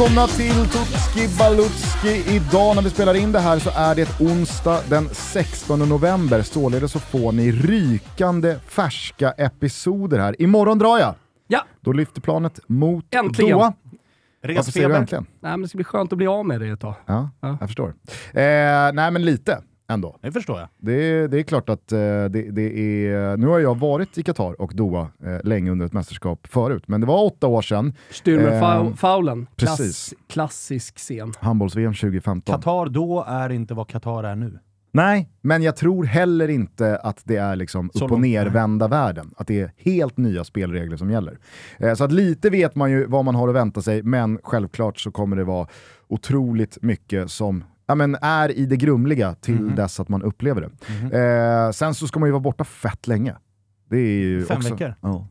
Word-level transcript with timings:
Välkomna 0.00 0.26
till 0.26 0.54
Tutski 0.54 1.28
Balutski. 1.38 2.34
Idag 2.36 2.76
när 2.76 2.82
vi 2.82 2.90
spelar 2.90 3.14
in 3.14 3.32
det 3.32 3.38
här 3.38 3.58
så 3.58 3.70
är 3.74 3.94
det 3.94 4.20
onsdag 4.20 4.80
den 4.88 5.08
16 5.08 5.78
november. 5.78 6.42
Således 6.42 6.92
så 6.92 6.98
får 6.98 7.32
ni 7.32 7.52
rykande 7.52 8.58
färska 8.66 9.30
episoder 9.30 10.18
här. 10.18 10.42
Imorgon 10.42 10.78
drar 10.78 10.98
jag. 10.98 11.14
Ja. 11.48 11.64
Då 11.80 11.92
lyfter 11.92 12.20
planet 12.20 12.60
mot 12.66 13.14
Äntligen. 13.14 13.58
Doha. 13.58 13.72
Varför 14.42 14.72
säger 14.72 14.88
du 14.88 14.94
äntligen? 14.96 15.26
Nej, 15.40 15.50
men 15.50 15.62
det 15.62 15.68
ska 15.68 15.76
bli 15.78 15.84
skönt 15.84 16.12
att 16.12 16.18
bli 16.18 16.26
av 16.26 16.46
med 16.46 16.60
det 16.60 16.68
ett 16.68 16.80
tag. 16.80 16.94
Ja, 17.06 17.30
Ja. 17.40 17.56
jag 17.60 17.68
förstår. 17.68 17.88
Eh, 18.32 18.92
nej 18.92 19.10
men 19.10 19.24
lite 19.24 19.62
ändå. 19.90 20.16
Det 20.20 20.32
förstår 20.32 20.58
jag. 20.58 20.68
Det, 20.78 21.26
det 21.26 21.38
är 21.38 21.42
klart 21.42 21.68
att 21.68 21.92
eh, 21.92 21.98
det, 21.98 22.28
det 22.28 23.06
är... 23.06 23.36
Nu 23.36 23.46
har 23.46 23.58
jag 23.58 23.78
varit 23.78 24.18
i 24.18 24.22
Qatar 24.22 24.60
och 24.60 24.72
Doha 24.74 25.08
eh, 25.24 25.38
länge 25.44 25.70
under 25.70 25.86
ett 25.86 25.92
mästerskap 25.92 26.46
förut, 26.50 26.84
men 26.86 27.00
det 27.00 27.06
var 27.06 27.24
åtta 27.24 27.46
år 27.46 27.62
sedan. 27.62 27.94
Stürmer-faulen. 28.10 29.38
Ehm, 29.38 29.46
precis. 29.56 30.14
klassisk 30.28 30.98
scen. 30.98 31.32
Handbolls-VM 31.40 31.94
2015. 31.94 32.54
Qatar 32.54 32.86
då 32.86 33.24
är 33.28 33.52
inte 33.52 33.74
vad 33.74 33.88
Qatar 33.88 34.24
är 34.24 34.36
nu. 34.36 34.58
Nej, 34.92 35.30
men 35.40 35.62
jag 35.62 35.76
tror 35.76 36.04
heller 36.04 36.48
inte 36.48 36.96
att 36.96 37.22
det 37.24 37.36
är 37.36 37.56
liksom 37.56 37.90
upp 37.94 38.12
och 38.12 38.20
nervända 38.20 38.88
världen. 38.88 39.34
Att 39.36 39.46
det 39.46 39.60
är 39.60 39.72
helt 39.76 40.16
nya 40.16 40.44
spelregler 40.44 40.96
som 40.96 41.10
gäller. 41.10 41.38
Eh, 41.78 41.94
så 41.94 42.04
att 42.04 42.12
lite 42.12 42.50
vet 42.50 42.74
man 42.74 42.90
ju 42.90 43.06
vad 43.06 43.24
man 43.24 43.34
har 43.34 43.48
att 43.48 43.54
vänta 43.54 43.82
sig, 43.82 44.02
men 44.02 44.38
självklart 44.42 44.98
så 44.98 45.10
kommer 45.10 45.36
det 45.36 45.44
vara 45.44 45.68
otroligt 46.08 46.78
mycket 46.82 47.30
som 47.30 47.64
ja, 47.90 47.94
men 47.94 48.16
är 48.22 48.50
i 48.58 48.66
det 48.66 48.76
grumliga 48.76 49.34
till 49.34 49.60
Mhm. 49.62 49.74
dess 49.74 50.00
att 50.00 50.08
man 50.08 50.22
upplever 50.22 50.60
det. 50.60 51.18
Eh, 51.18 51.70
sen 51.70 51.94
så 51.94 52.06
ska 52.06 52.20
man 52.20 52.26
ju 52.28 52.32
vara 52.32 52.40
borta 52.40 52.64
fett 52.64 53.06
länge. 53.06 53.36
Det 53.90 53.96
är 53.96 54.20
ju 54.20 54.44
Fem 54.44 54.56
också, 54.56 54.74
veckor. 54.74 54.94
Ja. 55.00 55.26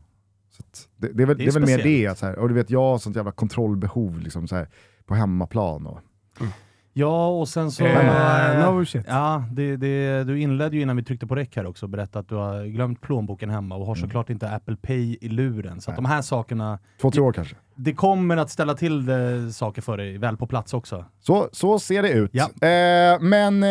Det, 0.96 1.08
det 1.12 1.22
är 1.22 1.26
väl, 1.26 1.38
Det 1.38 1.44
det 1.44 1.48
är 1.50 1.56
är 1.56 1.60
väl 1.60 1.66
mer 1.78 1.82
det, 1.82 2.18
så 2.18 2.26
här, 2.26 2.38
och 2.38 2.48
du 2.48 2.54
vet 2.54 2.70
jag 2.70 2.80
har 2.80 2.98
sånt 2.98 3.16
jävla 3.16 3.32
kontrollbehov 3.32 4.18
liksom, 4.20 4.48
så 4.48 4.56
här, 4.56 4.68
på 5.06 5.14
hemmaplan. 5.14 5.86
Och, 5.86 6.00
Ja, 6.92 7.28
och 7.28 7.48
sen 7.48 7.70
så... 7.70 7.84
Eh, 7.84 8.72
no 8.72 8.84
shit. 8.84 9.04
Ja, 9.08 9.44
det, 9.52 9.76
det, 9.76 10.24
du 10.24 10.40
inledde 10.40 10.76
ju 10.76 10.82
innan 10.82 10.96
vi 10.96 11.02
tryckte 11.04 11.26
på 11.26 11.34
räck 11.34 11.56
här 11.56 11.66
också 11.66 11.86
och 11.86 11.90
berättade 11.90 12.18
att 12.20 12.28
du 12.28 12.34
har 12.34 12.64
glömt 12.64 13.00
plånboken 13.00 13.50
hemma 13.50 13.74
och 13.74 13.86
har 13.86 13.94
såklart 13.94 14.30
inte 14.30 14.50
Apple 14.50 14.76
Pay 14.76 15.18
i 15.20 15.28
luren. 15.28 15.80
Så 15.80 15.90
att 15.90 15.96
de 15.96 16.04
här 16.04 16.22
sakerna, 16.22 16.78
två, 17.00 17.10
tre 17.10 17.20
år 17.20 17.32
kanske. 17.32 17.56
det 17.74 17.94
kommer 17.94 18.36
att 18.36 18.50
ställa 18.50 18.74
till 18.74 19.06
det, 19.06 19.52
saker 19.52 19.82
för 19.82 19.96
dig 19.96 20.18
väl 20.18 20.36
på 20.36 20.46
plats 20.46 20.74
också. 20.74 21.04
Så, 21.20 21.48
så 21.52 21.78
ser 21.78 22.02
det 22.02 22.10
ut. 22.10 22.30
Ja. 22.32 22.44
Eh, 22.44 23.20
men 23.20 23.62
eh, 23.62 23.68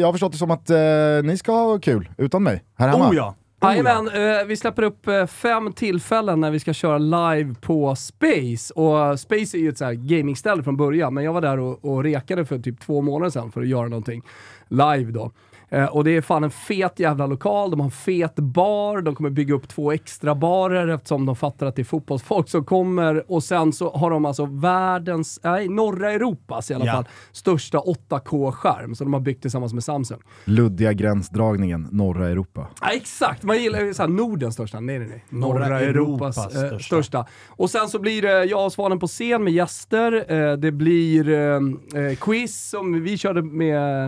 jag 0.00 0.06
har 0.06 0.12
förstått 0.12 0.32
det 0.32 0.38
som 0.38 0.50
att 0.50 0.70
eh, 0.70 0.76
ni 1.24 1.36
ska 1.38 1.52
ha 1.52 1.78
kul 1.78 2.08
utan 2.18 2.42
mig 2.42 2.64
här 2.78 2.88
hemma. 2.88 3.10
Oh 3.10 3.16
ja! 3.16 3.34
Oh, 3.60 3.70
Jajamän, 3.70 4.08
eh, 4.08 4.46
vi 4.46 4.56
släpper 4.56 4.82
upp 4.82 5.08
eh, 5.08 5.26
fem 5.26 5.72
tillfällen 5.72 6.40
när 6.40 6.50
vi 6.50 6.60
ska 6.60 6.72
köra 6.72 6.98
live 6.98 7.54
på 7.60 7.96
Space. 7.96 8.74
Och 8.74 9.20
Space 9.20 9.56
är 9.56 9.60
ju 9.60 9.68
ett 9.68 9.78
så 9.78 9.84
här 9.84 9.92
gamingställe 9.92 10.62
från 10.62 10.76
början, 10.76 11.14
men 11.14 11.24
jag 11.24 11.32
var 11.32 11.40
där 11.40 11.58
och, 11.58 11.84
och 11.84 12.02
rekade 12.04 12.44
för 12.44 12.58
typ 12.58 12.80
två 12.80 13.02
månader 13.02 13.30
sedan 13.30 13.52
för 13.52 13.60
att 13.60 13.68
göra 13.68 13.88
någonting 13.88 14.22
live 14.68 15.12
då. 15.12 15.32
Eh, 15.68 15.84
och 15.84 16.04
det 16.04 16.10
är 16.16 16.20
fan 16.20 16.44
en 16.44 16.50
fet 16.50 17.00
jävla 17.00 17.26
lokal, 17.26 17.70
de 17.70 17.80
har 17.80 17.84
en 17.84 17.90
fet 17.90 18.34
bar, 18.36 19.00
de 19.00 19.14
kommer 19.14 19.30
bygga 19.30 19.54
upp 19.54 19.68
två 19.68 19.92
extra 19.92 20.34
barer 20.34 20.88
eftersom 20.88 21.26
de 21.26 21.36
fattar 21.36 21.66
att 21.66 21.76
det 21.76 21.82
är 21.82 21.84
fotbollsfolk 21.84 22.48
som 22.48 22.64
kommer. 22.64 23.30
Och 23.32 23.44
sen 23.44 23.72
så 23.72 23.90
har 23.96 24.10
de 24.10 24.24
alltså 24.24 24.44
världens, 24.46 25.40
nej, 25.42 25.68
norra 25.68 26.12
Europas 26.12 26.70
i 26.70 26.74
alla 26.74 26.86
Ja. 26.86 26.92
fall, 26.92 27.04
största 27.32 27.78
8K-skärm 27.78 28.94
som 28.94 29.04
de 29.04 29.12
har 29.12 29.20
byggt 29.20 29.42
tillsammans 29.42 29.72
med 29.74 29.84
Samsung. 29.84 30.18
Luddiga 30.44 30.92
gränsdragningen, 30.92 31.88
norra 31.92 32.28
Europa. 32.28 32.66
Ja, 32.80 32.88
exakt, 32.92 33.42
man 33.42 33.62
gillar 33.62 33.80
ju 33.80 33.94
såhär 33.94 34.08
Nordens 34.10 34.54
största, 34.54 34.80
nej 34.80 34.98
nej 34.98 35.08
nej. 35.08 35.24
Norra, 35.28 35.58
Norra 35.58 35.80
Europas, 35.80 36.36
Europas 36.38 36.54
eh, 36.62 36.68
största. 36.68 36.78
största. 36.86 37.26
Och 37.48 37.70
sen 37.70 37.88
så 37.88 37.98
blir 37.98 38.22
det 38.22 38.44
jag 38.44 38.64
och 38.64 38.72
Svanen 38.72 38.98
på 38.98 39.06
scen 39.06 39.44
med 39.44 39.52
gäster, 39.52 40.32
eh, 40.32 40.56
det 40.56 40.72
blir 40.72 41.28
eh, 41.28 41.54
eh, 42.02 42.16
quiz 42.20 42.68
som 42.70 43.02
vi 43.02 43.18
körde 43.18 43.42
med, 43.42 44.04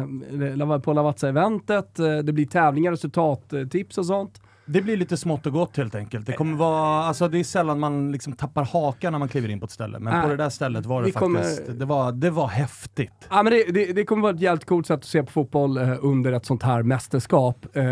eh, 0.63 0.79
på 0.81 0.93
Lavazza-eventet, 0.93 1.48
segmentet. 1.49 1.99
Eh, 1.99 2.19
det 2.19 2.33
blir 2.33 2.47
tävlingar, 2.47 2.91
resultattips 2.91 3.99
och 3.99 4.07
sånt. 4.07 4.41
Det 4.71 4.83
blir 4.83 4.97
lite 4.97 5.17
smått 5.17 5.47
och 5.47 5.53
gott 5.53 5.77
helt 5.77 5.95
enkelt. 5.95 6.27
Det 6.27 6.33
kommer 6.33 6.57
vara, 6.57 7.05
alltså 7.05 7.29
det 7.29 7.39
är 7.39 7.45
sällan 7.45 7.81
man 7.81 8.13
liksom 8.13 8.33
tappar 8.33 8.65
hakan 8.65 9.13
när 9.13 9.19
man 9.19 9.29
kliver 9.29 9.49
in 9.49 9.61
på 9.61 9.65
ett 9.65 9.71
ställe. 9.71 9.99
Men 9.99 10.13
Nej. 10.13 10.23
på 10.23 10.29
det 10.29 10.37
där 10.37 10.51
stället 10.51 10.87
var 10.87 11.01
det 11.03 11.07
Vi 11.07 11.13
kommer- 11.13 11.39
faktiskt, 11.41 11.79
det, 11.79 11.85
var, 11.85 12.13
det 12.13 12.31
var 12.31 12.49
häftigt. 12.49 13.13
Ja, 13.31 13.43
men 13.43 13.53
det, 13.53 13.65
det, 13.73 13.93
det 13.93 14.05
kommer 14.05 14.23
vara 14.23 14.35
ett 14.35 14.41
jävligt 14.41 14.65
coolt 14.65 14.87
sätt 14.87 14.97
att 14.99 15.05
se 15.05 15.23
på 15.23 15.31
fotboll 15.33 15.77
eh, 15.77 15.95
under 16.01 16.33
ett 16.33 16.47
sånt 16.47 16.63
här 16.63 16.83
mästerskap. 16.83 17.67
Eh, 17.77 17.83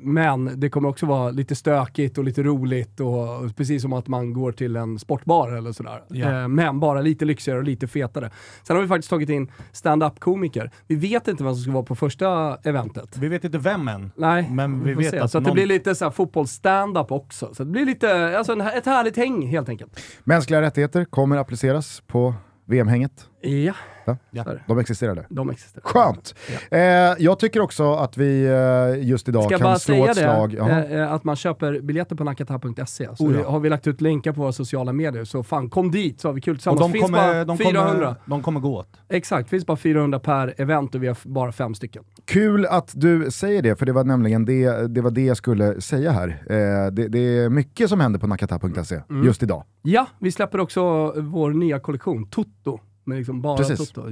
men 0.00 0.60
det 0.60 0.70
kommer 0.70 0.88
också 0.88 1.06
vara 1.06 1.30
lite 1.30 1.54
stökigt 1.54 2.18
och 2.18 2.24
lite 2.24 2.42
roligt 2.42 3.00
och, 3.00 3.36
och 3.44 3.56
precis 3.56 3.82
som 3.82 3.92
att 3.92 4.08
man 4.08 4.32
går 4.32 4.52
till 4.52 4.76
en 4.76 4.98
sportbar 4.98 5.52
eller 5.52 5.72
sådär. 5.72 6.02
Ja. 6.08 6.40
Eh, 6.42 6.48
men 6.48 6.80
bara 6.80 7.00
lite 7.00 7.24
lyxigare 7.24 7.58
och 7.58 7.64
lite 7.64 7.86
fetare. 7.86 8.30
Sen 8.62 8.76
har 8.76 8.82
vi 8.82 8.88
faktiskt 8.88 9.10
tagit 9.10 9.28
in 9.28 9.50
stand-up-komiker. 9.72 10.70
Vi 10.86 10.94
vet 10.96 11.28
inte 11.28 11.44
vem 11.44 11.54
som 11.54 11.62
ska 11.62 11.72
vara 11.72 11.82
på 11.82 11.94
första 11.94 12.56
eventet. 12.64 13.16
Vi 13.18 13.28
vet 13.28 13.44
inte 13.44 13.58
vem 13.58 13.88
än. 13.88 14.12
Nej, 14.16 14.48
Men 14.50 14.84
vi 14.84 14.94
får 14.94 15.02
vet 15.02 15.10
se. 15.10 15.18
att 15.18 15.30
Så 15.30 15.38
att 15.38 15.44
det 15.44 15.48
någon- 15.48 15.54
blir 15.54 15.66
lite 15.66 15.94
så 15.94 16.04
här 16.04 16.10
fotbollsstand-up 16.20 17.12
också. 17.12 17.54
Så 17.54 17.64
det 17.64 17.70
blir 17.70 17.86
lite, 17.86 18.38
alltså 18.38 18.52
en, 18.52 18.60
ett 18.60 18.86
härligt 18.86 19.16
häng 19.16 19.46
helt 19.46 19.68
enkelt. 19.68 20.00
Mänskliga 20.24 20.62
rättigheter 20.62 21.04
kommer 21.04 21.36
appliceras 21.36 22.02
på 22.06 22.34
VM-hänget. 22.64 23.29
Ja, 23.42 23.72
Ja. 24.04 24.16
Ja. 24.30 24.44
det. 24.44 24.60
De 24.66 24.78
existerar 24.78 25.14
där. 25.14 25.26
De 25.30 25.50
existerar. 25.50 25.84
Skönt! 25.84 26.34
Eh, 26.70 26.80
jag 27.24 27.38
tycker 27.38 27.60
också 27.60 27.92
att 27.94 28.16
vi 28.16 28.44
eh, 28.46 29.08
just 29.08 29.28
idag 29.28 29.42
Ska 29.44 29.50
kan 29.58 29.60
bara 29.64 29.78
slå 29.78 29.94
säga 29.94 30.10
ett 30.10 30.16
slag. 30.16 30.50
det, 30.50 30.56
Jaha. 30.56 30.84
eh, 30.84 31.00
eh, 31.00 31.12
att 31.12 31.24
man 31.24 31.36
köper 31.36 31.80
biljetter 31.80 32.16
på 32.16 32.24
nakata.se. 32.24 33.08
Så 33.16 33.24
Oh 33.26 33.34
ja. 33.40 33.50
har 33.50 33.60
vi 33.60 33.68
lagt 33.68 33.86
ut 33.86 34.00
länkar 34.00 34.32
på 34.32 34.40
våra 34.40 34.52
sociala 34.52 34.92
medier, 34.92 35.24
så 35.24 35.42
fan 35.42 35.70
kom 35.70 35.90
dit 35.90 36.20
så 36.20 36.28
har 36.28 36.32
vi 36.32 36.40
kul 36.40 36.52
Och 36.52 36.58
tillsammans. 36.58 36.80
de 36.80 36.92
finns 36.92 37.04
kommer, 37.04 37.18
bara 37.18 37.44
de, 37.44 37.58
400. 37.58 37.92
kommer, 37.92 38.14
de 38.26 38.42
kommer 38.42 38.60
gå 38.60 38.76
åt. 38.78 38.88
Exakt, 39.08 39.48
finns 39.50 39.66
bara 39.66 39.76
400 39.76 40.18
per 40.20 40.54
event 40.58 40.94
och 40.94 41.02
vi 41.02 41.06
har 41.06 41.16
bara 41.24 41.52
fem 41.52 41.74
stycken. 41.74 42.04
Kul 42.24 42.66
att 42.66 42.90
du 42.94 43.30
säger 43.30 43.62
det, 43.62 43.76
för 43.76 43.86
det 43.86 43.92
var 43.92 44.04
nämligen 44.04 44.44
det, 44.44 44.86
det, 44.94 45.00
var 45.00 45.10
det 45.10 45.24
jag 45.24 45.36
skulle 45.36 45.80
säga 45.80 46.10
här. 46.12 46.28
Eh, 46.28 46.92
det, 46.92 47.08
det 47.08 47.18
är 47.38 47.48
mycket 47.48 47.88
som 47.88 48.00
händer 48.00 48.18
på 48.20 48.26
nakata.se 48.26 49.00
Mm. 49.10 49.24
just 49.26 49.42
idag. 49.42 49.64
Ja, 49.82 50.06
vi 50.18 50.32
släpper 50.32 50.60
också 50.60 51.12
vår 51.16 51.50
nya 51.50 51.78
kollektion, 51.80 52.26
Toto. 52.30 52.80
Med 53.10 53.18
liksom 53.18 53.42
bara 53.42 53.56
Precis. 53.56 53.90
Toto. 53.90 54.10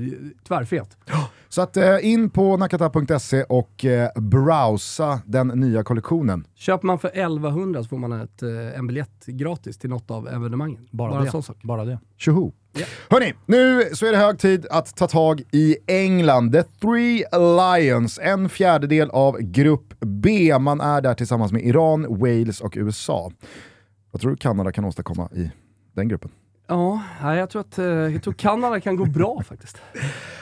Tvärfet. 0.49 0.97
Så 1.49 1.63
att 1.63 1.77
eh, 1.77 1.97
in 2.03 2.31
på 2.31 2.57
nakata.se 2.57 3.43
och 3.43 3.85
eh, 3.85 4.11
browsa 4.15 5.21
den 5.27 5.49
nya 5.49 5.85
kollektionen. 5.85 6.47
Köper 6.55 6.87
man 6.87 6.99
för 6.99 7.09
1100 7.09 7.83
så 7.83 7.89
får 7.89 7.99
man 7.99 8.13
ett, 8.13 8.43
eh, 8.43 8.79
en 8.79 8.87
biljett 8.87 9.27
gratis 9.27 9.79
till 9.79 9.91
något 9.91 10.11
av 10.11 10.29
evenemangen. 10.29 10.89
Bara, 10.91 11.19
en 11.19 11.25
det. 11.25 11.31
sån 11.31 11.43
sak. 11.43 11.57
Bara 11.63 11.85
det. 11.85 11.99
Tjoho! 12.17 12.53
Ja. 12.73 12.87
Hörni, 13.09 13.35
nu 13.47 13.85
så 13.93 14.07
är 14.07 14.13
det 14.13 14.19
hög 14.19 14.39
tid 14.39 14.67
att 14.71 14.97
ta 14.97 15.07
tag 15.07 15.43
i 15.53 15.77
England. 15.87 16.53
The 16.53 16.63
Three 16.63 17.25
Lions, 17.33 18.19
en 18.23 18.49
fjärdedel 18.49 19.11
av 19.11 19.39
Grupp 19.41 19.95
B. 20.01 20.59
Man 20.59 20.81
är 20.81 21.01
där 21.01 21.15
tillsammans 21.15 21.53
med 21.53 21.65
Iran, 21.65 22.19
Wales 22.19 22.61
och 22.61 22.75
USA. 22.77 23.33
Vad 24.11 24.21
tror 24.21 24.31
du 24.31 24.37
Kanada 24.37 24.73
kan 24.73 24.85
åstadkomma 24.85 25.29
i 25.35 25.51
den 25.95 26.09
gruppen? 26.09 26.31
Ja, 26.69 27.03
jag 27.23 27.51
tror 27.51 27.61
att 27.61 27.79
eh, 27.79 27.85
jag 27.87 28.23
tror 28.23 28.35
Kanada 28.35 28.81
kan 28.81 28.97
gå 28.97 29.05
bra 29.05 29.43
faktiskt. 29.49 29.77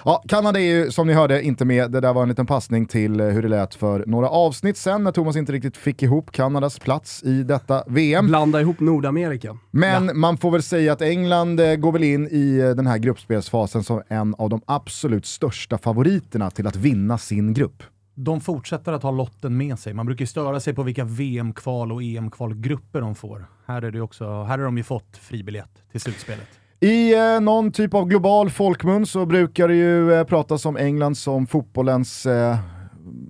Ja, 0.04 0.22
Kanada 0.28 0.60
är 0.60 0.64
ju 0.64 0.90
som 0.90 1.06
ni 1.06 1.12
hörde 1.12 1.42
inte 1.42 1.64
med. 1.64 1.90
Det 1.90 2.00
där 2.00 2.12
var 2.12 2.22
en 2.22 2.28
liten 2.28 2.46
passning 2.46 2.86
till 2.86 3.20
eh, 3.20 3.26
hur 3.26 3.42
det 3.42 3.48
lät 3.48 3.74
för 3.74 4.04
några 4.06 4.28
avsnitt 4.28 4.76
sen 4.76 5.04
när 5.04 5.12
Thomas 5.12 5.36
inte 5.36 5.52
riktigt 5.52 5.76
fick 5.76 6.02
ihop 6.02 6.32
Kanadas 6.32 6.78
plats 6.78 7.22
i 7.22 7.42
detta 7.42 7.84
VM. 7.86 8.26
Blanda 8.26 8.60
ihop 8.60 8.80
Nordamerika. 8.80 9.58
Men 9.70 10.18
man 10.18 10.36
får 10.36 10.50
väl 10.50 10.62
säga 10.62 10.92
att 10.92 11.02
England 11.02 11.60
eh, 11.60 11.74
går 11.74 11.92
väl 11.92 12.04
in 12.04 12.26
i 12.26 12.74
den 12.76 12.86
här 12.86 12.98
gruppspelsfasen 12.98 13.84
som 13.84 14.02
en 14.08 14.34
av 14.34 14.50
de 14.50 14.60
absolut 14.66 15.26
största 15.26 15.78
favoriterna 15.78 16.50
till 16.50 16.66
att 16.66 16.76
vinna 16.76 17.18
sin 17.18 17.54
grupp. 17.54 17.82
De 18.14 18.40
fortsätter 18.40 18.92
att 18.92 19.02
ha 19.02 19.10
lotten 19.10 19.56
med 19.56 19.78
sig. 19.78 19.94
Man 19.94 20.06
brukar 20.06 20.26
störa 20.26 20.60
sig 20.60 20.74
på 20.74 20.82
vilka 20.82 21.04
VM-kval 21.04 21.92
och 21.92 22.02
EM-kvalgrupper 22.02 23.00
de 23.00 23.14
får. 23.14 23.46
Här, 23.66 23.82
är 23.82 23.90
det 23.90 24.00
också, 24.00 24.24
här 24.24 24.58
har 24.58 24.64
de 24.64 24.76
ju 24.76 24.82
fått 24.82 25.16
fribiljett 25.16 25.82
till 25.92 26.00
slutspelet. 26.00 26.48
I 26.80 27.14
eh, 27.14 27.40
någon 27.40 27.72
typ 27.72 27.94
av 27.94 28.08
global 28.08 28.50
folkmun 28.50 29.06
så 29.06 29.26
brukar 29.26 29.68
det 29.68 29.74
ju 29.74 30.12
eh, 30.12 30.24
pratas 30.24 30.66
om 30.66 30.76
England 30.76 31.14
som 31.14 31.46
fotbollens 31.46 32.26
eh, 32.26 32.56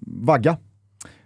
vagga. 0.06 0.56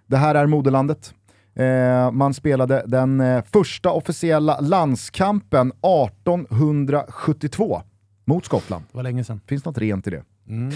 Det 0.06 0.16
här 0.16 0.34
är 0.34 0.46
moderlandet. 0.46 1.14
Eh, 1.54 2.10
man 2.12 2.34
spelade 2.34 2.84
den 2.86 3.20
eh, 3.20 3.44
första 3.52 3.90
officiella 3.90 4.60
landskampen 4.60 5.72
1872 5.72 7.82
mot 8.24 8.44
Skottland. 8.44 8.84
Det 8.90 8.96
var 8.96 9.02
länge 9.02 9.24
sedan. 9.24 9.40
Finns 9.46 9.64
något 9.64 9.78
rent 9.78 10.06
i 10.06 10.10
det? 10.10 10.24
Mm. 10.48 10.70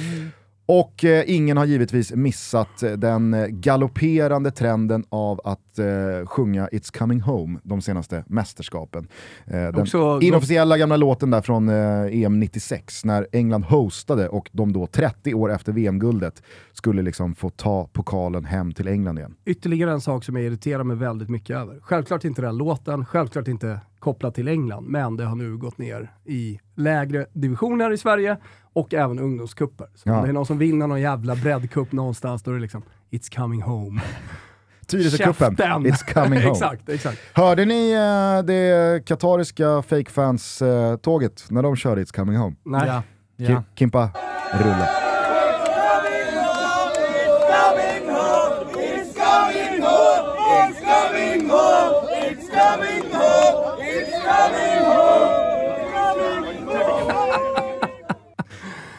Och 0.66 1.04
eh, 1.04 1.24
ingen 1.26 1.56
har 1.56 1.64
givetvis 1.64 2.12
missat 2.12 2.82
eh, 2.82 2.92
den 2.92 3.34
eh, 3.34 3.46
galopperande 3.46 4.50
trenden 4.50 5.04
av 5.08 5.40
att 5.44 5.78
eh, 5.78 6.26
sjunga 6.26 6.68
It's 6.68 6.98
coming 6.98 7.20
home 7.20 7.58
de 7.62 7.80
senaste 7.82 8.24
mästerskapen. 8.26 9.08
Eh, 9.46 9.52
den 9.52 9.80
Också- 9.80 10.18
inofficiella 10.22 10.78
gamla 10.78 10.96
låten 10.96 11.30
där 11.30 11.40
från 11.40 11.68
eh, 11.68 12.22
EM 12.24 12.40
96 12.40 13.04
när 13.04 13.26
England 13.32 13.62
hostade 13.64 14.28
och 14.28 14.50
de 14.52 14.72
då 14.72 14.86
30 14.86 15.34
år 15.34 15.52
efter 15.52 15.72
VM-guldet 15.72 16.42
skulle 16.72 17.02
liksom 17.02 17.34
få 17.34 17.50
ta 17.50 17.88
pokalen 17.92 18.44
hem 18.44 18.72
till 18.72 18.88
England 18.88 19.18
igen. 19.18 19.34
Ytterligare 19.44 19.92
en 19.92 20.00
sak 20.00 20.24
som 20.24 20.36
jag 20.36 20.44
irriterar 20.44 20.84
mig 20.84 20.96
väldigt 20.96 21.28
mycket 21.30 21.56
över. 21.56 21.78
Självklart 21.82 22.24
inte 22.24 22.42
den 22.42 22.56
låten, 22.56 23.04
självklart 23.06 23.48
inte 23.48 23.80
kopplat 24.04 24.34
till 24.34 24.48
England, 24.48 24.84
men 24.86 25.16
det 25.16 25.24
har 25.24 25.36
nu 25.36 25.56
gått 25.56 25.78
ner 25.78 26.12
i 26.24 26.60
lägre 26.76 27.26
divisioner 27.32 27.92
i 27.92 27.98
Sverige 27.98 28.36
och 28.72 28.94
även 28.94 29.18
ungdomscuper. 29.18 29.86
Så 29.94 30.08
Ja. 30.08 30.16
om 30.16 30.22
det 30.22 30.28
är 30.28 30.32
någon 30.32 30.46
som 30.46 30.58
vinner 30.58 30.86
någon 30.86 31.00
jävla 31.00 31.34
breddcup 31.36 31.92
någonstans, 31.92 32.42
då 32.42 32.50
är 32.50 32.54
det 32.54 32.60
liksom 32.60 32.82
“It's 33.10 33.36
coming 33.36 33.62
home”. 33.62 34.00
Tyresöcupen, 34.86 35.56
it's 35.56 36.12
coming 36.14 36.38
home. 36.42 36.50
exakt, 36.50 36.88
exakt. 36.88 37.18
Hörde 37.32 37.64
ni 37.64 37.92
eh, 37.92 38.44
det 38.46 39.04
katariska 39.06 39.82
fakefans-tåget 39.82 41.44
när 41.50 41.62
de 41.62 41.76
körde 41.76 42.02
It's 42.04 42.16
coming 42.16 42.36
home? 42.36 42.56
Nej. 42.64 42.82
Ja. 42.86 43.02
Ki- 43.38 43.52
Ja. 43.52 43.62
Kimpa, 43.74 44.10
rulla. 44.52 44.88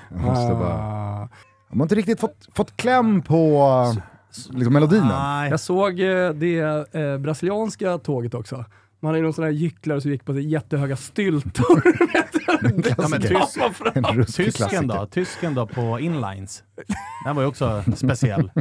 Jag 0.10 0.22
måste 0.22 0.54
bara... 0.54 0.74
Ah. 0.74 1.30
De 1.70 1.80
har 1.80 1.86
inte 1.86 1.96
riktigt 1.96 2.20
fått, 2.20 2.48
fått 2.56 2.78
kläm 2.78 3.22
på 3.22 3.94
liksom, 4.50 4.74
melodin 4.74 5.02
än. 5.02 5.08
Nej. 5.08 5.50
Jag 5.50 5.60
såg 5.60 6.00
eh, 6.00 6.30
det 6.30 6.60
eh, 6.94 7.18
brasilianska 7.18 7.98
tåget 7.98 8.34
också. 8.34 8.66
Man 9.00 9.10
hade 9.10 9.18
ju 9.18 9.24
någon 9.24 9.34
sån 9.34 9.44
här 9.44 9.52
gycklare 9.52 10.02
som 10.02 10.12
gick 10.12 10.26
på 10.26 10.34
så 10.34 10.40
jättehöga 10.40 10.96
styltor. 10.96 11.84
Ja, 12.48 12.58
men 12.62 12.82
Klassiker. 13.22 13.30
tys- 13.36 13.92
En 13.96 14.04
ruskig 14.18 14.54
tysken 14.54 14.88
då? 14.88 15.06
Tysken 15.12 15.54
då 15.56 15.68
på 15.68 16.00
inlines? 16.00 16.64
Den 17.26 17.36
var 17.36 17.44
ju 17.44 17.48
också 17.48 17.84
speciell. 17.96 18.52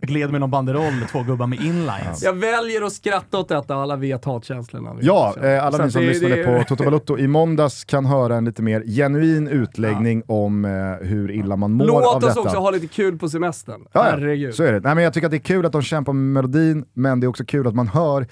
Gled 0.00 0.30
med 0.30 0.40
någon 0.40 0.50
banderoll, 0.50 0.92
två 1.12 1.22
gubbar 1.22 1.46
med 1.46 1.60
inlines. 1.60 2.22
Jag 2.22 2.32
väljer 2.32 2.82
att 2.82 2.92
skratta 2.92 3.38
åt 3.38 3.48
detta, 3.48 3.74
alla 3.74 3.96
vet 3.96 4.24
hatkänslorna. 4.24 4.96
Ja, 5.00 5.34
eh, 5.42 5.64
alla 5.66 5.84
ni 5.84 5.90
som 5.90 6.02
det- 6.02 6.08
lyssnade 6.08 6.36
det- 6.36 6.44
på 6.44 6.64
Toto 6.68 6.84
Balotto 6.84 7.18
i 7.18 7.26
måndags 7.28 7.84
kan 7.84 8.06
höra 8.06 8.36
en 8.36 8.44
lite 8.44 8.62
mer 8.62 8.82
genuin 8.86 9.48
utläggning 9.48 10.22
om 10.26 10.64
eh, 10.64 10.70
hur 11.06 11.30
illa 11.30 11.56
man 11.56 11.72
mår 11.72 11.84
av 11.84 11.88
Låt 12.02 12.20
detta. 12.20 12.40
oss 12.40 12.46
också 12.46 12.58
ha 12.58 12.70
lite 12.70 12.86
kul 12.86 13.18
på 13.18 13.28
semestern. 13.28 13.80
Ja, 13.84 13.88
ja, 13.92 14.02
Herregud. 14.02 14.54
så 14.54 14.62
är 14.64 14.72
det. 14.72 14.80
Nej, 14.80 14.94
men 14.94 15.04
jag 15.04 15.14
tycker 15.14 15.26
att 15.26 15.30
det 15.30 15.36
är 15.36 15.38
kul 15.38 15.66
att 15.66 15.72
de 15.72 15.82
kämpar 15.82 16.12
med 16.12 16.22
melodin, 16.32 16.84
men 16.94 17.20
det 17.20 17.24
är 17.24 17.28
också 17.28 17.44
kul 17.44 17.66
att 17.66 17.74
man 17.74 17.88
hör 17.88 18.26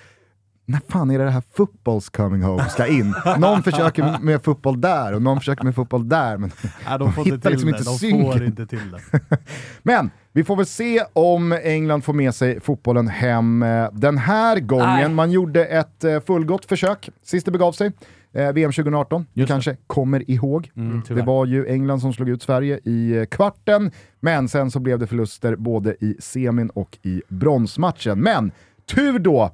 när 0.70 0.80
fan 0.88 1.10
är 1.10 1.18
det 1.18 1.24
det 1.24 1.30
här 1.30 1.42
footballs 1.54 2.08
coming 2.08 2.42
home 2.42 2.64
ska 2.68 2.86
in? 2.86 3.14
Någon 3.38 3.62
försöker 3.62 4.18
med 4.20 4.42
fotboll 4.44 4.80
där 4.80 5.12
och 5.14 5.22
någon 5.22 5.38
försöker 5.38 5.64
med 5.64 5.74
fotboll 5.74 6.08
där. 6.08 6.36
Men, 6.38 6.50
Nej, 6.88 6.98
de 6.98 7.12
får 7.12 7.24
inte 7.28 7.34
hittar 7.36 7.50
till 7.50 7.50
liksom 7.50 7.70
det. 7.72 7.78
inte 7.78 7.90
de 7.90 7.98
synken. 7.98 8.32
får 8.32 8.44
inte 8.44 8.66
till 8.66 8.90
det. 8.90 9.38
men 9.82 10.10
vi 10.32 10.44
får 10.44 10.56
väl 10.56 10.66
se 10.66 11.02
om 11.12 11.52
England 11.52 12.02
får 12.04 12.12
med 12.12 12.34
sig 12.34 12.60
fotbollen 12.60 13.08
hem 13.08 13.62
eh, 13.62 13.88
den 13.92 14.18
här 14.18 14.60
gången. 14.60 14.86
Nej. 14.86 15.08
Man 15.08 15.30
gjorde 15.30 15.64
ett 15.64 16.04
eh, 16.04 16.20
fullgott 16.20 16.64
försök 16.64 17.10
sist 17.22 17.46
det 17.46 17.52
begav 17.52 17.72
sig. 17.72 17.92
Eh, 18.32 18.52
VM 18.52 18.72
2018, 18.72 19.26
du 19.32 19.40
Just 19.40 19.48
det. 19.48 19.52
kanske 19.54 19.76
kommer 19.86 20.30
ihåg. 20.30 20.70
Mm, 20.76 21.00
Det 21.00 21.06
tyvärr. 21.06 21.24
var 21.26 21.46
ju 21.46 21.66
England 21.66 22.00
som 22.00 22.12
slog 22.12 22.28
ut 22.28 22.42
Sverige 22.42 22.80
i 22.84 23.16
eh, 23.18 23.24
kvarten, 23.24 23.90
men 24.20 24.48
sen 24.48 24.70
så 24.70 24.80
blev 24.80 24.98
det 24.98 25.06
förluster 25.06 25.56
både 25.56 25.94
i 26.00 26.16
semin 26.20 26.70
och 26.70 26.98
i 27.02 27.22
bronsmatchen. 27.28 28.20
Men 28.20 28.52
tur 28.94 29.18
då 29.18 29.50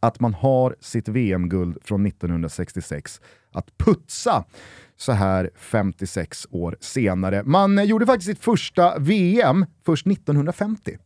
att 0.00 0.20
man 0.20 0.34
har 0.34 0.76
sitt 0.80 1.08
VM-guld 1.08 1.78
från 1.84 2.06
1966 2.06 3.20
att 3.52 3.78
putsa 3.78 4.44
så 4.96 5.12
här 5.12 5.50
56 5.56 6.46
år 6.50 6.76
senare. 6.80 7.42
Man 7.44 7.78
eh, 7.78 7.84
gjorde 7.84 8.06
faktiskt 8.06 8.26
sitt 8.30 8.44
första 8.44 8.98
VM 8.98 9.66
först 9.84 10.06
1950. 10.06 10.96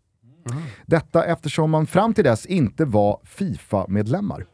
Detta 0.87 1.25
eftersom 1.25 1.71
man 1.71 1.87
fram 1.87 2.15
till 2.15 2.25
dess 2.25 2.47
inte 2.47 2.85
var 2.85 3.21
Fifa-medlemmar. 3.25 4.47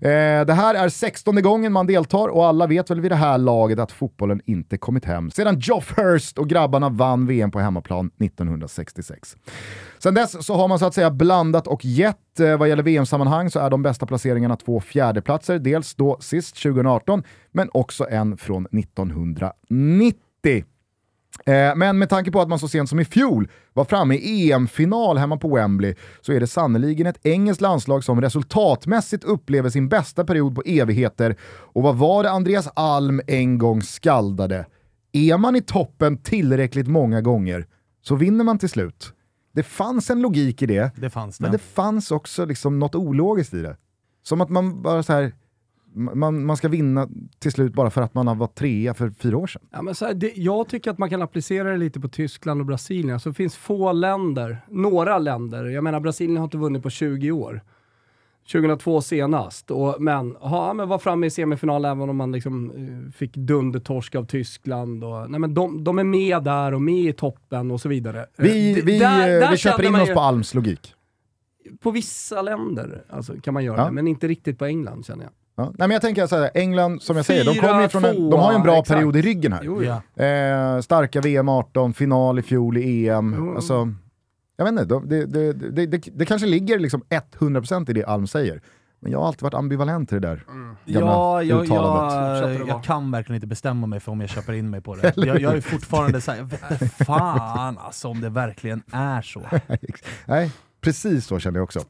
Eh, 0.00 0.44
det 0.46 0.52
här 0.52 0.74
är 0.74 0.88
16 0.88 1.42
gången 1.42 1.72
man 1.72 1.86
deltar 1.86 2.28
och 2.28 2.46
alla 2.46 2.66
vet 2.66 2.90
väl 2.90 3.00
vid 3.00 3.10
det 3.10 3.16
här 3.16 3.38
laget 3.38 3.78
att 3.78 3.92
fotbollen 3.92 4.40
inte 4.44 4.78
kommit 4.78 5.04
hem 5.04 5.30
sedan 5.30 5.58
Geoff 5.60 5.98
Hurst 5.98 6.38
och 6.38 6.48
grabbarna 6.48 6.88
vann 6.88 7.26
VM 7.26 7.50
på 7.50 7.60
hemmaplan 7.60 8.10
1966. 8.20 9.36
Sedan 9.98 10.14
dess 10.14 10.46
så 10.46 10.54
har 10.54 10.68
man 10.68 10.78
så 10.78 10.86
att 10.86 10.94
säga 10.94 11.10
blandat 11.10 11.66
och 11.66 11.84
gett. 11.84 12.40
Eh, 12.40 12.56
vad 12.56 12.68
gäller 12.68 12.82
VM-sammanhang 12.82 13.50
så 13.50 13.60
är 13.60 13.70
de 13.70 13.82
bästa 13.82 14.06
placeringarna 14.06 14.56
två 14.56 14.80
fjärdeplatser, 14.80 15.58
dels 15.58 15.94
då 15.94 16.16
sist 16.20 16.62
2018, 16.62 17.22
men 17.52 17.70
också 17.72 18.08
en 18.10 18.36
från 18.36 18.66
1990. 18.66 20.64
Eh, 21.46 21.76
Men 21.76 21.98
med 21.98 22.08
tanke 22.08 22.30
på 22.30 22.40
att 22.40 22.48
man 22.48 22.58
så 22.58 22.68
sent 22.68 22.88
som 22.88 23.00
i 23.00 23.04
fjol 23.04 23.48
var 23.72 23.84
framme 23.84 24.14
i 24.14 24.52
EM-final 24.52 25.18
hemma 25.18 25.36
på 25.36 25.54
Wembley 25.54 25.94
så 26.20 26.32
är 26.32 26.40
det 26.40 26.46
sannoliken 26.46 27.06
ett 27.06 27.26
engelskt 27.26 27.60
landslag 27.60 28.04
som 28.04 28.20
resultatmässigt 28.20 29.24
upplever 29.24 29.70
sin 29.70 29.88
bästa 29.88 30.24
period 30.24 30.54
på 30.54 30.62
evigheter. 30.66 31.36
Och 31.50 31.82
vad 31.82 31.96
var 31.96 32.22
det 32.22 32.30
Andreas 32.30 32.68
Alm 32.74 33.20
en 33.26 33.58
gång 33.58 33.82
skaldade? 33.82 34.66
Är 35.12 35.36
man 35.38 35.56
i 35.56 35.60
toppen 35.62 36.16
tillräckligt 36.22 36.88
många 36.88 37.20
gånger 37.20 37.66
så 38.02 38.14
vinner 38.14 38.44
man 38.44 38.58
till 38.58 38.68
slut. 38.68 39.12
Det 39.54 39.62
fanns 39.62 40.10
en 40.10 40.20
logik 40.22 40.62
i 40.62 40.66
det, 40.66 40.90
Det 40.96 41.10
det. 41.10 41.40
men 41.40 41.52
det 41.52 41.58
fanns 41.58 42.10
också 42.10 42.44
liksom 42.44 42.78
något 42.78 42.94
ologiskt 42.94 43.54
i 43.54 43.62
det. 43.62 43.76
Som 44.22 44.40
att 44.40 44.48
man 44.50 44.82
bara 44.82 45.02
så 45.02 45.12
här, 45.12 45.32
man, 45.94 46.44
man 46.46 46.56
ska 46.56 46.68
vinna 46.68 47.08
till 47.38 47.52
slut 47.52 47.72
bara 47.72 47.90
för 47.90 48.02
att 48.02 48.14
man 48.14 48.26
har 48.26 48.34
varit 48.34 48.54
trea 48.54 48.94
för 48.94 49.10
fyra 49.10 49.36
år 49.36 49.46
sedan. 49.46 49.62
Ja, 49.70 49.82
men 49.82 49.94
så 49.94 50.06
här, 50.06 50.14
det, 50.14 50.32
jag 50.36 50.68
tycker 50.68 50.90
att 50.90 50.98
man 50.98 51.10
kan 51.10 51.22
applicera 51.22 51.70
det 51.70 51.76
lite 51.76 52.00
på 52.00 52.08
Tyskland 52.08 52.60
och 52.60 52.66
Brasilien. 52.66 53.14
Alltså, 53.14 53.28
det 53.28 53.34
finns 53.34 53.56
få 53.56 53.92
länder, 53.92 54.58
några 54.70 55.18
länder, 55.18 55.64
jag 55.64 55.84
menar 55.84 56.00
Brasilien 56.00 56.36
har 56.36 56.44
inte 56.44 56.56
vunnit 56.58 56.82
på 56.82 56.90
20 56.90 57.30
år. 57.32 57.62
2002 58.52 59.00
senast, 59.00 59.70
och, 59.70 59.96
men, 60.02 60.36
ja, 60.40 60.72
men 60.72 60.88
var 60.88 60.98
framme 60.98 61.26
i 61.26 61.30
semifinal 61.30 61.84
även 61.84 62.10
om 62.10 62.16
man 62.16 62.32
liksom, 62.32 62.70
eh, 62.70 63.12
fick 63.12 63.34
dundertorsk 63.36 64.14
av 64.14 64.24
Tyskland. 64.24 65.04
Och, 65.04 65.30
nej, 65.30 65.40
men 65.40 65.54
de, 65.54 65.84
de 65.84 65.98
är 65.98 66.04
med 66.04 66.42
där 66.44 66.74
och 66.74 66.82
med 66.82 66.94
i 67.04 67.12
toppen 67.12 67.70
och 67.70 67.80
så 67.80 67.88
vidare. 67.88 68.26
Vi, 68.36 68.70
Eh, 68.70 68.74
d- 68.76 68.82
vi, 68.84 68.98
där- 68.98 69.34
eh, 69.34 69.40
där 69.40 69.50
vi 69.50 69.56
köper 69.56 69.84
in 69.86 69.94
oss 69.94 70.08
ju- 70.08 70.14
på 70.14 70.20
Alms 70.20 70.54
logik. 70.54 70.94
På 71.80 71.90
vissa 71.90 72.42
länder 72.42 73.04
alltså, 73.10 73.34
kan 73.40 73.54
man 73.54 73.64
göra 73.64 73.76
Ja. 73.78 73.84
det, 73.84 73.90
men 73.92 74.06
inte 74.08 74.28
riktigt 74.28 74.58
på 74.58 74.64
England 74.64 75.06
känner 75.06 75.24
jag. 75.24 75.32
Ja. 75.58 75.64
Nej, 75.64 75.72
men 75.88 75.90
jag 75.90 76.02
tänker 76.02 76.26
så 76.26 76.36
här, 76.36 76.50
England, 76.54 77.02
som 77.02 77.16
jag 77.16 77.24
säger, 77.26 77.44
de, 77.44 77.54
kommer 77.54 77.82
ju 77.82 77.88
från 77.88 78.04
en, 78.04 78.30
de 78.30 78.40
har 78.40 78.52
ju 78.52 78.56
en 78.56 78.62
bra 78.62 78.72
exakt. 78.78 78.88
period 78.88 79.16
i 79.16 79.22
ryggen 79.22 79.52
här. 79.52 79.60
Jo, 79.64 79.82
ja. 79.82 80.24
Eh, 80.24 80.80
starka 80.80 81.20
VM 81.20 81.48
18, 81.48 81.94
final 81.94 82.38
i 82.38 82.42
fjol 82.42 82.78
i 82.78 83.08
EM. 83.08 83.34
Jo. 83.38 83.54
Alltså, 83.54 83.92
jag 84.56 84.64
vet 84.64 84.72
inte, 84.72 84.84
de- 84.84 85.08
det, 85.08 85.26
det, 85.26 85.52
det, 85.52 85.86
det, 85.86 86.02
det 86.14 86.24
kanske 86.24 86.46
ligger 86.46 86.78
liksom 86.78 87.02
100% 87.38 87.90
i 87.90 87.92
det 87.92 88.04
Alm 88.04 88.26
säger. 88.26 88.60
Men 89.00 89.12
jag 89.12 89.18
har 89.18 89.26
alltid 89.26 89.42
varit 89.42 89.54
ambivalent 89.54 90.08
till 90.08 90.20
det 90.20 90.28
där 90.28 90.44
gamla 90.86 91.10
Ja, 91.10 91.42
jag, 91.42 91.64
uttalandet. 91.64 92.58
Jag, 92.58 92.68
jag 92.68 92.84
kan 92.84 93.10
verkligen 93.10 93.34
inte 93.34 93.46
bestämma 93.46 93.86
mig 93.86 94.00
för 94.00 94.12
om 94.12 94.20
jag 94.20 94.30
köper 94.30 94.52
in 94.52 94.70
mig 94.70 94.80
på 94.80 94.94
det. 94.94 95.12
Jag, 95.16 95.40
jag 95.40 95.56
är 95.56 95.60
fortfarande 95.60 96.20
såhär, 96.20 96.38
jag 96.38 96.44
vet 96.44 96.82
inte 96.82 97.04
fan 97.04 97.78
alltså 97.78 98.08
om 98.08 98.20
det 98.20 98.28
verkligen 98.28 98.82
är 98.92 99.22
så. 99.22 99.40
Nej, 100.26 100.52
precis 100.88 101.26
så 101.26 101.38
känner 101.38 101.58
jag 101.58 101.64
också. 101.64 101.80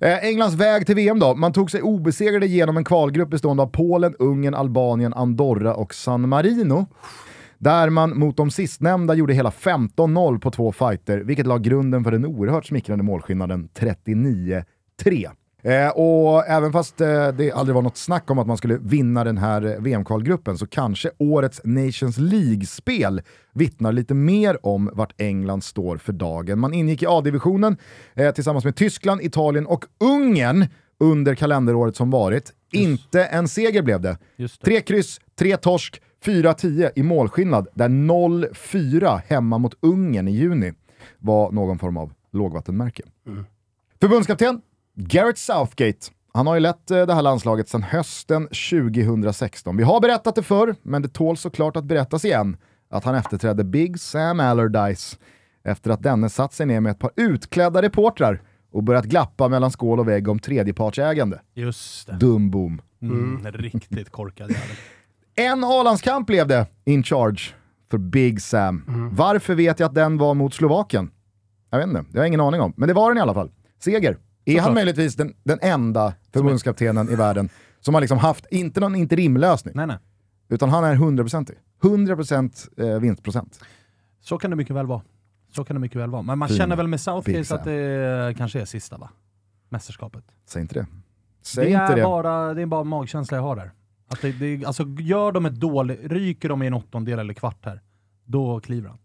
Eh, 0.00 0.24
Englands 0.24 0.54
väg 0.54 0.86
till 0.86 0.94
VM 0.94 1.18
då. 1.18 1.34
Man 1.34 1.52
tog 1.52 1.70
sig 1.70 1.82
obesegrade 1.82 2.46
genom 2.46 2.76
en 2.76 2.84
kvalgrupp 2.84 3.28
bestående 3.28 3.62
av 3.62 3.66
Polen, 3.66 4.14
Ungern, 4.18 4.54
Albanien, 4.54 5.14
Andorra 5.14 5.74
och 5.74 5.94
San 5.94 6.28
Marino. 6.28 6.86
Där 7.58 7.90
man 7.90 8.18
mot 8.18 8.36
de 8.36 8.50
sistnämnda 8.50 9.14
gjorde 9.14 9.34
hela 9.34 9.50
15-0 9.50 10.40
på 10.40 10.50
två 10.50 10.72
fighter, 10.72 11.18
vilket 11.18 11.46
la 11.46 11.58
grunden 11.58 12.04
för 12.04 12.10
den 12.10 12.26
oerhört 12.26 12.66
smickrande 12.66 13.04
målskillnaden 13.04 13.68
39-3. 13.74 14.64
Eh, 15.64 15.88
och 15.88 16.46
även 16.46 16.72
fast 16.72 17.00
eh, 17.00 17.28
det 17.28 17.52
aldrig 17.52 17.74
var 17.74 17.82
något 17.82 17.96
snack 17.96 18.30
om 18.30 18.38
att 18.38 18.46
man 18.46 18.56
skulle 18.56 18.78
vinna 18.78 19.24
den 19.24 19.38
här 19.38 19.66
eh, 19.66 19.80
VM-kvalgruppen 19.80 20.58
så 20.58 20.66
kanske 20.66 21.10
årets 21.18 21.60
Nations 21.64 22.18
League-spel 22.18 23.22
vittnar 23.54 23.92
lite 23.92 24.14
mer 24.14 24.66
om 24.66 24.90
vart 24.92 25.20
England 25.20 25.64
står 25.64 25.96
för 25.96 26.12
dagen. 26.12 26.58
Man 26.58 26.74
ingick 26.74 27.02
i 27.02 27.06
A-divisionen 27.06 27.76
eh, 28.14 28.32
tillsammans 28.32 28.64
med 28.64 28.76
Tyskland, 28.76 29.20
Italien 29.20 29.66
och 29.66 29.84
Ungern 30.00 30.66
under 31.00 31.34
kalenderåret 31.34 31.96
som 31.96 32.10
varit. 32.10 32.52
Inte 32.72 33.24
en 33.24 33.48
seger 33.48 33.82
blev 33.82 34.00
det. 34.00 34.18
Just 34.36 34.60
det. 34.60 34.64
Tre 34.64 34.80
kryss, 34.80 35.20
tre 35.38 35.56
torsk, 35.56 36.02
4-10 36.24 36.90
i 36.96 37.02
målskillnad, 37.02 37.68
där 37.74 37.88
0-4 37.88 39.20
hemma 39.26 39.58
mot 39.58 39.74
Ungern 39.80 40.28
i 40.28 40.32
juni 40.32 40.72
var 41.18 41.52
någon 41.52 41.78
form 41.78 41.96
av 41.96 42.12
lågvattenmärke. 42.32 43.02
Förbundskapten 44.00 44.60
Garrett 44.94 45.38
Southgate. 45.38 45.98
Han 46.34 46.46
har 46.46 46.54
ju 46.54 46.60
lett 46.60 46.90
eh, 46.90 47.06
det 47.06 47.14
här 47.14 47.22
landslaget 47.22 47.68
sedan 47.68 47.82
hösten 47.82 48.48
2016. 48.48 49.76
Vi 49.76 49.82
har 49.82 50.00
berättat 50.00 50.34
det 50.34 50.42
förr, 50.42 50.74
men 50.82 51.02
det 51.02 51.08
tål 51.08 51.36
såklart 51.36 51.76
att 51.76 51.84
berättas 51.84 52.24
igen 52.24 52.56
att 52.90 53.04
han 53.04 53.14
efterträdde 53.14 53.64
Big 53.64 54.00
Sam 54.00 54.40
Allardyce 54.40 55.16
efter 55.64 55.90
att 55.90 56.02
denne 56.02 56.28
satt 56.28 56.52
sig 56.52 56.66
ner 56.66 56.80
med 56.80 56.90
ett 56.90 56.98
par 56.98 57.10
utklädda 57.16 57.82
reportrar 57.82 58.42
och 58.72 58.82
börjat 58.82 59.04
glappa 59.04 59.48
mellan 59.48 59.70
skål 59.70 60.00
och 60.00 60.08
vägg 60.08 60.28
om 60.28 60.38
tredjepartsägande. 60.38 61.40
Just 61.54 62.06
det. 62.06 62.12
Dum 62.12 62.50
boom. 62.50 62.82
Mm, 63.02 63.52
riktigt 63.52 64.10
korkad 64.10 64.50
jävel. 64.50 64.76
En 65.34 65.64
A-landskamp 65.64 66.26
blev 66.26 66.48
det 66.48 66.66
in 66.84 67.02
charge 67.02 67.40
för 67.90 67.98
Big 67.98 68.42
Sam. 68.42 68.84
Varför 69.12 69.54
vet 69.54 69.80
jag 69.80 69.86
att 69.86 69.94
den 69.94 70.18
var 70.18 70.34
mot 70.34 70.54
Slovakien? 70.54 71.10
Jag 71.70 71.78
vet 71.78 71.88
inte, 71.88 72.04
det 72.10 72.18
har 72.18 72.24
jag 72.24 72.28
ingen 72.28 72.40
aning 72.40 72.60
om. 72.60 72.72
Men 72.76 72.88
det 72.88 72.94
var 72.94 73.10
den 73.10 73.18
i 73.18 73.20
alla 73.20 73.34
fall. 73.34 73.50
Seger. 73.78 74.16
Är 74.44 74.60
han 74.60 74.74
möjligtvis 74.74 75.16
den, 75.16 75.34
den 75.44 75.58
enda 75.62 76.14
förbundskaptenen 76.32 77.08
i 77.08 77.14
världen 77.14 77.48
Som 77.80 77.94
har 77.94 78.00
liksom 78.00 78.18
haft, 78.18 78.46
inte 78.50 78.80
någon 78.80 78.94
interimlösning, 78.94 79.74
Nej, 79.76 79.86
nej. 79.86 79.98
utan 80.48 80.70
han 80.70 80.84
är 80.84 80.94
100%ig. 80.94 81.56
100% 81.82 82.94
eh, 82.94 83.00
vinstprocent. 83.00 83.60
Så 84.20 84.38
kan 84.38 84.50
det 84.50 84.56
mycket 84.56 84.76
väl 84.76 84.86
vara. 84.86 85.02
Så 85.52 85.64
kan 85.64 85.76
det 85.76 85.80
mycket 85.80 86.00
väl 86.00 86.10
vara. 86.10 86.22
Men 86.22 86.38
man 86.38 86.48
Fina 86.48 86.58
känner 86.58 86.76
väl 86.76 86.88
med 86.88 87.00
Southgate 87.00 87.54
att 87.54 87.64
det 87.64 88.34
kanske 88.38 88.60
är 88.60 88.64
sista 88.64 88.98
va? 88.98 89.10
Mästerskapet. 89.68 90.24
Säg 90.46 90.62
inte 90.62 90.74
det. 90.74 90.86
Säg 91.42 91.64
det, 91.64 91.70
inte 91.70 91.82
är 91.82 91.96
det. 91.96 92.02
Bara, 92.02 92.54
det 92.54 92.62
är 92.62 92.66
bara 92.66 92.84
magkänsla 92.84 93.36
jag 93.36 93.42
har 93.42 93.56
där. 93.56 93.72
Att 94.08 94.20
det, 94.20 94.32
det, 94.32 94.64
alltså, 94.64 94.84
gör 94.98 95.32
de 95.32 95.46
ett 95.46 95.54
dåligt, 95.54 96.00
ryker 96.02 96.48
de 96.48 96.62
i 96.62 96.66
en 96.66 96.74
åttondel 96.74 97.18
eller 97.18 97.34
kvart 97.34 97.64
här, 97.64 97.80
då 98.24 98.60
kliver 98.60 98.88
han. 98.88 98.98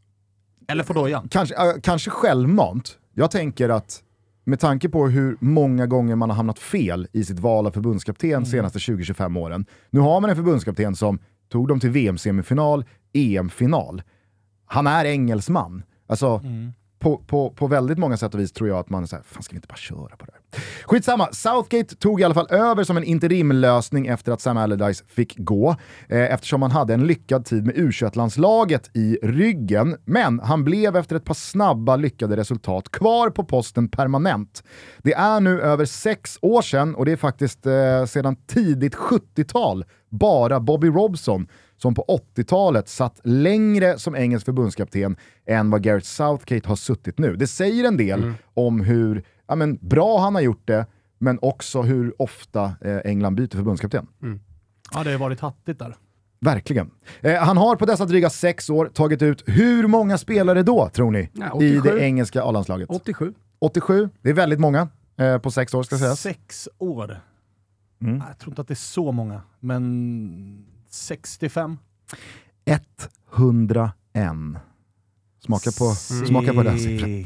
Eller 0.67 0.84
får 0.84 0.94
dojan. 0.94 1.27
Kanske, 1.29 1.56
äh, 1.56 1.82
kanske 1.84 2.10
självmant. 2.10 2.98
Jag 3.13 3.32
tänker 3.32 3.70
att 3.70 4.03
med 4.48 4.60
tanke 4.60 4.89
på 4.89 5.08
hur 5.08 5.38
många 5.39 5.86
gånger 5.88 6.16
man 6.16 6.30
har 6.30 6.36
hamnat 6.38 6.60
fel 6.60 7.08
i 7.13 7.24
sitt 7.24 7.39
val 7.39 7.68
av 7.68 7.72
förbundskapten 7.72 8.30
Mm. 8.32 8.46
senaste 8.46 8.80
20-25 8.80 9.38
åren. 9.39 9.66
Nu 9.89 10.00
har 10.00 10.22
man 10.22 10.30
en 10.30 10.36
förbundskapten 10.36 10.96
som 10.96 11.20
tog 11.50 11.68
dem 11.68 11.80
till 11.80 11.89
VM-semifinal, 11.89 12.86
EM-final. 13.13 14.01
Han 14.66 14.88
är 14.88 15.06
engelsman. 15.06 15.84
Alltså, 16.08 16.42
Mm. 16.44 16.74
på, 17.00 17.18
på, 17.18 17.50
på 17.50 17.68
väldigt 17.68 17.98
många 17.98 18.18
sätt 18.18 18.34
och 18.34 18.39
vis 18.39 18.51
tror 18.51 18.70
jag 18.70 18.80
att 18.80 18.89
man 18.89 19.04
är 19.04 19.08
såhär, 19.08 19.24
fan 19.24 19.44
ska 19.44 19.54
vi 19.54 19.58
inte 19.58 19.68
bara 19.68 19.75
köra 19.75 20.16
på 20.18 20.25
det? 20.25 20.34
Skitsamma, 20.86 21.30
Southgate 21.32 21.96
tog 21.96 22.22
i 22.22 22.24
alla 22.24 22.34
fall 22.34 22.48
över 22.50 22.84
som 22.84 22.98
en 22.98 23.04
interimlösning 23.04 24.08
efter 24.08 24.32
att 24.32 24.42
Sam 24.42 24.58
Allardyce 24.58 25.04
fick 25.08 25.38
gå, 25.38 25.75
eh, 26.10 26.34
eftersom 26.34 26.62
han 26.62 26.72
hade 26.72 26.94
en 26.94 27.08
lyckad 27.08 27.46
tid 27.46 27.66
med 27.66 27.77
u 27.77 27.92
landslaget 28.13 28.89
i 28.94 29.18
ryggen. 29.24 29.98
Men 30.06 30.39
han 30.39 30.63
blev 30.63 30.96
efter 30.96 31.16
ett 31.16 31.25
par 31.25 31.34
snabba 31.34 31.96
lyckade 31.96 32.38
resultat 32.38 32.92
kvar 32.92 33.30
på 33.30 33.44
posten 33.44 33.89
permanent. 33.89 34.63
Det 35.04 35.13
är 35.13 35.39
nu 35.39 35.62
över 35.62 35.86
sex 35.86 36.38
år 36.42 36.62
sedan 36.62 36.96
och 36.96 37.06
det 37.06 37.12
är 37.12 37.18
faktiskt 37.18 37.66
eh, 37.66 38.06
sedan 38.06 38.36
tidigt 38.48 38.96
70-tal 38.96 39.86
bara 40.10 40.60
Bobby 40.60 40.88
Robson 40.88 41.48
som 41.77 41.96
på 41.96 42.22
80-talet 42.36 42.89
satt 42.89 43.20
längre 43.24 44.00
som 44.00 44.16
engelsk 44.16 44.46
förbundskapten 44.46 45.18
än 45.48 45.70
vad 45.70 45.84
Gareth 45.84 46.06
Southgate 46.06 46.68
har 46.68 46.75
suttit 46.75 47.18
nu. 47.18 47.36
Det 47.36 47.48
säger 47.48 47.84
en 47.84 47.98
del 47.98 48.34
om 48.54 48.82
hur 48.82 49.24
ja, 49.48 49.56
men, 49.56 49.77
bra 49.82 50.20
han 50.20 50.36
har 50.36 50.42
gjort 50.42 50.68
det, 50.68 50.86
men 51.18 51.39
också 51.42 51.82
hur 51.82 52.22
ofta 52.22 52.75
eh, 52.82 52.98
England 53.06 53.36
byter 53.36 53.56
förbundskapten. 53.56 54.08
Ja, 54.94 55.04
det 55.04 55.12
har 55.12 55.20
varit 55.20 55.39
hattigt 55.39 55.80
där. 55.80 55.96
Verkligen. 56.39 56.92
Eh, 57.22 57.36
han 57.36 57.58
har 57.58 57.75
på 57.75 57.86
dessa 57.86 58.06
dryga 58.06 58.30
sex 58.30 58.70
år 58.70 58.86
tagit 58.86 59.22
ut 59.22 59.44
hur 59.46 59.88
många 59.88 60.18
spelare 60.18 60.63
då, 60.63 60.89
tror 60.89 61.12
ni, 61.12 61.30
Nej, 61.34 61.50
i 61.62 61.80
87. 61.80 61.82
det 61.82 62.01
engelska 62.01 62.44
A-landslaget? 62.44 62.89
87. 62.89 63.34
87, 63.60 64.10
det 64.22 64.30
är 64.30 64.34
väldigt 64.34 64.60
måga 64.60 64.89
eh, 65.18 65.38
på 65.38 65.51
sex 65.51 65.74
år 65.74 65.84
ska 65.84 65.98
sägas. 65.98 66.22
Sex 66.22 66.70
år. 66.77 67.22
Mm. 68.01 68.18
Nej, 68.18 68.27
Jag 68.27 68.38
tror 68.38 68.51
inte 68.51 68.62
att 68.62 68.68
det 68.68 68.74
är 68.74 68.75
så 68.75 69.12
många, 69.12 69.42
men 69.60 70.66
65. 70.89 71.77
101. 73.36 73.92
Smaka 75.39 75.72
på, 75.72 75.96
smaka 76.27 76.54
på 76.54 76.63
den 76.63 76.80
siffran. 76.80 77.25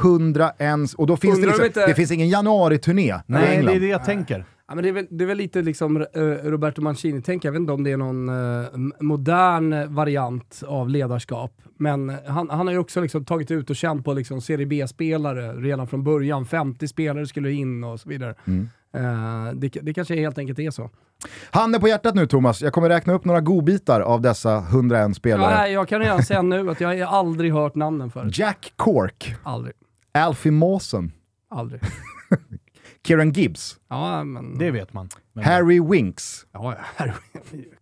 101, 0.00 0.94
och 0.96 1.06
då 1.06 1.16
finns 1.16 1.40
det, 1.40 1.46
liksom, 1.46 1.64
inte- 1.64 1.86
det 1.86 1.94
finns 1.94 2.10
ingen 2.10 2.28
januari-turné 2.28 3.20
Nej, 3.26 3.62
det 3.62 3.72
är 3.74 3.80
det 3.80 3.86
jag 3.86 4.04
tänker. 4.04 4.44
Ja, 4.68 4.74
men 4.74 4.82
det, 4.84 4.88
är 4.90 4.92
väl, 4.92 5.06
det 5.10 5.24
är 5.24 5.28
väl 5.28 5.36
lite 5.38 5.62
liksom 5.62 5.96
eh, 5.96 6.20
Roberto 6.22 6.82
Mancini-tänk, 6.82 7.44
jag 7.44 7.52
vet 7.52 7.60
inte 7.60 7.72
om 7.72 7.84
det 7.84 7.92
är 7.92 7.96
någon 7.96 8.28
eh, 8.28 8.66
m- 8.74 8.92
modern 9.00 9.94
variant 9.94 10.62
av 10.66 10.88
ledarskap. 10.88 11.52
Men 11.78 12.12
han, 12.26 12.50
han 12.50 12.66
har 12.66 12.72
ju 12.72 12.78
också 12.78 13.00
liksom 13.00 13.24
tagit 13.24 13.50
ut 13.50 13.70
och 13.70 13.76
känt 13.76 14.04
på 14.04 14.12
liksom 14.12 14.40
Serie 14.40 14.66
B-spelare 14.66 15.52
redan 15.52 15.86
från 15.86 16.04
början. 16.04 16.46
50 16.46 16.88
spelare 16.88 17.26
skulle 17.26 17.52
in 17.52 17.84
och 17.84 18.00
så 18.00 18.08
vidare. 18.08 18.34
Mm. 18.44 18.68
Eh, 18.96 19.52
det, 19.54 19.68
det 19.82 19.94
kanske 19.94 20.16
helt 20.16 20.38
enkelt 20.38 20.58
är 20.58 20.70
så. 20.70 20.90
Handen 21.50 21.80
på 21.80 21.88
hjärtat 21.88 22.14
nu 22.14 22.26
Thomas, 22.26 22.62
jag 22.62 22.72
kommer 22.72 22.88
räkna 22.88 23.12
upp 23.12 23.24
några 23.24 23.40
godbitar 23.40 24.00
av 24.00 24.20
dessa 24.20 24.58
101 24.58 25.16
spelare. 25.16 25.50
Ja, 25.52 25.58
nej, 25.58 25.72
jag 25.72 25.88
kan 25.88 26.00
redan 26.00 26.22
säga 26.22 26.42
nu 26.42 26.70
att 26.70 26.80
jag 26.80 27.06
har 27.06 27.18
aldrig 27.18 27.52
hört 27.52 27.74
namnen 27.74 28.10
förut. 28.10 28.38
Jack 28.38 28.72
Cork, 28.76 29.34
Aldrig. 29.42 29.74
Alfie 30.16 30.50
Mawson, 30.52 31.12
Aldrig. 31.50 31.80
Kieran 33.06 33.32
Gibbs, 33.32 33.76
Ja, 33.88 34.24
men... 34.24 34.58
Det 34.58 34.70
vet 34.70 34.92
man. 34.92 35.08
Men 35.32 35.44
Harry 35.44 35.80
Winks, 35.80 36.46
Ja, 36.52 36.76
ja. 36.98 37.04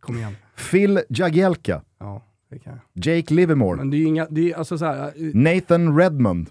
Kom 0.00 0.17
igen. 0.17 0.37
Phil 0.71 1.00
Jagielka, 1.09 1.83
Ja, 1.99 2.23
det 2.50 2.59
kan 2.59 2.73
jag. 2.95 3.07
Jake 3.17 3.35
Livermore, 3.35 3.76
Men 3.76 3.91
det 3.91 3.97
är 3.97 3.99
ju 3.99 4.05
inga... 4.05 4.26
Det 4.31 4.53
är 4.53 4.57
alltså 4.59 4.79
så 4.79 4.85
här, 4.85 5.07
eh, 5.07 5.12
Nathan 5.35 5.99
Redmond, 5.99 6.50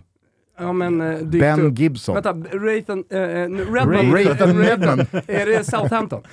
Ja 0.60 0.74
men... 0.74 1.02
eh, 1.02 1.22
Ben 1.24 1.60
upp. 1.62 1.80
Gibson. 1.80 2.16
Vänta, 2.16 2.34
Raythan... 2.58 3.04
Eh, 3.10 3.20
eh, 3.20 3.50
Redmond. 3.50 4.14
Raythan 4.14 4.58
Redmond. 4.58 5.00
Är 5.28 5.46
det 5.46 5.64
Southampton? 5.64 6.24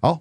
Ja. 0.00 0.20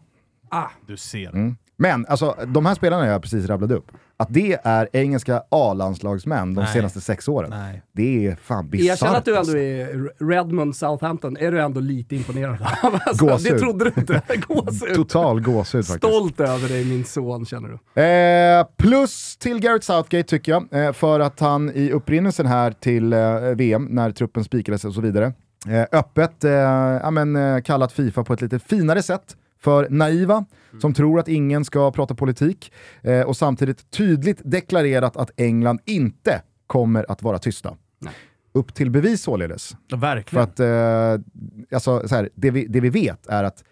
Ah, 0.49 0.69
Du 0.87 0.97
ser. 0.97 1.29
Mm. 1.29 1.55
Men 1.77 2.05
alltså, 2.05 2.35
de 2.47 2.65
här 2.65 2.75
spelarna 2.75 3.07
jag 3.07 3.21
precis 3.21 3.45
rabblade 3.45 3.75
upp, 3.75 3.91
att 4.17 4.33
det 4.33 4.59
är 4.63 4.89
engelska 4.93 5.43
A-landslagsmän 5.49 6.53
de 6.53 6.61
Nej. 6.61 6.73
senaste 6.73 7.01
sex 7.01 7.27
åren, 7.27 7.49
Nej. 7.49 7.81
det 7.91 8.27
är 8.27 8.35
fan 8.35 8.69
bisarrt. 8.69 9.15
att 9.17 9.25
du 9.25 9.37
alltså. 9.37 9.57
ändå 9.57 9.63
är 9.63 10.29
Redmond, 10.29 10.75
Southampton. 10.75 11.37
Är 11.37 11.51
du 11.51 11.61
ändå 11.61 11.79
lite 11.79 12.15
imponerad? 12.15 12.57
alltså, 12.81 13.25
Gåshud. 13.25 13.53
det 13.53 13.59
trodde 13.59 13.85
du 13.85 13.91
inte. 13.97 14.21
Gåshud. 14.47 14.95
Total 14.95 15.41
gåshud 15.41 15.85
faktiskt. 15.85 16.13
Stolt 16.13 16.39
över 16.39 16.69
dig 16.69 16.85
min 16.85 17.05
son 17.05 17.45
känner 17.45 17.79
du. 17.93 18.01
Eh, 18.01 18.67
plus 18.77 19.37
till 19.37 19.59
Gareth 19.59 19.85
Southgate 19.85 20.23
tycker 20.23 20.51
jag, 20.51 20.85
eh, 20.85 20.93
för 20.93 21.19
att 21.19 21.39
han 21.39 21.71
i 21.75 21.91
upprinnelsen 21.91 22.45
här 22.45 22.71
till 22.71 23.13
eh, 23.13 23.39
VM, 23.55 23.85
när 23.85 24.11
truppen 24.11 24.43
spikades 24.43 24.85
och 24.85 24.93
så 24.93 25.01
vidare, 25.01 25.33
eh, 25.67 25.85
öppet 25.99 26.43
eh, 26.43 26.51
ja, 26.51 27.11
men, 27.11 27.35
eh, 27.35 27.61
kallat 27.61 27.91
Fifa 27.91 28.23
på 28.23 28.33
ett 28.33 28.41
lite 28.41 28.59
finare 28.59 29.03
sätt 29.03 29.35
för 29.65 29.89
naiva, 29.89 30.45
som 30.81 30.93
tror 30.93 31.19
att 31.19 31.27
ingen 31.27 31.65
ska 31.65 31.91
prata 31.91 32.15
politik, 32.15 32.71
eh, 33.01 33.21
och 33.21 33.37
samtidigt 33.37 33.91
tydligt 33.91 34.41
deklarerat 34.43 35.17
att 35.17 35.31
England 35.37 35.79
inte 35.85 36.41
kommer 36.67 37.11
att 37.11 37.23
vara 37.23 37.39
tysta. 37.39 37.77
Nej. 37.99 38.13
Upp 38.53 38.73
till 38.73 38.89
bevis 38.91 39.21
således. 39.21 39.71
Ja, 39.71 39.77
För 39.89 39.97
Verkligen. 39.97 40.43
att 40.43 40.59
eh, 40.59 41.75
alltså, 41.75 42.07
så 42.07 42.15
här, 42.15 42.29
det, 42.35 42.51
vi, 42.51 42.67
det 42.67 42.79
vi 42.79 42.89
vet 42.89 43.27
är 43.27 43.43
att 43.43 43.63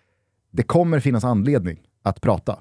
det 0.51 0.63
kommer 0.63 0.99
finnas 0.99 1.23
anledning 1.23 1.79
att 2.03 2.21
prata 2.21 2.59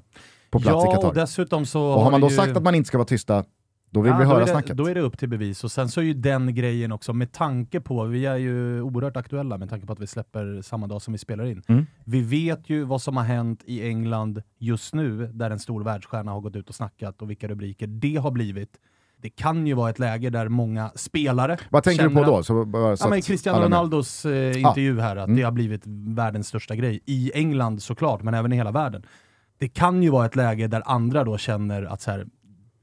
på 0.51 0.59
plats 0.59 0.85
i 0.85 0.87
ja, 0.87 0.93
Qatar. 0.95 1.07
och 1.07 1.15
dessutom 1.15 1.65
så 1.65 1.81
Och 1.81 2.01
har 2.01 2.11
man 2.11 2.21
då 2.21 2.29
ju... 2.29 2.35
sagt 2.35 2.57
att 2.57 2.63
man 2.63 2.75
inte 2.75 2.87
ska 2.87 2.97
vara 2.97 3.05
tysta, 3.07 3.43
då 3.93 4.01
vill 4.01 4.09
Ja, 4.11 4.17
vi 4.17 4.23
då 4.23 4.29
höra 4.29 4.41
är 4.41 4.45
det, 4.45 4.51
snacket. 4.51 4.77
Då 4.77 4.87
är 4.87 4.95
det 4.95 5.01
upp 5.01 5.17
till 5.17 5.29
bevis. 5.29 5.63
Och 5.63 5.71
sen 5.71 5.89
så 5.89 6.01
är 6.01 6.05
ju 6.05 6.13
den 6.13 6.55
grejen 6.55 6.91
också, 6.91 7.13
med 7.13 7.31
tanke 7.31 7.81
på, 7.81 8.03
vi 8.03 8.25
är 8.25 8.35
ju 8.37 8.81
oerhört 8.81 9.17
aktuella 9.17 9.57
med 9.57 9.69
tanke 9.69 9.85
på 9.87 9.93
att 9.93 9.99
vi 9.99 10.07
släpper 10.07 10.61
samma 10.61 10.87
dag 10.87 11.01
som 11.01 11.11
vi 11.11 11.17
spelar 11.17 11.45
in. 11.45 11.61
Mm. 11.67 11.85
Vi 12.05 12.21
vet 12.21 12.69
ju 12.69 12.83
vad 12.83 13.01
som 13.01 13.17
har 13.17 13.23
hänt 13.23 13.63
i 13.65 13.87
England 13.87 14.41
just 14.59 14.93
nu, 14.93 15.27
där 15.33 15.51
en 15.51 15.59
stor 15.59 15.83
världsstjärna 15.83 16.31
har 16.31 16.41
gått 16.41 16.55
ut 16.55 16.69
och 16.69 16.75
snackat 16.75 17.21
och 17.21 17.29
vilka 17.29 17.47
rubriker 17.47 17.87
det 17.87 18.15
har 18.15 18.31
blivit. 18.31 18.69
Det 19.21 19.29
kan 19.29 19.67
ju 19.67 19.73
vara 19.73 19.89
ett 19.89 19.99
läge 19.99 20.29
där 20.29 20.47
många 20.47 20.91
spelare 20.95 21.57
Vad 21.69 21.83
tänker 21.83 22.09
du 22.09 22.15
på 22.15 22.23
då? 22.23 22.43
Så, 22.43 22.65
bara, 22.65 22.97
så 22.97 23.05
Ja, 23.05 23.09
men 23.09 23.21
Cristiano. 23.21 23.63
Ronaldos 23.65 24.25
eh, 24.25 24.57
intervju 24.61 24.99
här, 24.99 25.15
att 25.15 25.27
Mm. 25.27 25.37
det 25.37 25.43
har 25.43 25.51
blivit 25.51 25.81
världens 26.15 26.47
största 26.47 26.75
grej. 26.75 26.99
I 27.05 27.31
England 27.35 27.81
såklart, 27.83 28.23
men 28.23 28.33
även 28.33 28.53
i 28.53 28.55
hela 28.55 28.71
världen. 28.71 29.03
Det 29.57 29.67
kan 29.69 30.03
ju 30.03 30.09
vara 30.09 30.25
ett 30.25 30.35
läge 30.35 30.67
där 30.67 30.81
andra 30.85 31.23
då 31.23 31.37
känner 31.37 31.83
att 31.83 32.01
så 32.01 32.11
här, 32.11 32.25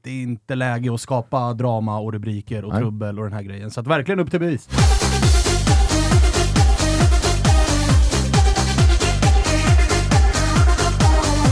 det 0.03 0.09
är 0.09 0.23
inte 0.23 0.55
läge 0.55 0.93
att 0.93 1.01
skapa 1.01 1.53
drama 1.53 1.99
och 1.99 2.13
rubriker 2.13 2.65
och 2.65 2.73
Nej. 2.73 2.81
trubbel 2.81 3.19
och 3.19 3.23
den 3.23 3.33
här 3.33 3.43
grejen. 3.43 3.71
Så 3.71 3.79
att 3.79 3.87
verkligen 3.87 4.19
upp 4.19 4.31
till 4.31 4.39
bevis. 4.39 4.69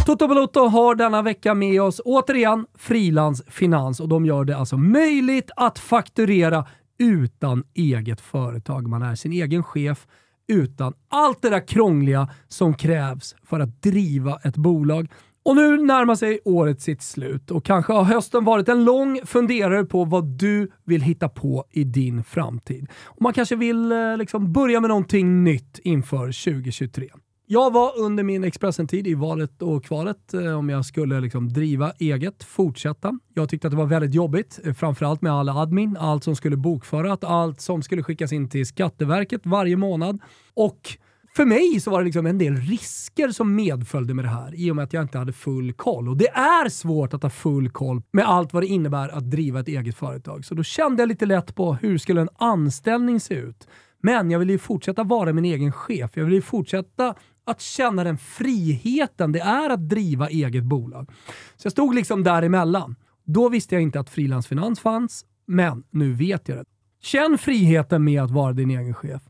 Toto 0.05 0.27
Balotto 0.27 0.67
har 0.67 0.95
denna 0.95 1.21
vecka 1.21 1.53
med 1.53 1.81
oss 1.81 2.01
återigen 2.05 2.65
frilansfinans 2.77 3.99
och 3.99 4.09
de 4.09 4.25
gör 4.25 4.45
det 4.45 4.57
alltså 4.57 4.77
möjligt 4.77 5.51
att 5.55 5.79
fakturera 5.79 6.65
utan 6.99 7.63
eget 7.73 8.21
företag. 8.21 8.87
Man 8.87 9.01
är 9.01 9.15
sin 9.15 9.31
egen 9.31 9.63
chef 9.63 10.07
utan 10.47 10.93
allt 11.09 11.41
det 11.41 11.49
där 11.49 11.67
krångliga 11.67 12.29
som 12.47 12.73
krävs 12.73 13.35
för 13.43 13.59
att 13.59 13.81
driva 13.81 14.39
ett 14.43 14.57
bolag. 14.57 15.07
Och 15.49 15.55
nu 15.55 15.77
närmar 15.77 16.15
sig 16.15 16.39
året 16.45 16.81
sitt 16.81 17.01
slut 17.01 17.51
och 17.51 17.65
kanske 17.65 17.93
har 17.93 18.03
hösten 18.03 18.45
varit 18.45 18.69
en 18.69 18.83
lång 18.83 19.21
funderare 19.25 19.85
på 19.85 20.05
vad 20.05 20.25
du 20.25 20.71
vill 20.85 21.01
hitta 21.01 21.29
på 21.29 21.65
i 21.71 21.83
din 21.83 22.23
framtid. 22.23 22.87
Och 23.05 23.21
man 23.21 23.33
kanske 23.33 23.55
vill 23.55 23.91
eh, 23.91 24.17
liksom 24.17 24.53
börja 24.53 24.79
med 24.79 24.87
någonting 24.87 25.43
nytt 25.43 25.79
inför 25.83 26.25
2023. 26.25 27.09
Jag 27.45 27.73
var 27.73 27.99
under 27.99 28.23
min 28.23 28.43
Expressen-tid 28.43 29.07
i 29.07 29.13
valet 29.13 29.61
och 29.61 29.85
kvalet 29.85 30.33
eh, 30.33 30.57
om 30.57 30.69
jag 30.69 30.85
skulle 30.85 31.19
liksom 31.19 31.49
driva 31.53 31.91
eget, 31.99 32.43
fortsätta. 32.43 33.19
Jag 33.33 33.49
tyckte 33.49 33.67
att 33.67 33.71
det 33.71 33.77
var 33.77 33.85
väldigt 33.85 34.13
jobbigt, 34.13 34.59
eh, 34.63 34.73
framförallt 34.73 35.21
med 35.21 35.31
all 35.31 35.49
admin, 35.49 35.97
allt 35.99 36.23
som 36.23 36.35
skulle 36.35 36.57
bokföras, 36.57 37.19
allt 37.21 37.61
som 37.61 37.81
skulle 37.81 38.03
skickas 38.03 38.33
in 38.33 38.49
till 38.49 38.65
Skatteverket 38.65 39.41
varje 39.45 39.75
månad. 39.75 40.19
Och 40.53 40.97
för 41.35 41.45
mig 41.45 41.79
så 41.79 41.91
var 41.91 41.99
det 41.99 42.05
liksom 42.05 42.25
en 42.25 42.37
del 42.37 42.55
risker 42.55 43.29
som 43.29 43.55
medföljde 43.55 44.13
med 44.13 44.25
det 44.25 44.29
här 44.29 44.55
i 44.55 44.71
och 44.71 44.75
med 44.75 44.83
att 44.83 44.93
jag 44.93 45.03
inte 45.03 45.17
hade 45.17 45.33
full 45.33 45.73
koll. 45.73 46.09
Och 46.09 46.17
det 46.17 46.29
är 46.29 46.69
svårt 46.69 47.13
att 47.13 47.23
ha 47.23 47.29
full 47.29 47.69
koll 47.69 48.01
med 48.11 48.25
allt 48.25 48.53
vad 48.53 48.63
det 48.63 48.67
innebär 48.67 49.09
att 49.09 49.31
driva 49.31 49.59
ett 49.59 49.67
eget 49.67 49.97
företag. 49.97 50.45
Så 50.45 50.55
då 50.55 50.63
kände 50.63 51.01
jag 51.01 51.07
lite 51.07 51.25
lätt 51.25 51.55
på 51.55 51.73
hur 51.73 51.97
skulle 51.97 52.21
en 52.21 52.29
anställning 52.37 53.19
se 53.19 53.33
ut? 53.33 53.67
Men 54.01 54.31
jag 54.31 54.39
ville 54.39 54.51
ju 54.51 54.59
fortsätta 54.59 55.03
vara 55.03 55.33
min 55.33 55.45
egen 55.45 55.71
chef. 55.71 56.11
Jag 56.13 56.23
ville 56.23 56.35
ju 56.35 56.41
fortsätta 56.41 57.15
att 57.45 57.61
känna 57.61 58.03
den 58.03 58.17
friheten 58.17 59.31
det 59.31 59.39
är 59.39 59.69
att 59.69 59.89
driva 59.89 60.29
eget 60.29 60.63
bolag. 60.63 61.09
Så 61.55 61.65
jag 61.65 61.71
stod 61.71 61.95
liksom 61.95 62.23
däremellan. 62.23 62.95
Då 63.25 63.49
visste 63.49 63.75
jag 63.75 63.81
inte 63.81 63.99
att 63.99 64.09
frilansfinans 64.09 64.79
fanns, 64.79 65.25
men 65.45 65.83
nu 65.89 66.13
vet 66.13 66.47
jag 66.47 66.57
det. 66.57 66.65
Känn 67.01 67.37
friheten 67.37 68.03
med 68.03 68.23
att 68.23 68.31
vara 68.31 68.53
din 68.53 68.71
egen 68.71 68.93
chef. 68.93 69.21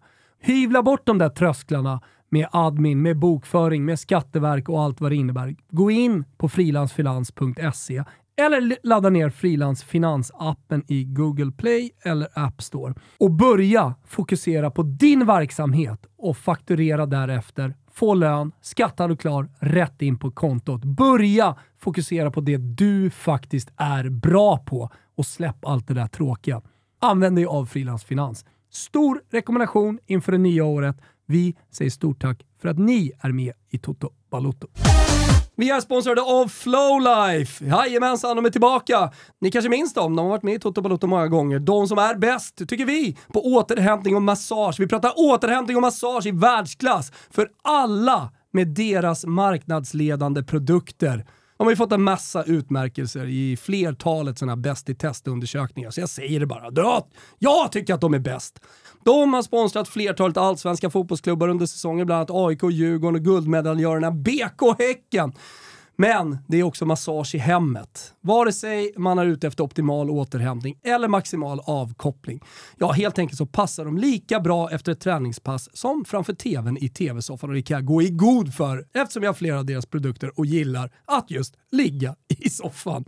Hyvla 0.42 0.84
bort 0.84 1.06
de 1.06 1.18
där 1.18 1.30
trösklarna 1.30 2.02
med 2.30 2.48
admin, 2.52 3.02
med 3.02 3.20
bokföring, 3.20 3.86
med 3.86 4.00
skatteverk 4.00 4.70
och 4.70 4.82
allt 4.82 5.02
vad 5.02 5.12
det 5.12 5.16
innebär. 5.16 5.56
Gå 5.70 5.92
in 5.92 6.26
på 6.38 6.50
frilansfinans.se 6.50 8.04
eller 8.40 8.78
ladda 8.84 9.10
ner 9.10 9.30
frilansfinansappen 9.30 10.84
i 10.88 11.04
Google 11.04 11.52
Play 11.52 11.92
eller 12.04 12.28
App 12.34 12.62
Store 12.62 12.94
och 13.18 13.32
börja 13.32 13.96
fokusera 14.06 14.72
på 14.72 14.84
din 14.84 15.26
verksamhet 15.26 16.06
och 16.18 16.38
fakturera 16.38 17.06
därefter. 17.06 17.76
Få 17.92 18.14
lön, 18.14 18.52
skattad 18.62 19.12
och 19.12 19.20
klar, 19.20 19.50
rätt 19.60 20.02
in 20.02 20.20
på 20.20 20.32
kontot. 20.32 20.86
Börja 20.86 21.56
fokusera 21.80 22.32
på 22.32 22.42
det 22.42 22.58
du 22.58 23.10
faktiskt 23.10 23.72
är 23.78 24.10
bra 24.10 24.58
på 24.58 24.90
och 25.16 25.26
släpp 25.26 25.66
allt 25.66 25.88
det 25.88 25.94
där 25.94 26.08
tråkiga. 26.08 26.62
Använd 27.02 27.36
dig 27.36 27.46
av 27.46 27.66
Frilansfinans. 27.66 28.46
Stor 28.72 29.22
rekommendation 29.32 30.00
inför 30.06 30.32
det 30.32 30.38
nya 30.38 30.66
året. 30.66 30.98
Vi 31.26 31.56
säger 31.72 31.92
stort 31.92 32.22
tack 32.22 32.46
för 32.62 32.70
att 32.70 32.78
ni 32.78 33.12
är 33.22 33.32
med 33.32 33.54
i 33.70 33.78
Toto 33.78 34.10
Balotto. 34.32 34.68
Vi 35.56 35.70
är 35.70 35.82
sponsrade 35.82 36.22
av 36.22 36.48
Flowlife. 36.48 37.66
Jajamensan, 37.66 38.36
de 38.36 38.46
är 38.46 38.50
tillbaka. 38.50 39.12
Ni 39.42 39.52
kanske 39.52 39.70
minns 39.70 39.94
dem, 39.94 40.16
de 40.16 40.22
har 40.22 40.30
varit 40.30 40.44
med 40.44 40.54
i 40.54 40.60
Toto 40.60 40.82
Balotto 40.82 41.08
många 41.08 41.28
gånger. 41.28 41.60
De 41.60 41.88
som 41.88 41.98
är 41.98 42.16
bäst, 42.16 42.56
tycker 42.68 42.86
vi, 42.86 43.18
på 43.34 43.46
återhämtning 43.46 44.16
och 44.16 44.22
massage. 44.22 44.80
Vi 44.80 44.88
pratar 44.88 45.14
återhämtning 45.16 45.76
och 45.76 45.82
massage 45.82 46.26
i 46.26 46.32
världsklass 46.32 47.12
för 47.30 47.50
alla 47.62 48.32
med 48.52 48.68
deras 48.68 49.26
marknadsledande 49.26 50.44
produkter. 50.44 51.26
De 51.60 51.64
har 51.64 51.72
ju 51.72 51.76
fått 51.76 51.92
en 51.92 52.02
massa 52.02 52.44
utmärkelser 52.44 53.26
i 53.26 53.58
flertalet 53.58 54.38
sådana 54.38 54.56
bäst 54.56 54.90
i 54.90 54.96
testundersökningar, 54.96 55.92
så 55.92 56.00
jag 56.00 56.10
säger 56.10 56.40
det 56.40 56.46
bara. 56.46 57.04
Jag 57.40 57.72
tycker 57.72 57.94
att 57.94 58.02
de 58.02 58.14
är 58.14 58.20
bäst. 58.20 58.60
De 59.06 59.34
har 59.34 59.42
sponsrat 59.42 59.88
flertalet 59.88 60.38
allsvenska 60.38 60.90
fotbollsklubbar 60.90 61.48
under 61.48 61.66
säsongen, 61.66 62.06
bland 62.06 62.18
annat 62.18 62.48
AIK, 62.48 62.64
Djurgården 62.72 63.16
och 63.16 63.22
guldmedaljörerna 63.22 64.12
BK 64.12 64.80
Häcken. 64.80 65.34
Men 66.02 66.38
det 66.48 66.58
är 66.60 66.64
också 66.64 66.86
massage 66.86 67.36
i 67.36 67.38
hemmet. 67.38 68.14
Vare 68.22 68.54
sig 68.54 68.94
man 68.98 69.20
är 69.20 69.26
ute 69.26 69.48
efter 69.48 69.64
optimal 69.64 70.10
återhämtning 70.10 70.80
eller 70.84 71.08
maximal 71.08 71.62
avkoppling. 71.66 72.42
Ja, 72.78 72.92
helt 72.92 73.20
enkelt 73.20 73.38
så 73.38 73.46
passar 73.46 73.86
de 73.86 73.98
lika 73.98 74.40
bra 74.40 74.72
efter 74.72 74.92
ett 74.92 75.00
träningspass 75.00 75.70
som 75.74 76.06
framför 76.06 76.34
tvn 76.34 76.78
i 76.78 76.90
tv-soffan 76.90 77.50
och 77.50 77.56
det 77.56 77.62
kan 77.62 77.76
jag 77.76 77.86
gå 77.86 78.02
i 78.02 78.10
god 78.10 78.54
för 78.54 78.86
eftersom 78.94 79.24
jag 79.24 79.30
har 79.30 79.34
flera 79.34 79.60
av 79.60 79.66
deras 79.66 79.86
produkter 79.86 80.40
och 80.40 80.46
gillar 80.46 80.92
att 81.06 81.32
just 81.32 81.56
ligga 81.72 82.16
i 82.28 82.50
soffan. 82.50 83.06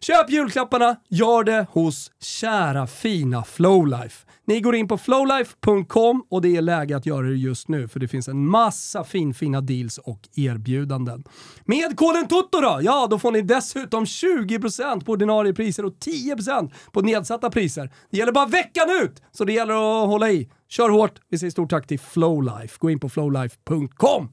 Köp 0.00 0.30
julklapparna, 0.30 0.96
gör 1.08 1.44
det 1.44 1.66
hos 1.70 2.10
kära 2.20 2.86
fina 2.86 3.44
Flowlife. 3.44 4.26
Ni 4.46 4.60
går 4.60 4.74
in 4.74 4.88
på 4.88 4.98
flowlife.com 4.98 6.26
och 6.30 6.42
det 6.42 6.56
är 6.56 6.62
läge 6.62 6.96
att 6.96 7.06
göra 7.06 7.26
det 7.26 7.36
just 7.36 7.68
nu 7.68 7.88
för 7.88 8.00
det 8.00 8.08
finns 8.08 8.28
en 8.28 8.46
massa 8.46 9.04
finfina 9.04 9.60
deals 9.60 9.98
och 9.98 10.28
erbjudanden. 10.36 11.24
Med 11.64 11.96
koden 11.96 12.28
TOTO 12.28 12.60
då, 12.60 12.78
ja 12.82 13.06
då 13.10 13.18
får 13.18 13.32
ni 13.32 13.42
dessutom 13.42 14.04
20% 14.04 15.04
på 15.04 15.12
ordinarie 15.12 15.52
priser 15.52 15.84
och 15.84 15.94
10% 15.94 16.72
på 16.92 17.00
nedsatta 17.00 17.50
priser. 17.50 17.90
Det 18.10 18.16
gäller 18.18 18.32
bara 18.32 18.46
veckan 18.46 18.86
ut, 19.02 19.22
så 19.32 19.44
det 19.44 19.52
gäller 19.52 20.02
att 20.02 20.08
hålla 20.08 20.30
i. 20.30 20.50
Kör 20.68 20.88
hårt, 20.88 21.20
vi 21.28 21.38
säger 21.38 21.50
stort 21.50 21.70
tack 21.70 21.86
till 21.86 22.00
Flowlife. 22.00 22.76
Gå 22.78 22.90
in 22.90 23.00
på 23.00 23.08
flowlife.com. 23.08 24.28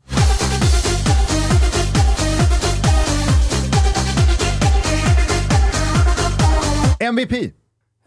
MVP. 7.06 7.34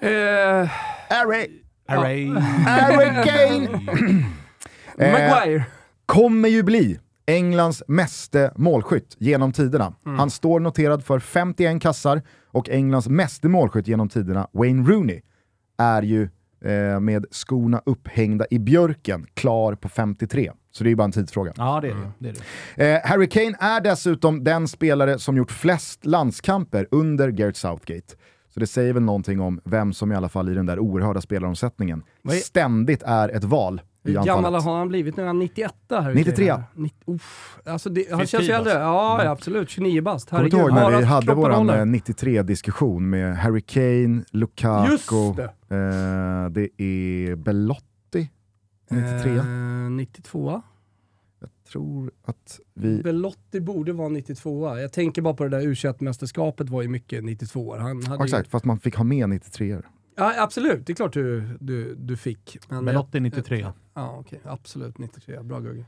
Eh, 0.03 0.71
Harry. 1.09 1.47
Array. 1.89 2.29
Harry 2.67 3.25
Kane. 3.29 3.81
Eh, 5.01 5.13
Maguire. 5.13 5.65
kommer 6.07 6.49
ju 6.49 6.63
bli 6.63 6.99
Englands 7.27 7.83
meste 7.89 8.53
målskytt 8.57 9.17
genom 9.19 9.53
tiderna. 9.53 9.95
Han 10.05 10.31
står 10.31 10.61
noterad 10.61 11.05
för 11.05 11.19
51 11.19 11.83
kassar 11.83 12.23
och 12.51 12.69
Englands 12.69 13.09
meste 13.09 13.49
målskytt 13.49 13.89
genom 13.89 14.09
tiderna, 14.09 14.49
Wayne 14.53 14.89
Rooney, 14.91 15.21
är 15.79 16.03
ju 16.03 16.23
eh, 16.65 17.01
med 17.01 17.27
skorna 17.31 17.83
upphängda 17.87 18.47
i 18.51 18.59
björken 18.59 19.27
klar 19.35 19.75
på 19.75 19.89
53. 19.89 20.53
Så 20.71 20.85
det 20.85 20.89
är 20.89 20.91
ju 20.91 20.97
bara 20.97 21.05
en 21.05 21.13
tidsfråga. 21.13 21.53
Ja, 21.57 21.81
det 21.83 21.89
är 21.89 21.95
det. 21.95 22.11
det, 22.19 22.29
är 22.29 22.35
det. 22.77 22.95
Eh, 22.95 23.11
Harry 23.11 23.29
Kane 23.29 23.57
är 23.61 23.81
dessutom 23.81 24.45
den 24.45 24.69
spelare 24.69 25.19
som 25.19 25.37
gjort 25.37 25.51
flest 25.51 26.07
landskamper 26.07 26.89
under 26.91 27.29
Gareth 27.29 27.59
Southgate. 27.59 28.15
Så 28.51 28.61
det 28.61 28.67
säger 28.67 28.93
väl 28.93 29.03
någonting 29.03 29.41
om 29.41 29.61
vem 29.65 29.93
som 29.93 30.13
i 30.13 30.15
alla 30.15 30.29
fall 30.29 30.49
i 30.49 30.55
den 30.55 30.67
där 30.67 30.79
oerhörda 30.79 31.21
spelaromsättningen 31.21 32.03
är- 32.29 32.33
ständigt 32.33 33.03
är 33.03 33.29
ett 33.29 33.45
val 33.45 33.81
i 34.05 34.09
Hur 34.13 34.25
gammal 34.25 34.55
har 34.55 34.79
han 34.79 34.89
blivit 34.89 35.17
nu? 35.17 35.23
Är 35.23 35.27
han 35.27 35.39
91 35.39 35.75
här? 35.91 36.15
93. 36.15 36.55
Nitt- 36.75 36.93
uff. 37.07 37.59
Alltså 37.67 37.91
det, 37.91 38.11
han 38.11 38.27
känns 38.27 38.49
ju 38.49 38.53
äldre. 38.53 38.73
Ja, 38.73 39.25
ja, 39.25 39.31
absolut. 39.31 39.71
29 39.71 40.03
bast. 40.03 40.31
Kommer 40.31 40.45
du 40.49 40.57
ihåg 40.57 40.71
Har 40.71 40.91
när 40.91 40.99
vi 40.99 41.05
hade 41.05 41.35
vår 41.35 41.51
håller? 41.51 41.85
93-diskussion 41.85 43.11
med 43.11 43.37
Harry 43.37 43.61
Kane, 43.61 44.25
Lukaku, 44.31 44.93
Just 44.93 45.09
det. 45.37 45.45
Eh, 45.45 46.51
det 46.51 46.83
är 46.83 47.37
Belotti, 47.37 48.31
93. 48.91 49.37
Eh, 49.37 49.45
92 49.91 50.51
Jag 50.51 50.63
tror 51.73 52.11
att 52.25 52.61
vi... 52.75 53.03
Belotti 53.03 53.61
borde 53.61 53.93
vara 53.93 54.09
92 54.09 54.79
Jag 54.79 54.93
tänker 54.93 55.23
bara 55.23 55.35
på 55.35 55.45
det 55.45 55.51
där 55.51 55.63
u 55.63 55.75
mästerskapet 56.05 56.69
var 56.69 56.83
ju 56.83 56.89
mycket 56.89 57.25
92 57.25 57.77
Han 57.77 57.87
hade 57.87 58.07
Ja, 58.07 58.17
ju- 58.19 58.25
exakt, 58.25 58.51
fast 58.51 58.65
man 58.65 58.79
fick 58.79 58.97
ha 58.97 59.05
med 59.05 59.29
93 59.29 59.79
Ja, 60.17 60.43
absolut, 60.43 60.87
det 60.87 60.93
är 60.93 60.95
klart 60.95 61.13
du, 61.13 61.57
du, 61.61 61.95
du 61.95 62.17
fick. 62.17 62.59
Men 62.69 62.85
Belotti 62.85 63.21
93. 63.21 63.67
Ja, 63.95 64.17
okej. 64.21 64.41
Absolut 64.45 64.99
93. 64.99 65.43
Bra 65.43 65.61
Gugge. 65.61 65.85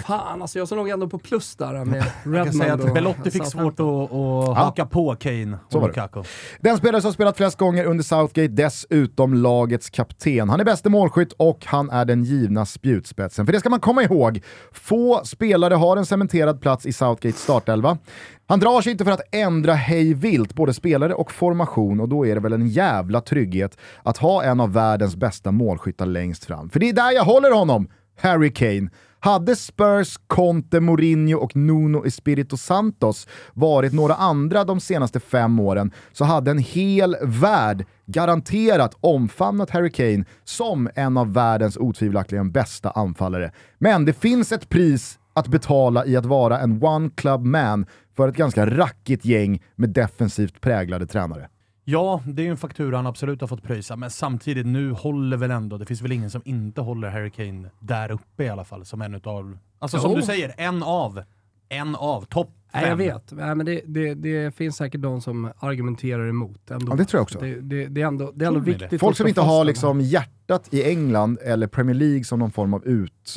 Fan, 0.00 0.42
alltså 0.42 0.58
jag 0.58 0.68
såg 0.68 0.78
nog 0.78 0.88
ändå 0.88 1.08
på 1.08 1.18
plus 1.18 1.56
där 1.56 1.84
med 1.84 2.04
Redmond 2.24 2.36
Jag 2.36 2.44
kan 2.44 2.54
säga 2.54 2.74
att 2.74 2.80
och 2.80 2.92
Belotti 2.94 3.30
fick 3.30 3.46
svårt 3.46 3.80
att, 3.80 4.12
att 4.12 4.56
haka 4.56 4.86
på 4.86 5.16
Kane 5.16 5.58
och. 5.72 5.86
Lukaku. 5.86 6.22
Den 6.60 6.76
spelare 6.76 7.02
som 7.02 7.12
spelat 7.12 7.36
flest 7.36 7.58
gånger 7.58 7.84
under 7.84 8.04
Southgate, 8.04 8.48
dessutom 8.48 9.34
lagets 9.34 9.90
kapten. 9.90 10.48
Han 10.48 10.60
är 10.60 10.64
bäste 10.64 10.90
målskytt 10.90 11.32
och 11.32 11.66
han 11.66 11.90
är 11.90 12.04
den 12.04 12.24
givna 12.24 12.66
spjutspetsen. 12.66 13.46
För 13.46 13.52
det 13.52 13.60
ska 13.60 13.70
man 13.70 13.80
komma 13.80 14.02
ihåg, 14.02 14.40
få 14.72 15.20
spelare 15.24 15.74
har 15.74 15.96
en 15.96 16.06
cementerad 16.06 16.60
plats 16.60 16.86
i 16.86 16.92
Southgates 16.92 17.42
startelva. 17.42 17.98
Han 18.46 18.60
drar 18.60 18.80
sig 18.80 18.92
inte 18.92 19.04
för 19.04 19.12
att 19.12 19.34
ändra 19.34 19.74
hej 19.74 20.14
vilt 20.14 20.54
både 20.54 20.74
spelare 20.74 21.14
och 21.14 21.32
formation 21.32 22.00
och 22.00 22.08
då 22.08 22.26
är 22.26 22.34
det 22.34 22.40
väl 22.40 22.52
en 22.52 22.68
jävla 22.68 23.20
trygghet 23.20 23.78
att 24.02 24.16
ha 24.18 24.42
en 24.42 24.60
av 24.60 24.72
världens 24.72 25.16
bästa 25.16 25.52
målskyttar 25.52 26.06
längst 26.06 26.44
fram. 26.44 26.70
För 26.70 26.80
det 26.80 26.88
är 26.88 26.92
där 26.92 27.12
jag 27.12 27.24
håller 27.24 27.50
honom, 27.50 27.88
Harry 28.20 28.52
Kane. 28.52 28.90
Hade 29.24 29.56
Spurs, 29.56 30.16
Conte, 30.26 30.80
Mourinho 30.80 31.38
och 31.38 31.56
Nuno 31.56 32.06
Espirito 32.06 32.56
Santos 32.56 33.28
varit 33.54 33.92
några 33.92 34.14
andra 34.14 34.64
de 34.64 34.80
senaste 34.80 35.20
fem 35.20 35.60
åren 35.60 35.92
så 36.12 36.24
hade 36.24 36.50
en 36.50 36.58
hel 36.58 37.16
värld 37.22 37.86
garanterat 38.06 38.96
omfamnat 39.00 39.70
Harry 39.70 39.90
Kane 39.90 40.24
som 40.44 40.90
en 40.94 41.16
av 41.16 41.32
världens 41.32 41.76
otvivelaktigen 41.76 42.50
bästa 42.50 42.90
anfallare. 42.90 43.52
Men 43.78 44.04
det 44.04 44.12
finns 44.12 44.52
ett 44.52 44.68
pris 44.68 45.18
att 45.34 45.48
betala 45.48 46.06
i 46.06 46.16
att 46.16 46.26
vara 46.26 46.60
en 46.60 46.84
one 46.84 47.10
club 47.14 47.44
man 47.44 47.86
för 48.16 48.28
ett 48.28 48.36
ganska 48.36 48.66
rackigt 48.66 49.24
gäng 49.24 49.62
med 49.76 49.90
defensivt 49.90 50.60
präglade 50.60 51.06
tränare. 51.06 51.48
Ja, 51.84 52.22
det 52.26 52.42
är 52.42 52.44
ju 52.44 52.50
en 52.50 52.56
faktura 52.56 52.96
han 52.96 53.06
absolut 53.06 53.40
har 53.40 53.48
fått 53.48 53.62
pröjsa, 53.62 53.96
men 53.96 54.10
samtidigt 54.10 54.66
nu 54.66 54.90
håller 54.92 55.36
väl 55.36 55.50
ändå, 55.50 55.78
det 55.78 55.86
finns 55.86 56.02
väl 56.02 56.12
ingen 56.12 56.30
som 56.30 56.42
inte 56.44 56.80
håller 56.80 57.08
Harry 57.10 57.30
Kane 57.30 57.70
där 57.80 58.10
uppe 58.10 58.44
i 58.44 58.48
alla 58.48 58.64
fall, 58.64 58.84
som 58.84 59.02
en 59.02 59.14
utav, 59.14 59.58
alltså 59.78 59.98
som 59.98 60.10
Jo. 60.10 60.16
du 60.16 60.22
säger, 60.22 60.54
en 60.56 60.82
av, 60.82 61.22
en 61.68 61.96
av, 61.96 62.24
topp. 62.24 62.50
Nej, 62.74 62.88
jag 62.88 62.96
vet. 62.96 63.32
Nej, 63.32 63.54
men 63.54 63.66
det, 63.66 63.80
det, 63.86 64.14
det 64.14 64.54
finns 64.54 64.76
säkert 64.76 65.00
de 65.00 65.20
som 65.20 65.52
argumenterar 65.58 66.28
emot. 66.28 66.70
Ändå. 66.70 66.92
Ja, 66.92 66.96
det 66.96 67.04
tror 67.04 67.18
jag 67.18 67.22
också. 67.22 67.38
Det, 67.38 67.54
det, 67.88 68.02
är 68.02 68.06
ändå, 68.06 68.32
är 68.44 68.48
ändå 68.48 68.60
viktigt 68.60 69.00
Folk 69.00 69.16
som 69.16 69.26
inte 69.28 69.40
har 69.40 69.64
liksom 69.64 70.00
hjärtat 70.00 70.68
i 70.74 70.82
England 70.90 71.38
eller 71.44 71.66
Premier 71.66 71.94
League 71.94 72.24
som 72.24 72.38
någon 72.38 72.50
form 72.50 72.74
av 72.74 72.80
Och 72.80 72.86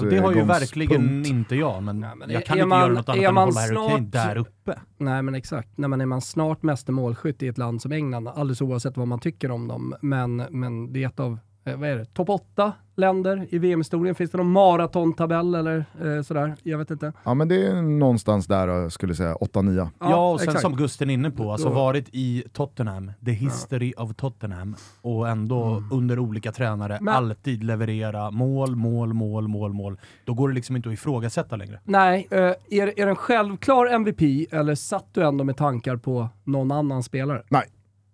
det 0.10 0.18
har 0.18 0.32
ju 0.32 0.40
utgångspunkt. 0.42 0.50
verkligen 0.62 1.26
inte 1.26 1.56
jag, 1.56 1.84
men, 1.84 2.00
Nej, 2.00 2.10
men 2.16 2.30
jag 2.30 2.46
kan 2.46 2.58
inte 2.58 2.66
man- 2.68 2.80
göra 2.80 2.94
något 2.94 3.10
annat 3.10 3.18
än 3.24 3.38
att 3.38 3.46
hålla 3.46 3.60
Harry 3.62 3.90
Kane 3.90 4.08
där 4.10 4.38
uppe. 4.38 4.80
Nej 4.98 5.22
men 5.22 5.36
exakt. 5.36 5.70
Nej, 5.78 5.90
men 5.90 6.02
är 6.02 6.06
man 6.06 6.22
snart 6.22 6.64
meste 6.64 6.92
målskytt 6.92 7.44
i 7.44 7.48
ett 7.48 7.58
land 7.58 7.82
som 7.82 7.92
England, 7.92 8.28
alldeles 8.28 8.62
oavsett 8.62 8.98
vad 8.98 9.08
man 9.08 9.20
tycker 9.20 9.52
om 9.52 9.68
dem, 9.68 9.96
men, 10.02 10.36
men 10.36 10.94
det 10.94 11.04
är 11.04 11.08
ett 11.08 11.20
av 11.20 11.40
eh, 11.68 11.78
vad 11.78 11.90
är 11.90 11.96
det, 11.96 12.06
topp 12.06 12.30
8 12.30 12.74
länder 12.96 13.48
i 13.50 13.58
VM-historien? 13.58 14.16
Finns 14.16 14.32
det 14.32 14.38
någon 14.38 14.52
maratontabell 14.52 15.56
eller 15.56 15.86
eh, 16.04 16.22
sådär? 16.22 16.56
Jag 16.64 16.78
vet 16.78 16.92
inte. 16.92 17.14
Ja 17.24 17.34
men 17.34 17.48
det 17.48 17.68
är 17.68 17.82
någonstans 17.82 18.48
där 18.48 18.68
jag 18.68 18.92
skulle 18.92 19.16
säga 19.16 19.34
8-9. 19.36 19.90
Ja, 20.00 20.32
och 20.32 20.40
sen 20.40 20.48
exakt. 20.50 20.62
som 20.62 20.76
Gusten 20.76 21.10
är 21.10 21.14
inne 21.14 21.32
på, 21.32 21.52
alltså 21.52 21.70
varit 21.70 22.10
i 22.12 22.44
Tottenham, 22.54 23.12
the 23.26 23.32
history 23.32 23.94
of 23.98 24.16
Tottenham, 24.16 24.76
och 25.02 25.30
ändå 25.30 25.84
under 25.92 26.20
olika 26.20 26.52
tränare 26.52 26.98
Men- 27.02 27.14
alltid 27.14 27.64
leverera 27.64 28.32
mål, 28.32 28.76
mål, 28.76 29.14
mål, 29.14 29.48
mål, 29.48 29.74
mål. 29.74 30.00
Då 30.26 30.34
går 30.34 30.50
det 30.50 30.56
liksom 30.56 30.76
inte 30.76 30.90
att 30.90 30.94
ifrågasätta 30.94 31.56
längre. 31.56 31.80
Nej, 31.84 32.28
eh, 32.32 32.40
är, 32.70 33.00
är 33.00 33.06
den 33.06 33.16
självklar 33.16 33.86
MVP 33.86 34.48
eller 34.52 34.76
satt 34.76 35.08
du 35.14 35.24
ändå 35.24 35.44
med 35.44 35.58
tankar 35.58 35.96
på 35.96 36.30
någon 36.44 36.72
annan 36.72 37.04
spelare? 37.04 37.44
Nej, 37.50 37.64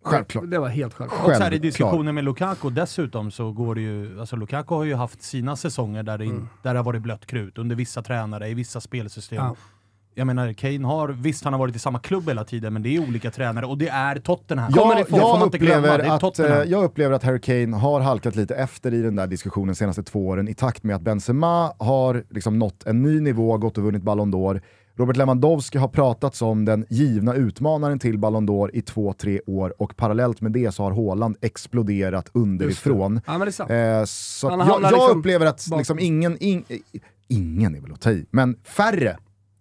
självklart. 0.04 0.50
Det 0.52 0.60
var 0.60 0.70
helt 0.70 0.94
självklart. 0.94 1.28
Och 1.28 1.36
så 1.36 1.44
här, 1.44 1.54
I 1.54 1.60
diskussionen 1.60 2.16
med 2.16 2.24
Lukaku 2.24 2.70
dessutom 2.70 3.32
så 3.32 3.52
går 3.52 3.76
det 3.76 3.82
ju, 3.82 4.20
alltså 4.20 4.36
Lukaku 4.36 4.76
har 4.76 4.84
ju 4.84 4.96
haft 4.96 5.22
sina 5.22 5.56
säsonger 5.56 6.04
där 6.04 6.18
det, 6.18 6.26
in, 6.26 6.50
där 6.62 6.74
det 6.74 6.80
har 6.80 6.84
varit 6.84 7.02
blött 7.02 7.26
krut, 7.26 7.58
under 7.58 7.76
vissa 7.76 8.02
tränare, 8.02 8.50
i 8.50 8.54
vissa 8.54 8.82
spelsystem. 8.82 9.38
Ja. 9.38 9.56
Jag 10.16 10.28
menar, 10.28 10.54
Kane 10.54 10.88
har, 10.88 11.10
visst 11.10 11.44
han 11.44 11.54
har 11.54 11.60
varit 11.60 11.76
i 11.76 11.80
samma 11.80 12.00
klubb 12.00 12.28
hela 12.28 12.44
tiden, 12.44 12.74
men 12.74 12.84
det 12.84 12.96
är 12.96 13.08
olika 13.08 13.32
tränare 13.32 13.66
och 13.66 13.78
det 13.78 13.88
är 13.88 14.16
Tottenham. 14.20 14.72
Jag, 14.76 15.00
ifrån, 15.00 15.20
får 15.20 15.28
man 15.28 15.40
jag, 15.40 15.48
inte 15.48 15.58
glömma, 15.58 15.78
upplever 15.78 16.00
är 16.00 16.10
att, 16.16 16.22
Tottenham. 16.22 16.62
eh, 16.62 16.64
jag 16.64 16.84
upplever 16.84 17.16
att 17.16 17.24
Harry 17.24 17.42
Kane 17.42 17.78
har 17.78 18.02
halkat 18.02 18.36
lite 18.36 18.56
efter 18.56 18.94
i 18.94 19.02
den 19.02 19.16
där 19.16 19.28
diskussionen 19.28 19.68
de 19.68 19.76
senaste 19.76 20.04
två 20.04 20.28
åren 20.28 20.48
i 20.48 20.54
takt 20.54 20.84
med 20.84 20.96
att 20.96 21.02
Benzema 21.02 21.74
har 21.80 22.24
liksom 22.30 22.60
nått 22.60 22.84
en 22.86 23.02
ny 23.02 23.20
nivå, 23.22 23.58
gått 23.58 23.78
och 23.78 23.84
vunnit 23.84 24.04
Ballon 24.04 24.34
d'Or. 24.34 24.62
Robert 24.98 25.18
Lewandowski 25.18 25.78
har 25.78 25.88
pratat 25.88 26.36
som 26.36 26.66
den 26.66 26.86
givna 26.90 27.34
utmanaren 27.34 28.00
till 28.00 28.18
Ballon 28.20 28.50
d'Or 28.50 28.70
i 28.74 28.82
två, 28.82 29.14
tre 29.14 29.42
år 29.46 29.74
och 29.82 29.96
parallellt 29.96 30.42
med 30.42 30.52
det 30.52 30.72
så 30.72 30.84
har 30.84 30.92
Haaland 30.92 31.38
exploderat 31.42 32.30
underifrån. 32.34 33.22
Ja 33.26 33.32
men 33.32 33.40
det 33.40 33.48
är 33.48 33.52
sant. 33.52 33.72
Eh, 33.72 34.04
så 34.06 34.48
jag, 34.48 34.82
liksom 34.82 35.20
upplever 35.20 35.46
att 35.46 35.68
liksom 35.78 36.00
ingen, 36.00 36.38
in, 36.38 36.64
ingen 37.28 37.76
är 37.76 37.82
väl 37.82 37.92
att 37.94 38.02
ta 38.02 38.12
i, 38.12 38.26
men 38.32 38.56
färre, 38.64 39.18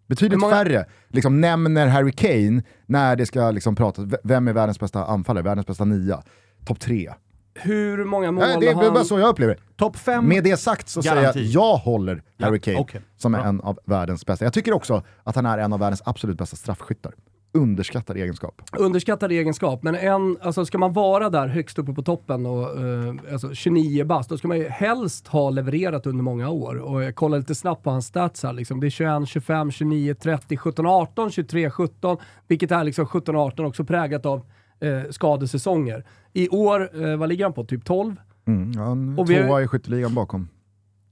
betydligt 0.09 0.41
många- 0.41 0.55
färre, 0.55 0.87
liksom 1.09 1.41
nämner 1.41 1.87
Harry 1.87 2.13
Kane 2.13 2.63
när 2.87 3.17
det 3.17 3.27
ska 3.27 3.51
liksom 3.51 3.75
pratas, 3.77 4.05
vem 4.25 4.49
är 4.49 4.53
världens 4.53 4.81
bästa 4.81 5.05
anfallare, 5.05 5.45
världens 5.45 5.67
bästa 5.67 5.85
nia? 5.85 6.23
Topp 6.65 6.81
tre. 6.81 7.13
Hur 7.55 8.05
många 8.05 8.33
mål 8.33 8.45
Nej, 8.45 8.57
det 8.61 8.69
är 8.69 8.75
han... 8.75 8.95
bara 8.95 9.05
så 9.05 9.19
jag 9.19 9.29
upplever. 9.29 9.57
Topp 9.77 9.97
fem, 9.97 10.29
Med 10.29 10.45
det 10.45 10.57
sagt 10.57 10.89
så 10.89 11.03
säger 11.03 11.17
Garanti. 11.17 11.41
jag, 11.45 11.65
jag 11.73 11.77
håller 11.77 12.23
Ja, 12.37 12.47
Harry 12.47 12.61
Kane 12.61 12.79
okej. 12.79 13.01
som 13.17 13.35
är 13.35 13.39
Bra. 13.39 13.49
en 13.49 13.61
av 13.61 13.79
världens 13.85 14.27
bästa. 14.27 14.45
Jag 14.45 14.53
tycker 14.53 14.73
också 14.73 15.03
att 15.25 15.37
han 15.37 15.47
är 15.47 15.59
en 15.59 15.73
av 15.73 15.79
världens 15.79 16.03
absolut 16.05 16.39
bästa 16.39 16.57
straffskyttar. 16.57 17.13
Underskattad 17.55 18.17
egenskap. 18.17 18.63
Underskattad 18.79 19.33
egenskap, 19.33 19.83
men 19.83 19.95
en, 19.95 20.37
alltså 20.43 20.65
ska 20.65 20.79
man 20.79 20.93
vara 20.93 21.31
där 21.31 21.47
högst 21.47 21.79
uppe 21.79 21.93
på 21.93 22.03
toppen 22.03 22.47
och 22.47 22.81
eh, 22.81 23.15
alltså 23.33 23.55
29 23.55 24.05
bast, 24.05 24.29
då 24.31 24.39
ska 24.39 24.49
man 24.49 24.59
ju 24.59 24.69
helst 24.69 25.29
ha 25.29 25.51
levererat 25.51 26.07
under 26.07 26.23
många 26.25 26.49
år. 26.51 26.77
Och 26.79 27.03
jag 27.03 27.15
kollar 27.15 27.39
lite 27.39 27.55
snabbt 27.55 27.85
på 27.85 27.91
hans 27.91 28.07
stats 28.07 28.43
här. 28.43 28.53
Liksom. 28.53 28.81
Det 28.81 28.87
är 28.87 28.91
21, 28.91 29.29
25, 29.29 29.71
29, 29.71 30.15
30, 30.15 30.57
17, 30.57 30.87
18, 30.87 31.31
23, 31.31 31.71
17, 31.71 32.17
vilket 32.49 32.71
är 32.71 32.85
liksom 32.85 33.07
17 33.07 33.37
och 33.37 33.43
18 33.43 33.67
också 33.67 33.85
präglat 33.85 34.27
av 34.27 34.43
eh, 34.81 35.11
skadesäsonger. 35.11 36.05
I 36.33 36.49
år, 36.49 37.05
eh, 37.05 37.17
vad 37.17 37.29
ligger 37.29 37.45
han 37.45 37.53
på? 37.53 37.65
Typ 37.65 37.85
12? 37.85 38.17
Mm, 38.47 38.73
ja, 38.77 38.91
en 38.93 39.19
Och 39.19 39.31
vi 39.31 39.37
har- 39.39 39.47
tvåa 39.47 39.63
i 39.63 39.67
skytteligan 39.67 40.15
bakom. 40.15 40.49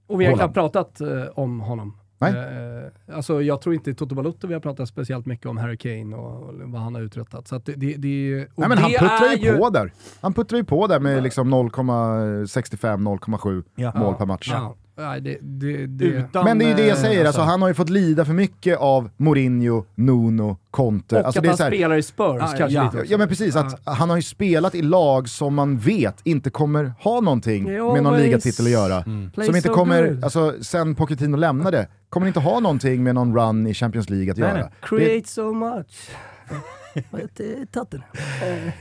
Och 0.06 0.20
vi 0.20 0.24
har 0.26 0.36
knappt 0.36 0.54
pratat 0.54 1.00
eh, 1.00 1.08
om 1.34 1.60
honom. 1.60 1.96
Nej. 2.18 2.32
Eh, 2.32 3.16
alltså 3.16 3.42
jag 3.42 3.60
tror 3.60 3.74
inte 3.74 3.90
i 3.90 3.94
Toto 3.94 4.14
Balotto 4.14 4.46
vi 4.46 4.54
har 4.54 4.60
pratat 4.60 4.88
speciellt 4.88 5.26
mycket 5.26 5.46
om 5.46 5.56
Harry 5.56 5.76
Kane 5.76 6.16
och, 6.16 6.42
och 6.48 6.54
vad 6.54 6.80
han 6.80 6.94
har 6.94 7.02
uträttat. 7.02 7.48
Så 7.48 7.56
att 7.56 7.66
det, 7.66 7.72
det, 7.72 7.94
det, 7.96 8.46
Nej, 8.56 8.68
men 8.68 8.78
han 8.78 8.90
puttrar 8.90 9.32
är 9.32 9.36
ju 9.36 9.56
på 9.58 9.70
där. 9.70 9.92
Han 10.20 10.34
puttrar 10.34 10.58
ju 10.58 10.64
på 10.64 10.86
där 10.86 11.00
med 11.00 11.22
liksom 11.22 11.54
0,65-0,7 11.54 13.64
Ja. 13.76 13.92
mål 13.94 14.14
per 14.14 14.26
match. 14.26 14.48
Ja, 14.52 14.74
nej, 15.00 15.20
det, 15.20 15.38
det, 15.40 15.86
det, 15.86 16.04
Utan, 16.04 16.44
Men 16.44 16.58
det 16.58 16.64
är 16.64 16.68
ju 16.68 16.74
det 16.74 16.82
jag 16.86 16.96
eh, 16.96 17.02
säger, 17.02 17.24
alltså, 17.24 17.40
han 17.42 17.62
har 17.62 17.68
ju 17.68 17.74
fått 17.74 17.90
lida 17.90 18.24
för 18.24 18.32
mycket 18.32 18.78
av 18.78 19.10
Mourinho, 19.16 19.84
Nuno, 19.94 20.56
Conte. 20.70 21.20
och 21.20 21.26
Alltså, 21.26 21.38
att 21.38 21.42
det 21.42 21.46
är 21.46 21.50
han 21.50 21.56
så 21.56 21.62
här, 21.62 21.70
spelar 21.70 21.96
i 21.96 22.02
Spurs 22.02 22.36
Ja, 22.40 22.46
kanske 22.58 22.64
ja. 22.68 22.84
lite 22.84 22.98
också. 22.98 23.12
Ja 23.12 23.18
men 23.18 23.28
precis, 23.28 23.56
att 23.56 23.80
han 23.84 24.10
har 24.10 24.16
ju 24.16 24.22
spelat 24.22 24.74
i 24.74 24.82
lag 24.82 25.28
som 25.28 25.54
man 25.54 25.78
vet 25.78 26.20
inte 26.24 26.50
kommer 26.50 26.92
ha 27.00 27.20
någonting 27.20 27.64
med 27.64 28.02
någon 28.02 28.16
ligatitel 28.18 28.64
att 28.66 28.72
göra. 28.72 29.02
Play 29.34 29.46
Som 29.46 29.56
inte 29.56 29.68
so 29.68 29.74
kommer, 29.74 30.08
good. 30.08 30.24
alltså 30.24 30.54
sen 30.62 30.94
Pochettino 30.94 31.36
lämnade, 31.36 31.88
kommer 32.08 32.26
inte 32.26 32.40
ha 32.40 32.60
någonting 32.60 33.02
med 33.02 33.14
någon 33.14 33.36
run 33.36 33.66
i 33.66 33.74
Champions 33.74 34.10
League 34.10 34.30
att 34.32 34.38
Nej, 34.38 34.48
göra. 34.48 34.60
nej. 34.60 34.68
Det, 34.80 34.86
Create 34.86 35.28
so 35.28 35.52
much. 35.52 36.10
Eh, 36.94 38.72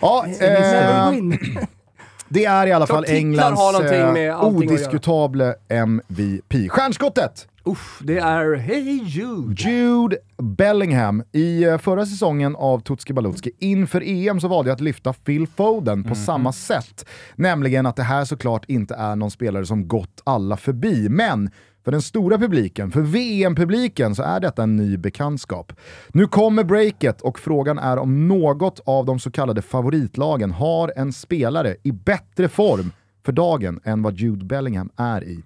ja, 0.00 0.26
eh, 0.40 1.10
win. 1.10 1.38
det 2.28 2.44
är 2.44 2.66
i 2.66 2.72
alla 2.72 2.86
fall 2.86 3.04
Englands 3.08 3.60
har 3.60 3.72
någonting 3.72 4.12
med 4.12 4.28
eh, 4.28 4.36
allting 4.36 4.56
att 4.56 4.64
göra. 4.64 4.72
odiskutable 4.72 5.54
MVP. 5.68 6.70
Stjärnskottet! 6.70 7.48
Uff, 7.64 8.00
det 8.02 8.18
är 8.18 8.54
Hey 8.54 9.00
Jude. 9.04 9.54
Jude 9.62 10.16
Bellingham. 10.42 11.22
I 11.32 11.64
eh, 11.64 11.78
förra 11.78 12.06
säsongen 12.06 12.56
av 12.56 12.80
Tutski 12.80 13.12
Balutski 13.12 13.50
inför 13.58 14.02
EM 14.06 14.40
så 14.40 14.48
valde 14.48 14.70
jag 14.70 14.74
att 14.74 14.80
lyfta 14.80 15.12
Phil 15.12 15.46
Foden 15.46 16.04
på 16.04 16.14
samma 16.14 16.52
sätt. 16.52 17.06
Nämligen 17.36 17.86
att 17.86 17.96
det 17.96 18.02
här 18.02 18.24
såklart 18.24 18.64
inte 18.68 18.94
är 18.94 19.16
någon 19.16 19.30
spelare 19.30 19.66
som 19.66 19.88
gått 19.88 20.22
alla 20.24 20.56
förbi, 20.56 21.08
men 21.08 21.50
för 21.86 21.92
den 21.92 22.02
stora 22.02 22.38
publiken, 22.38 22.90
för 22.90 23.00
VM-publiken, 23.00 24.14
så 24.14 24.22
är 24.22 24.40
detta 24.40 24.62
en 24.62 24.76
ny 24.76 24.96
bekantskap. 24.96 25.72
Nu 26.08 26.26
kommer 26.26 26.64
breaket 26.64 27.20
och 27.20 27.38
frågan 27.38 27.78
är 27.78 27.98
om 27.98 28.28
något 28.28 28.80
av 28.86 29.06
de 29.06 29.18
så 29.18 29.30
kallade 29.30 29.62
favoritlagen 29.62 30.50
har 30.50 30.92
en 30.96 31.12
spelare 31.12 31.76
i 31.82 31.92
bättre 31.92 32.48
form 32.48 32.92
för 33.24 33.32
dagen 33.32 33.80
än 33.84 34.02
vad 34.02 34.14
Jude 34.18 34.44
Bellingham 34.44 34.90
är 34.96 35.24
i. 35.24 35.42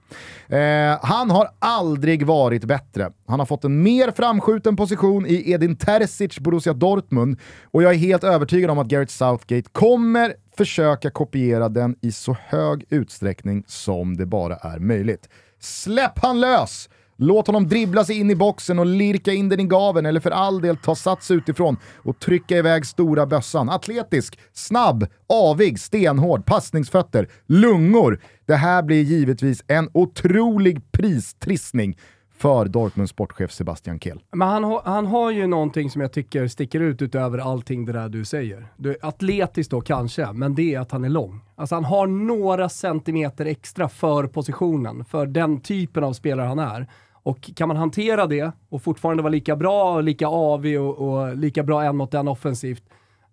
Eh, 0.48 0.98
han 1.02 1.30
har 1.30 1.48
aldrig 1.58 2.26
varit 2.26 2.64
bättre. 2.64 3.12
Han 3.26 3.38
har 3.38 3.46
fått 3.46 3.64
en 3.64 3.82
mer 3.82 4.10
framskjuten 4.10 4.76
position 4.76 5.26
i 5.26 5.50
Edin 5.52 5.76
Terzic 5.76 6.38
Borussia 6.38 6.72
Dortmund 6.72 7.38
och 7.64 7.82
jag 7.82 7.92
är 7.92 7.98
helt 7.98 8.24
övertygad 8.24 8.70
om 8.70 8.78
att 8.78 8.88
Gareth 8.88 9.12
Southgate 9.12 9.68
kommer 9.72 10.34
försöka 10.56 11.10
kopiera 11.10 11.68
den 11.68 11.96
i 12.00 12.12
så 12.12 12.36
hög 12.44 12.84
utsträckning 12.90 13.64
som 13.66 14.16
det 14.16 14.26
bara 14.26 14.56
är 14.56 14.78
möjligt. 14.78 15.28
Släpp 15.60 16.18
han 16.18 16.40
lös! 16.40 16.88
Låt 17.22 17.46
honom 17.46 17.68
dribbla 17.68 18.04
sig 18.04 18.18
in 18.18 18.30
i 18.30 18.34
boxen 18.34 18.78
och 18.78 18.86
lirka 18.86 19.32
in 19.32 19.48
den 19.48 19.60
i 19.60 19.64
gaven 19.64 20.06
eller 20.06 20.20
för 20.20 20.30
all 20.30 20.60
del 20.60 20.76
ta 20.76 20.94
sats 20.94 21.30
utifrån 21.30 21.76
och 21.96 22.18
trycka 22.20 22.56
iväg 22.56 22.86
stora 22.86 23.26
bössan. 23.26 23.70
Atletisk, 23.70 24.38
snabb, 24.52 25.06
avig, 25.28 25.80
stenhård, 25.80 26.46
passningsfötter, 26.46 27.28
lungor. 27.46 28.20
Det 28.46 28.54
här 28.54 28.82
blir 28.82 29.02
givetvis 29.02 29.64
en 29.66 29.90
otrolig 29.92 30.92
pristrissning 30.92 31.96
för 32.40 32.64
Dortmunds 32.64 33.10
sportchef 33.12 33.52
Sebastian 33.52 34.00
Kehl. 34.00 34.20
Men 34.32 34.48
han, 34.48 34.64
har- 34.64 34.82
han 34.84 35.06
har 35.06 35.30
ju 35.30 35.46
någonting 35.46 35.90
som 35.90 36.00
jag 36.00 36.12
tycker 36.12 36.48
sticker 36.48 36.80
ut 36.80 37.02
utöver 37.02 37.38
allting 37.38 37.84
det 37.84 37.92
där 37.92 38.08
du 38.08 38.24
säger. 38.24 38.66
Du, 38.76 38.96
atletiskt 39.02 39.70
då 39.70 39.80
kanske, 39.80 40.32
men 40.32 40.54
det 40.54 40.74
är 40.74 40.80
att 40.80 40.92
han 40.92 41.04
är 41.04 41.08
lång. 41.08 41.40
Alltså 41.56 41.74
han 41.74 41.84
har 41.84 42.06
några 42.06 42.68
centimeter 42.68 43.46
extra 43.46 43.88
för 43.88 44.26
positionen, 44.26 45.04
för 45.04 45.26
den 45.26 45.60
typen 45.60 46.04
av 46.04 46.12
spelare 46.12 46.46
han 46.46 46.58
är. 46.58 46.86
Och 47.22 47.50
kan 47.56 47.68
man 47.68 47.76
hantera 47.76 48.26
det 48.26 48.52
och 48.68 48.82
fortfarande 48.82 49.22
vara 49.22 49.30
lika 49.30 49.56
bra, 49.56 50.00
lika 50.00 50.26
avig 50.28 50.80
och, 50.80 50.98
och 50.98 51.36
lika 51.36 51.62
bra 51.62 51.84
en 51.84 51.96
mot 51.96 52.14
en 52.14 52.28
offensivt, 52.28 52.82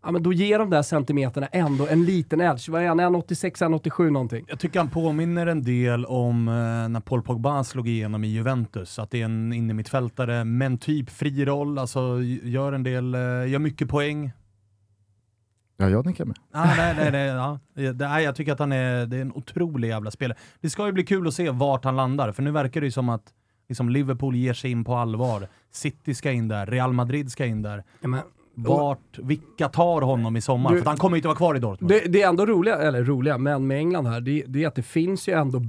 ja 0.04 0.12
men 0.12 0.24
då 0.24 0.34
ger 0.34 0.60
de 0.60 0.70
där 0.70 0.82
centimeterna 0.82 1.48
ändå 1.48 1.88
en 1.88 2.06
liten 2.06 2.42
edge. 2.42 2.70
Vad 2.70 2.84
är 2.84 2.88
han? 2.88 3.00
1,86, 3.00 3.52
1,87 3.52 4.10
någonting? 4.10 4.46
Jag 4.50 4.60
tycker 4.60 4.80
han 4.80 4.90
påminner 4.90 5.48
en 5.48 5.64
del 5.64 6.06
om 6.06 6.48
eh, 6.48 6.54
när 6.90 7.00
Paul 7.00 7.22
Pogba 7.22 7.64
slog 7.64 7.88
igenom 7.88 8.24
i 8.24 8.28
Juventus. 8.28 9.00
Att 9.00 9.12
det 9.12 9.22
är 9.22 9.26
en 9.26 9.54
innermittfältare, 9.54 10.44
men 10.44 10.78
typ 10.78 11.10
fri 11.10 11.46
roll, 11.46 11.78
alltså 11.80 12.22
gör 12.44 12.74
en 12.74 12.84
del, 12.84 13.16
eh, 13.16 13.22
gör 13.22 13.60
mycket 13.60 13.90
poäng. 13.90 14.32
Ja, 15.78 15.90
jag 15.90 16.04
tänker 16.04 16.26
med. 16.26 16.38
Ah, 16.52 16.76
nej, 16.78 16.96
nej, 16.98 17.12
nej, 17.12 17.28
ja. 17.28 17.60
det, 17.74 17.94
nej, 17.94 18.24
jag 18.24 18.36
tycker 18.36 18.54
att 18.54 18.60
han 18.60 18.72
är, 18.72 19.06
det 19.06 19.18
är 19.18 19.22
en 19.22 19.32
otrolig 19.32 19.88
jävla 19.90 20.12
spelare. 20.12 20.38
Det 20.62 20.70
ska 20.70 20.86
ju 20.86 20.92
bli 20.92 21.04
kul 21.04 21.28
att 21.28 21.34
se 21.34 21.50
vart 21.50 21.86
han 21.86 21.96
landar, 21.96 22.32
för 22.32 22.44
nu 22.44 22.52
verkar 22.52 22.82
det 22.82 22.88
ju 22.88 22.92
som 22.92 23.10
att 23.10 23.34
liksom, 23.70 23.90
Liverpool 23.90 24.36
ger 24.36 24.54
sig 24.54 24.72
in 24.72 24.84
på 24.84 24.96
allvar. 24.96 25.48
City 25.72 26.16
ska 26.16 26.32
in 26.32 26.48
där, 26.48 26.66
Real 26.66 26.94
Madrid 26.94 27.32
ska 27.32 27.46
in 27.46 27.62
där. 27.62 27.84
Ja, 28.02 28.08
men, 28.08 28.22
Vart, 28.60 29.20
vilka 29.20 29.70
tar 29.70 30.02
honom 30.02 30.38
i 30.38 30.42
sommar? 30.42 30.72
Du- 30.74 30.82
för 30.82 30.86
han 30.86 30.98
kommer 30.98 31.16
ju 31.16 31.20
inte 31.20 31.28
vara 31.28 31.38
kvar 31.38 31.56
i 31.56 31.60
Dortmund. 31.60 31.90
Det, 31.90 32.00
det 32.00 32.22
är 32.22 32.30
ändå 32.30 32.46
roliga, 32.46 32.76
eller 32.76 33.04
roliga, 33.04 33.38
men 33.38 33.68
med 33.68 33.78
England 33.78 34.06
här, 34.06 34.22
det, 34.22 34.44
det 34.48 34.64
är 34.64 34.68
att 34.68 34.76
det 34.76 34.84
finns 34.84 35.28
ju 35.30 35.34
ändå 35.34 35.62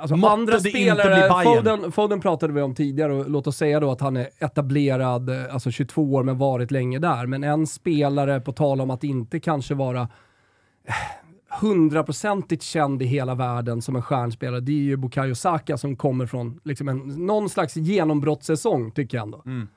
Alltså 0.00 0.16
Måtte 0.16 0.32
andra 0.32 0.60
spelare. 0.60 1.44
Foden, 1.44 1.92
Foden 1.92 2.20
pratade 2.20 2.52
vi 2.52 2.62
om 2.62 2.74
tidigare 2.74 3.12
och 3.12 3.30
låt 3.30 3.46
oss 3.46 3.56
säga 3.56 3.80
då 3.80 3.90
att 3.90 4.00
han 4.00 4.16
är 4.16 4.28
etablerad, 4.38 5.30
alltså 5.30 5.70
22 5.70 6.02
år 6.14 6.22
men 6.22 6.38
varit 6.38 6.70
länge 6.70 6.98
där. 6.98 7.26
Men 7.26 7.44
en 7.44 7.66
spelare, 7.66 8.40
på 8.40 8.52
tal 8.52 8.80
om 8.80 8.90
att 8.90 9.04
inte 9.04 9.40
kanske 9.40 9.74
vara 9.74 10.08
hundraprocentigt 11.60 12.62
känd 12.62 13.02
i 13.02 13.04
hela 13.04 13.34
världen 13.34 13.82
som 13.82 13.96
en 13.96 14.02
stjärnspelare, 14.02 14.60
det 14.60 14.72
är 14.72 14.82
ju 14.82 14.96
Bukayo 14.96 15.34
Saka 15.34 15.76
som 15.76 15.96
kommer 15.96 16.26
från 16.26 16.60
liksom 16.64 16.88
en, 16.88 17.26
någon 17.26 17.48
slags 17.48 17.76
genombrottssäsong 17.76 18.90
tycker 18.90 19.16
jag 19.16 19.24
ändå. 19.24 19.42
Mm. 19.46 19.68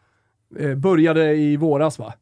Eh, 0.60 0.76
började 0.76 1.36
i 1.36 1.58
våras 1.58 2.00
va? 2.00 2.14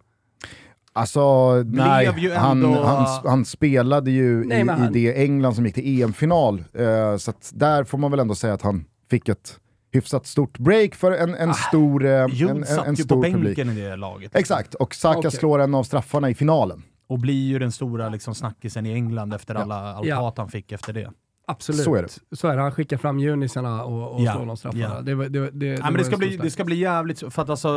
Alltså, 0.94 1.54
nej. 1.66 2.10
ju 2.18 2.34
Han, 2.34 2.64
ändå- 2.64 2.84
han, 2.84 3.06
han 3.26 3.46
spelade 3.46 4.12
ju 4.12 4.46
Nej, 4.46 4.62
i, 4.62 4.68
han- 4.70 4.96
i 4.96 5.06
det 5.06 5.24
England 5.24 5.54
som 5.56 5.66
gick 5.66 5.76
till 5.76 6.02
EM-final, 6.04 6.64
eh, 6.74 7.18
så 7.18 7.32
att 7.32 7.52
där 7.56 7.84
får 7.84 7.98
man 7.98 8.12
väl 8.12 8.20
ändå 8.20 8.36
säga 8.36 8.54
att 8.54 8.62
han 8.62 8.86
fick 9.10 9.30
ett 9.30 9.60
hyfsat 9.92 10.26
stort 10.28 10.58
break 10.58 10.96
för 10.96 11.12
en, 11.12 11.36
en 11.36 11.54
stor, 11.54 12.06
eh, 12.06 12.12
en, 12.12 12.50
en, 12.50 12.66
satt 12.66 12.88
en 12.88 12.94
ju 12.96 13.04
på 13.04 13.08
stor 13.08 13.22
bänken 13.22 13.42
publik. 13.42 13.60
i 13.60 13.64
det 13.82 13.96
laget. 13.96 14.36
Exakt, 14.36 14.74
och 14.74 14.96
Saka 14.96 15.20
Okej. 15.20 15.32
slår 15.32 15.60
en 15.60 15.76
av 15.76 15.84
straffarna 15.84 16.30
i 16.30 16.34
finalen. 16.36 16.84
Och 17.08 17.20
blir 17.20 17.48
ju 17.48 17.60
den 17.60 17.72
stora 17.72 18.10
liksom, 18.10 18.36
snackisen 18.36 18.86
i 18.86 18.94
England 18.94 19.34
efter 19.34 19.56
alla, 19.56 19.94
allt 19.94 20.08
Ja. 20.08 20.16
hat 20.16 20.38
han 20.38 20.50
fick 20.50 20.72
efter 20.72 20.94
det. 20.94 21.12
Absolut. 21.50 21.82
Så 21.82 21.96
är 21.96 22.02
det. 22.02 22.36
Så 22.38 22.48
är 22.48 22.56
det. 22.56 22.62
Han 22.62 22.72
skickar 22.72 22.98
fram 22.98 23.20
junisarna 23.20 23.84
och, 23.84 24.16
och 24.16 24.22
Ja, 24.22 24.34
slår 24.34 24.46
de 24.46 24.58
straffarna. 24.58 24.84
ja. 24.96 25.02
Det, 25.02 25.16
det, 25.16 25.30
det, 25.30 25.50
det, 25.52 25.84
men 25.84 25.94
det, 25.94 26.04
ska 26.04 26.18
bli, 26.18 26.38
det 26.38 26.52
ska 26.52 26.64
bli 26.66 26.76
jävligt, 26.76 27.20
för 27.34 27.42
att 27.42 27.50
alltså, 27.50 27.70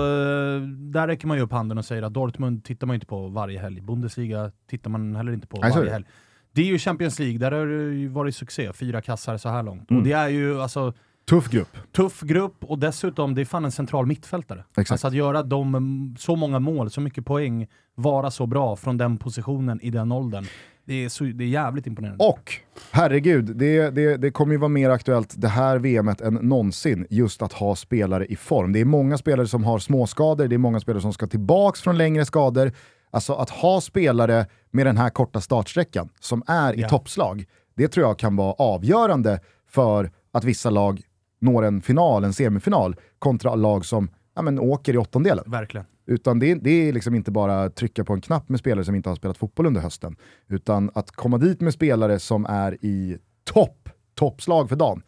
där 0.69 1.07
räcker 1.07 1.27
man 1.27 1.37
ju 1.37 1.43
upp 1.43 1.53
handen 1.53 1.79
och 1.79 1.85
säger 1.85 2.03
att 2.03 2.13
Dortmund 2.15 2.65
tittar 2.65 2.87
man 2.87 2.95
inte 2.95 3.07
på 3.07 3.29
varje 3.29 3.59
helg. 3.59 3.81
Bundesliga 3.81 4.51
tittar 4.71 4.91
man 4.91 5.17
heller 5.17 5.33
inte 5.33 5.47
på 5.47 5.61
Nej, 5.61 5.73
varje 5.77 5.91
helg. 5.91 6.05
Det 6.53 6.63
är 6.63 6.67
ju 6.67 6.79
Champions 6.79 7.19
League, 7.19 7.39
där 7.39 7.53
har 7.53 7.67
det 7.67 7.95
ju 7.95 8.09
varit 8.09 8.37
succé. 8.37 8.73
Fyra 8.73 9.01
kassar 9.03 9.37
så 9.37 9.49
här 9.49 9.63
långt. 9.63 9.91
Mm. 9.91 10.01
Och 10.03 10.09
det 10.09 10.13
är 10.13 10.29
ju 10.29 10.61
alltså 10.61 10.93
Tuff 11.29 11.51
grupp. 11.51 11.77
tuff 11.93 12.21
grupp 12.21 12.65
och 12.65 12.79
dessutom, 12.79 13.35
det 13.35 13.41
är 13.41 13.45
fan 13.45 13.65
en 13.65 13.73
central 13.73 14.07
mittfältare. 14.07 14.65
Exakt. 14.71 14.91
Alltså 14.91 15.07
att 15.07 15.15
göra 15.15 15.43
de, 15.43 15.75
mm, 15.75 16.17
så 16.19 16.37
många 16.37 16.59
mål, 16.59 16.91
så 16.91 17.01
mycket 17.01 17.25
poäng, 17.27 17.67
vara 17.95 18.31
så 18.31 18.47
bra 18.47 18.77
från 18.77 18.97
den 18.99 19.19
positionen 19.19 19.81
i 19.81 19.91
den 19.91 20.13
åldern. 20.13 20.45
Det 20.93 21.05
är, 21.05 21.09
så, 21.09 21.25
det 21.25 21.45
är 21.45 21.49
jävligt 21.49 21.87
imponerande. 21.87 22.25
Och 22.25 22.53
herregud, 22.91 23.57
det, 23.57 23.91
det, 23.91 24.17
det 24.17 24.31
kommer 24.31 24.53
ju 24.53 24.59
vara 24.59 24.69
mer 24.69 24.91
aktuellt 24.91 25.35
det 25.37 25.49
här 25.49 25.79
VMet 25.79 26.21
än 26.21 26.35
någonsin, 26.35 27.07
just 27.11 27.43
att 27.43 27.53
ha 27.53 27.77
spelare 27.77 28.27
i 28.27 28.37
form. 28.37 28.73
Det 28.73 28.81
är 28.81 28.85
många 28.85 29.19
spelare 29.19 29.47
som 29.47 29.65
har 29.65 29.79
småskador, 29.79 30.49
det 30.49 30.57
är 30.57 30.59
många 30.59 30.81
spelare 30.81 31.03
som 31.03 31.13
ska 31.13 31.27
tillbaks 31.27 31.81
från 31.81 31.99
längre 31.99 32.25
skador. 32.25 32.73
Alltså 33.11 33.35
att 33.35 33.51
ha 33.51 33.81
spelare 33.81 34.47
med 34.71 34.87
den 34.87 34.97
här 34.97 35.11
korta 35.11 35.41
startsträckan 35.41 36.09
som 36.21 36.43
är 36.47 36.79
i 36.79 36.81
Ja. 36.81 36.89
toppslag, 36.89 37.45
det 37.77 37.89
tror 37.89 38.07
jag 38.07 38.19
kan 38.19 38.37
vara 38.37 38.53
avgörande 38.53 39.41
för 39.69 40.11
att 40.33 40.45
vissa 40.45 40.71
lag 40.71 41.01
når 41.41 41.65
en 41.65 41.83
final, 41.83 42.25
en 42.25 42.33
semifinal, 42.33 42.97
kontra 43.19 43.55
lag 43.55 43.85
som 43.85 44.11
ja, 44.37 44.43
men, 44.43 44.59
åker 44.59 44.95
i 44.95 44.99
åttondelen. 44.99 45.45
Verkligen. 45.47 45.87
Utan 46.07 46.39
det, 46.39 46.55
det 46.55 46.89
är 46.89 46.93
liksom 46.93 47.15
inte 47.15 47.31
bara 47.31 47.63
att 47.63 47.77
trycka 47.77 48.05
på 48.05 48.13
en 48.13 48.21
knapp 48.21 48.49
med 48.49 48.61
spelare 48.61 48.85
som 48.85 48.95
inte 48.95 49.09
har 49.09 49.17
spelat 49.17 49.37
fotboll 49.37 49.67
under 49.67 49.81
hösten. 49.81 50.17
Utan 50.49 50.91
att 50.95 51.11
komma 51.11 51.39
dit 51.39 51.61
med 51.61 51.73
spelare 51.73 52.19
som 52.19 52.47
är 52.47 52.85
i 52.85 53.19
topp, 53.45 53.89
toppslag 54.15 54.69
för 54.69 54.77
dagen. 54.77 55.03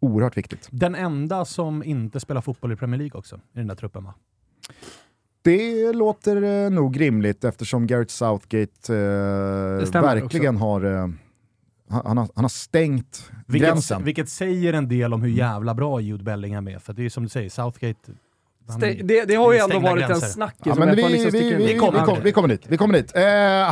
Oerhört 0.00 0.36
viktigt. 0.36 0.68
Den 0.70 0.94
enda 0.94 1.44
som 1.44 1.84
inte 1.84 2.20
spelar 2.20 2.40
fotboll 2.40 2.72
i 2.72 2.76
Premier 2.76 2.98
League 2.98 3.18
också, 3.18 3.36
i 3.36 3.58
den 3.58 3.66
där 3.66 3.74
truppen 3.74 4.04
va? 4.04 4.14
Det 5.42 5.92
låter 5.92 6.64
eh, 6.64 6.70
nog 6.70 7.00
rimligt 7.00 7.44
eftersom 7.44 7.86
Gareth 7.86 8.12
Southgate 8.12 8.94
eh, 8.94 10.02
verkligen 10.02 10.56
har, 10.56 10.84
eh, 10.84 11.08
han, 11.88 12.06
han 12.06 12.18
har, 12.18 12.28
han 12.34 12.44
har 12.44 12.48
stängt 12.48 13.30
Vilket, 13.46 13.68
gränsen. 13.68 14.04
vilket 14.04 14.28
säger 14.28 14.72
en 14.72 14.88
del 14.88 15.14
om 15.14 15.22
hur 15.22 15.30
jävla 15.30 15.74
bra 15.74 16.00
Jude 16.00 16.24
Bellingham 16.24 16.68
är. 16.68 16.78
För 16.78 16.92
det 16.92 17.04
är 17.04 17.10
som 17.10 17.22
du 17.22 17.28
säger, 17.28 17.50
Southgate... 17.50 18.12
det, 19.02 19.24
det 19.24 19.34
har 19.34 19.52
ju 19.52 19.58
ändå 19.58 19.78
varit 19.78 20.06
gränser. 20.06 20.26
en 20.26 20.32
snackis. 20.32 20.62
Ja, 20.64 20.74
men 20.78 20.96
vi, 20.96 21.08
liksom 21.08 21.30
vi, 21.30 21.54
vi, 21.54 21.66
vi, 21.66 21.78
kommer 21.78 22.04
kom, 22.04 22.18
vi 22.22 22.32
kommer 22.32 22.48
dit. 22.48 22.62
Vi 22.68 22.76
kommer 22.76 22.94
dit. 22.94 23.16
Eh, 23.16 23.22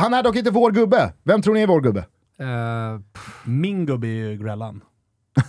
han 0.01 0.13
är 0.13 0.23
dock 0.23 0.35
inte 0.35 0.51
vår 0.51 0.71
gubbe. 0.71 1.13
Vem 1.23 1.41
tror 1.41 1.53
ni 1.53 1.61
är 1.61 1.67
vår 1.67 1.81
gubbe? 1.81 1.99
Eh, 2.39 2.99
Min 3.43 3.85
gubbe 3.85 4.07
är 4.07 4.11
ju 4.11 4.37
Grellan. 4.37 4.81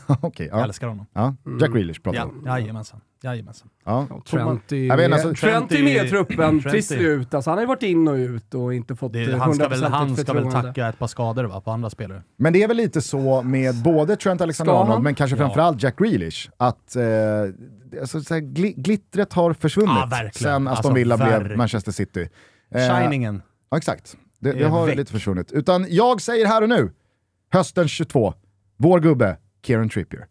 Okej, 0.21 0.49
Jag 0.51 0.61
ja. 0.61 0.65
älskar 0.65 0.87
honom. 0.89 1.07
ja. 1.13 1.35
Jack 1.61 1.71
Grealish 1.73 2.03
pratar 2.03 2.19
Ja, 2.19 2.25
om. 2.25 2.43
jajamensan. 2.47 3.01
Jajamensan. 3.25 3.69
Ja. 3.85 4.07
Trent 4.31 4.73
är 4.73 4.77
Jag 4.77 4.97
vet, 4.97 5.13
alltså, 5.13 5.35
Trent 5.35 5.73
är 5.73 5.83
med 5.83 6.07
i 6.07 6.09
truppen, 6.09 6.63
trist 6.63 6.93
ut. 6.93 7.35
Alltså, 7.35 7.51
han 7.51 7.57
har 7.59 7.63
ju 7.63 7.67
varit 7.69 7.83
in 7.83 8.09
och 8.09 8.15
ut 8.15 8.55
och 8.55 8.75
inte 8.75 8.97
fått 8.97 9.13
Det, 9.13 9.37
han 9.39 9.55
ska 9.55 9.65
100% 9.65 9.69
väl, 9.71 9.83
han 9.83 10.17
ska 10.17 10.33
väl 10.33 10.53
tacka 10.53 10.89
ett 10.89 10.99
par 10.99 11.07
skador 11.07 11.45
va, 11.45 11.61
på 11.61 11.71
andra 11.71 11.91
spelare. 11.91 12.23
Men 12.37 12.53
det 12.53 12.63
är 12.63 12.69
väl 12.69 12.77
lite 12.77 13.01
så 13.03 13.43
med 13.43 13.75
både 13.83 14.17
Trent 14.17 14.41
Alexander-Arnold, 14.41 15.03
men 15.03 15.15
kanske 15.15 15.37
Ja. 15.37 15.41
framförallt 15.43 15.83
Jack 15.83 15.99
Grealish, 15.99 16.51
att 16.57 16.97
eh, 16.97 17.03
alltså, 18.01 18.21
så 18.21 18.35
här, 18.35 18.41
gli 18.41 18.73
glittret 18.73 19.33
har 19.33 19.53
försvunnit 19.53 19.91
Ja, 20.01 20.09
verkligen. 20.11 20.33
sen 20.55 20.69
Aston 20.69 20.69
Alltså, 20.69 20.93
Villa 20.93 21.17
blev. 21.17 21.57
Manchester 21.57 21.93
City. 21.93 22.29
Eh, 22.75 22.81
Shiningen. 23.01 23.43
Ja, 23.71 23.77
exakt. 23.77 24.17
Det, 24.41 24.53
det 24.53 24.65
har 24.65 24.87
väck. 24.87 24.97
lite 24.97 25.13
försvunnit. 25.13 25.53
Utan 25.53 25.87
jag 25.89 26.21
säger 26.21 26.47
här 26.47 26.63
och 26.63 26.69
nu, 26.69 26.93
hösten 27.53 27.89
22, 27.89 28.35
vår 28.77 29.01
gubbe, 29.01 29.37
Kieran 29.67 29.89
Trippier. 29.89 30.27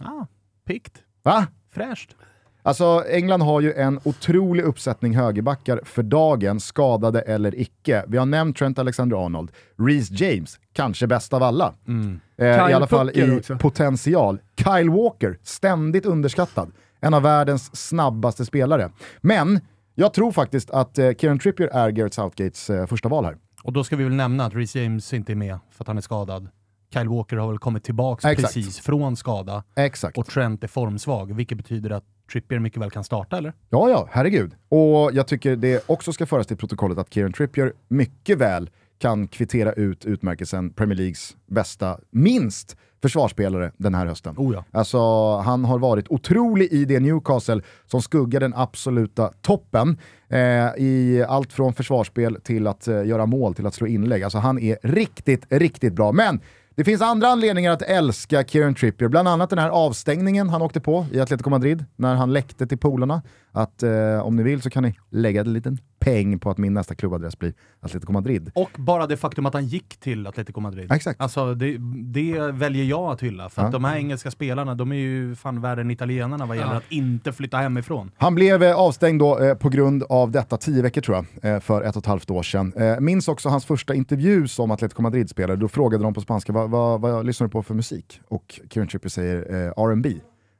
Ah, 0.00 0.26
pikt. 0.66 1.02
Va? 1.22 1.46
Fräscht. 1.70 2.16
Alltså 2.62 3.04
England 3.08 3.42
har 3.42 3.60
ju 3.60 3.72
en 3.72 4.00
otrolig 4.04 4.62
uppsättning 4.62 5.16
högerbackar 5.16 5.80
för 5.84 6.02
dagen, 6.02 6.60
skadade 6.60 7.20
eller 7.20 7.60
icke. 7.60 8.04
Vi 8.08 8.16
har 8.18 8.26
nämnt 8.26 8.56
Trent 8.56 8.78
Alexander-Arnold, 8.78 9.50
Reece 9.78 10.10
James, 10.10 10.60
kanske 10.72 11.06
bäst 11.06 11.32
av 11.32 11.42
alla. 11.42 11.74
Mm. 11.88 12.20
Eh, 12.36 12.46
I 12.46 12.50
alla 12.50 12.86
fall 12.86 13.06
Pucker 13.06 13.34
i 13.34 13.38
också. 13.38 13.58
potential. 13.58 14.40
Kyle 14.56 14.90
Walker, 14.90 15.38
ständigt 15.42 16.06
underskattad. 16.06 16.72
En 17.00 17.14
av 17.14 17.22
världens 17.22 17.88
snabbaste 17.88 18.44
spelare. 18.44 18.90
Men 19.20 19.60
jag 19.94 20.14
tror 20.14 20.32
faktiskt 20.32 20.70
att 20.70 20.98
eh, 20.98 21.12
Kieran 21.12 21.38
Trippier 21.38 21.68
är 21.68 21.90
Gareth 21.90 22.14
Southgates 22.14 22.70
eh, 22.70 22.86
första 22.86 23.08
val 23.08 23.24
här. 23.24 23.36
Och 23.62 23.72
då 23.72 23.84
ska 23.84 23.96
vi 23.96 24.04
väl 24.04 24.14
nämna 24.14 24.44
att 24.44 24.54
Reece 24.54 24.76
James 24.76 25.12
inte 25.12 25.32
är 25.32 25.36
med 25.36 25.58
för 25.70 25.84
att 25.84 25.88
han 25.88 25.96
är 25.96 26.00
skadad. 26.02 26.48
Kyle 26.92 27.08
Walker 27.08 27.36
har 27.36 27.48
väl 27.48 27.58
kommit 27.58 27.84
tillbaks 27.84 28.24
Exakt. 28.24 28.54
precis 28.54 28.80
från 28.80 29.16
skada 29.16 29.64
Exakt. 29.76 30.18
och 30.18 30.26
Trent 30.26 30.64
är 30.64 30.68
formsvag, 30.68 31.34
vilket 31.34 31.58
betyder 31.58 31.90
att 31.90 32.04
Trippier 32.32 32.58
mycket 32.58 32.82
väl 32.82 32.90
kan 32.90 33.04
starta, 33.04 33.38
eller? 33.38 33.52
Ja, 33.70 33.90
ja, 33.90 34.08
herregud. 34.10 34.52
Och 34.68 35.10
jag 35.12 35.26
tycker 35.26 35.56
det 35.56 35.88
också 35.88 36.12
ska 36.12 36.26
föras 36.26 36.46
till 36.46 36.56
protokollet 36.56 36.98
att 36.98 37.14
Kieran 37.14 37.32
Trippier 37.32 37.72
mycket 37.88 38.38
väl 38.38 38.70
kan 38.98 39.28
kvittera 39.28 39.72
ut 39.72 40.04
utmärkelsen 40.04 40.70
Premier 40.70 40.96
Leagues 40.96 41.36
bästa, 41.46 41.98
minst, 42.10 42.76
försvarsspelare 43.02 43.72
den 43.76 43.94
här 43.94 44.06
hösten. 44.06 44.34
Oh 44.38 44.54
ja. 44.54 44.64
Alltså, 44.70 45.36
han 45.36 45.64
har 45.64 45.78
varit 45.78 46.08
otrolig 46.08 46.72
i 46.72 46.84
det 46.84 47.00
Newcastle 47.00 47.62
som 47.86 48.02
skuggar 48.02 48.40
den 48.40 48.54
absoluta 48.54 49.32
toppen 49.42 49.98
eh, 50.28 50.38
i 50.76 51.24
allt 51.28 51.52
från 51.52 51.72
försvarsspel 51.72 52.38
till 52.42 52.66
att 52.66 52.88
eh, 52.88 53.06
göra 53.06 53.26
mål, 53.26 53.54
till 53.54 53.66
att 53.66 53.74
slå 53.74 53.86
inlägg. 53.86 54.22
Alltså 54.22 54.38
han 54.38 54.58
är 54.58 54.78
riktigt, 54.82 55.46
riktigt 55.50 55.92
bra. 55.92 56.12
Men 56.12 56.40
det 56.80 56.84
finns 56.84 57.02
andra 57.02 57.28
anledningar 57.28 57.72
att 57.72 57.82
älska 57.82 58.44
Kieran 58.44 58.74
Trippier, 58.74 59.08
bland 59.08 59.28
annat 59.28 59.50
den 59.50 59.58
här 59.58 59.68
avstängningen 59.68 60.48
han 60.48 60.62
åkte 60.62 60.80
på 60.80 61.06
i 61.12 61.20
Atletico 61.20 61.50
Madrid 61.50 61.84
när 61.96 62.14
han 62.14 62.32
läckte 62.32 62.66
till 62.66 62.78
polarna. 62.78 63.22
Att 63.52 63.82
eh, 63.82 64.20
om 64.22 64.36
ni 64.36 64.42
vill 64.42 64.62
så 64.62 64.70
kan 64.70 64.82
ni 64.82 64.94
lägga 65.10 65.40
en 65.40 65.52
liten 65.52 65.78
peng 65.98 66.38
på 66.38 66.50
att 66.50 66.58
min 66.58 66.74
nästa 66.74 66.94
klubbadress 66.94 67.38
blir 67.38 67.52
Atletico 67.80 68.12
Madrid. 68.12 68.50
Och 68.54 68.70
bara 68.78 69.06
det 69.06 69.16
faktum 69.16 69.46
att 69.46 69.54
han 69.54 69.66
gick 69.66 69.96
till 70.00 70.26
Atletico 70.26 70.60
Madrid. 70.60 70.86
Ja, 70.90 70.96
exakt. 70.96 71.20
Alltså 71.20 71.54
det, 71.54 71.76
det 72.04 72.52
väljer 72.52 72.84
jag 72.84 73.12
att 73.12 73.22
hylla, 73.22 73.48
för 73.48 73.62
att 73.62 73.66
Ja. 73.68 73.72
de 73.72 73.84
här 73.84 73.96
engelska 73.96 74.30
spelarna, 74.30 74.74
de 74.74 74.92
är 74.92 74.96
ju 74.96 75.34
fan 75.34 75.60
värre 75.60 75.80
än 75.80 75.90
italienarna 75.90 76.46
vad 76.46 76.56
gäller 76.56 76.72
Ja. 76.72 76.76
att 76.78 76.92
inte 76.92 77.32
flytta 77.32 77.56
hemifrån. 77.56 78.10
Han 78.16 78.34
blev 78.34 78.62
eh, 78.62 78.76
avstängd 78.76 79.18
då, 79.20 79.38
eh, 79.38 79.54
på 79.54 79.68
grund 79.68 80.02
av 80.08 80.30
detta 80.30 80.56
tio 80.56 80.82
veckor 80.82 81.00
tror 81.00 81.16
jag, 81.42 81.54
eh, 81.54 81.60
för 81.60 81.82
ett 81.82 81.96
och 81.96 82.02
ett 82.02 82.06
halvt 82.06 82.30
år 82.30 82.42
sedan. 82.42 82.72
Eh, 82.76 83.00
minns 83.00 83.28
också 83.28 83.48
hans 83.48 83.64
första 83.64 83.94
intervju 83.94 84.48
som 84.48 84.70
Atletico 84.70 85.02
Madrid-spelare. 85.02 85.56
Då 85.56 85.68
frågade 85.68 86.04
de 86.04 86.14
på 86.14 86.20
spanska, 86.20 86.52
vad, 86.52 86.70
vad, 86.70 87.00
vad 87.00 87.26
lyssnar 87.26 87.46
du 87.46 87.50
på 87.50 87.62
för 87.62 87.74
musik? 87.74 88.20
Och 88.28 88.60
Kieran 88.70 88.88
Trippier 88.88 89.10
säger 89.10 89.54
eh, 89.54 89.84
R&B. 89.84 90.14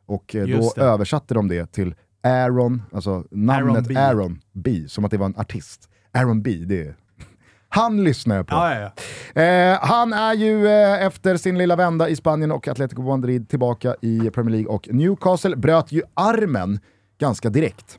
Och 0.06 0.34
eh, 0.36 0.46
då 0.46 0.82
översatte 0.82 1.34
de 1.34 1.48
det 1.48 1.72
till 1.72 1.94
Aaron, 2.22 2.82
alltså 2.92 3.24
namnet 3.30 3.88
B. 3.88 3.96
Aaron 3.96 4.40
B, 4.52 4.84
som 4.88 5.04
att 5.04 5.10
det 5.10 5.16
var 5.16 5.26
en 5.26 5.36
artist. 5.36 5.88
Aaron 6.12 6.42
B, 6.42 6.50
det 6.50 6.80
är... 6.80 6.94
Han 7.68 8.04
lyssnar 8.04 8.36
jag 8.36 8.46
på. 8.46 8.54
Ja, 8.54 8.74
ja, 8.74 8.90
ja. 9.34 9.42
Eh, 9.42 9.78
han 9.82 10.12
är 10.12 10.34
ju 10.34 10.66
eh, 10.66 11.06
efter 11.06 11.36
sin 11.36 11.58
lilla 11.58 11.76
vända 11.76 12.08
i 12.08 12.16
Spanien 12.16 12.52
och 12.52 12.68
Atletico 12.68 13.02
Madrid 13.02 13.48
tillbaka 13.48 13.96
i 14.00 14.30
Premier 14.30 14.50
League 14.50 14.74
och 14.74 14.88
Newcastle. 14.92 15.56
Bröt 15.56 15.92
ju 15.92 16.02
armen 16.14 16.80
ganska 17.18 17.50
direkt. 17.50 17.98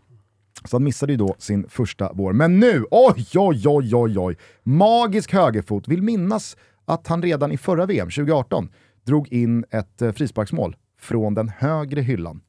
Så 0.66 0.76
han 0.76 0.84
missade 0.84 1.14
ju 1.14 1.18
då 1.18 1.36
sin 1.38 1.70
första 1.70 2.12
vår. 2.14 2.34
Men 2.34 2.60
nu, 2.60 2.86
oj, 2.92 3.26
oj, 3.36 3.64
oj, 3.66 3.96
oj, 3.96 4.20
oj. 4.20 4.38
Magisk 4.64 5.34
högerfot. 5.34 5.88
Vill 5.88 6.02
minnas 6.02 6.58
att 6.86 7.08
han 7.08 7.22
redan 7.22 7.52
i 7.52 7.58
förra 7.58 7.86
VM, 7.86 8.10
2018, 8.10 8.70
drog 9.06 9.28
in 9.28 9.66
ett 9.70 10.02
eh, 10.02 10.12
frisparksmål 10.12 10.76
från 11.00 11.34
den 11.34 11.50
högre 11.50 12.02
hyllan. 12.02 12.42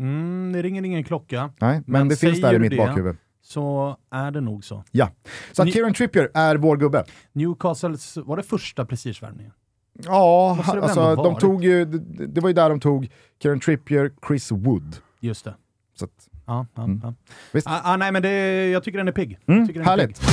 Mm, 0.00 0.52
det 0.52 0.62
ringer 0.62 0.82
ingen 0.82 1.04
klocka, 1.04 1.50
Nej, 1.60 1.74
men, 1.74 1.82
Men 1.86 2.08
det 2.08 2.16
finns 2.16 2.40
där 2.40 2.54
i 2.54 2.58
mitt 2.58 2.70
det? 2.70 2.76
bakhuvud. 2.76 3.16
så 3.42 3.96
är 4.10 4.30
det 4.30 4.40
nog 4.40 4.64
så. 4.64 4.84
Ja. 4.90 5.10
Så 5.52 5.64
Ni- 5.64 5.72
Kieran 5.72 5.94
Trippier 5.94 6.30
är 6.34 6.56
vår 6.56 6.76
gubbe. 6.76 7.04
Newcastles, 7.32 8.16
var 8.16 8.36
det 8.36 8.42
första 8.42 8.84
prestigevärvningen? 8.84 9.52
Ja, 10.04 10.58
alltså, 10.66 11.16
de 11.16 11.38
tog 11.38 11.64
ju, 11.64 11.84
det, 11.84 12.26
det 12.26 12.40
var 12.40 12.48
ju 12.48 12.52
där 12.54 12.70
de 12.70 12.80
tog 12.80 13.08
Kieran 13.42 13.60
Trippier, 13.60 14.10
Chris 14.26 14.52
Wood. 14.52 14.96
Just 15.20 15.44
det. 15.44 15.54
Så 15.98 16.04
att, 16.04 16.10
Ja, 16.46 16.66
ja, 16.74 16.82
Mm. 16.84 17.00
ja. 17.02 17.14
Ah, 17.64 17.92
ah, 17.92 17.96
nej, 17.96 18.12
men 18.12 18.22
det, 18.22 18.68
jag 18.70 18.82
tycker 18.84 18.98
den 18.98 19.08
är 19.08 19.12
pigg. 19.12 19.38
mm, 19.46 19.66
den 19.66 19.76
är 19.80 19.84
härligt. 19.84 20.20
pigg. 20.20 20.28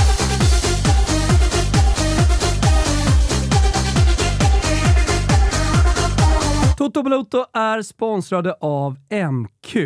Toto 6.88 7.02
Balotto 7.02 7.44
är 7.52 7.82
sponsrade 7.82 8.52
av 8.60 8.96
MQ. 9.32 9.76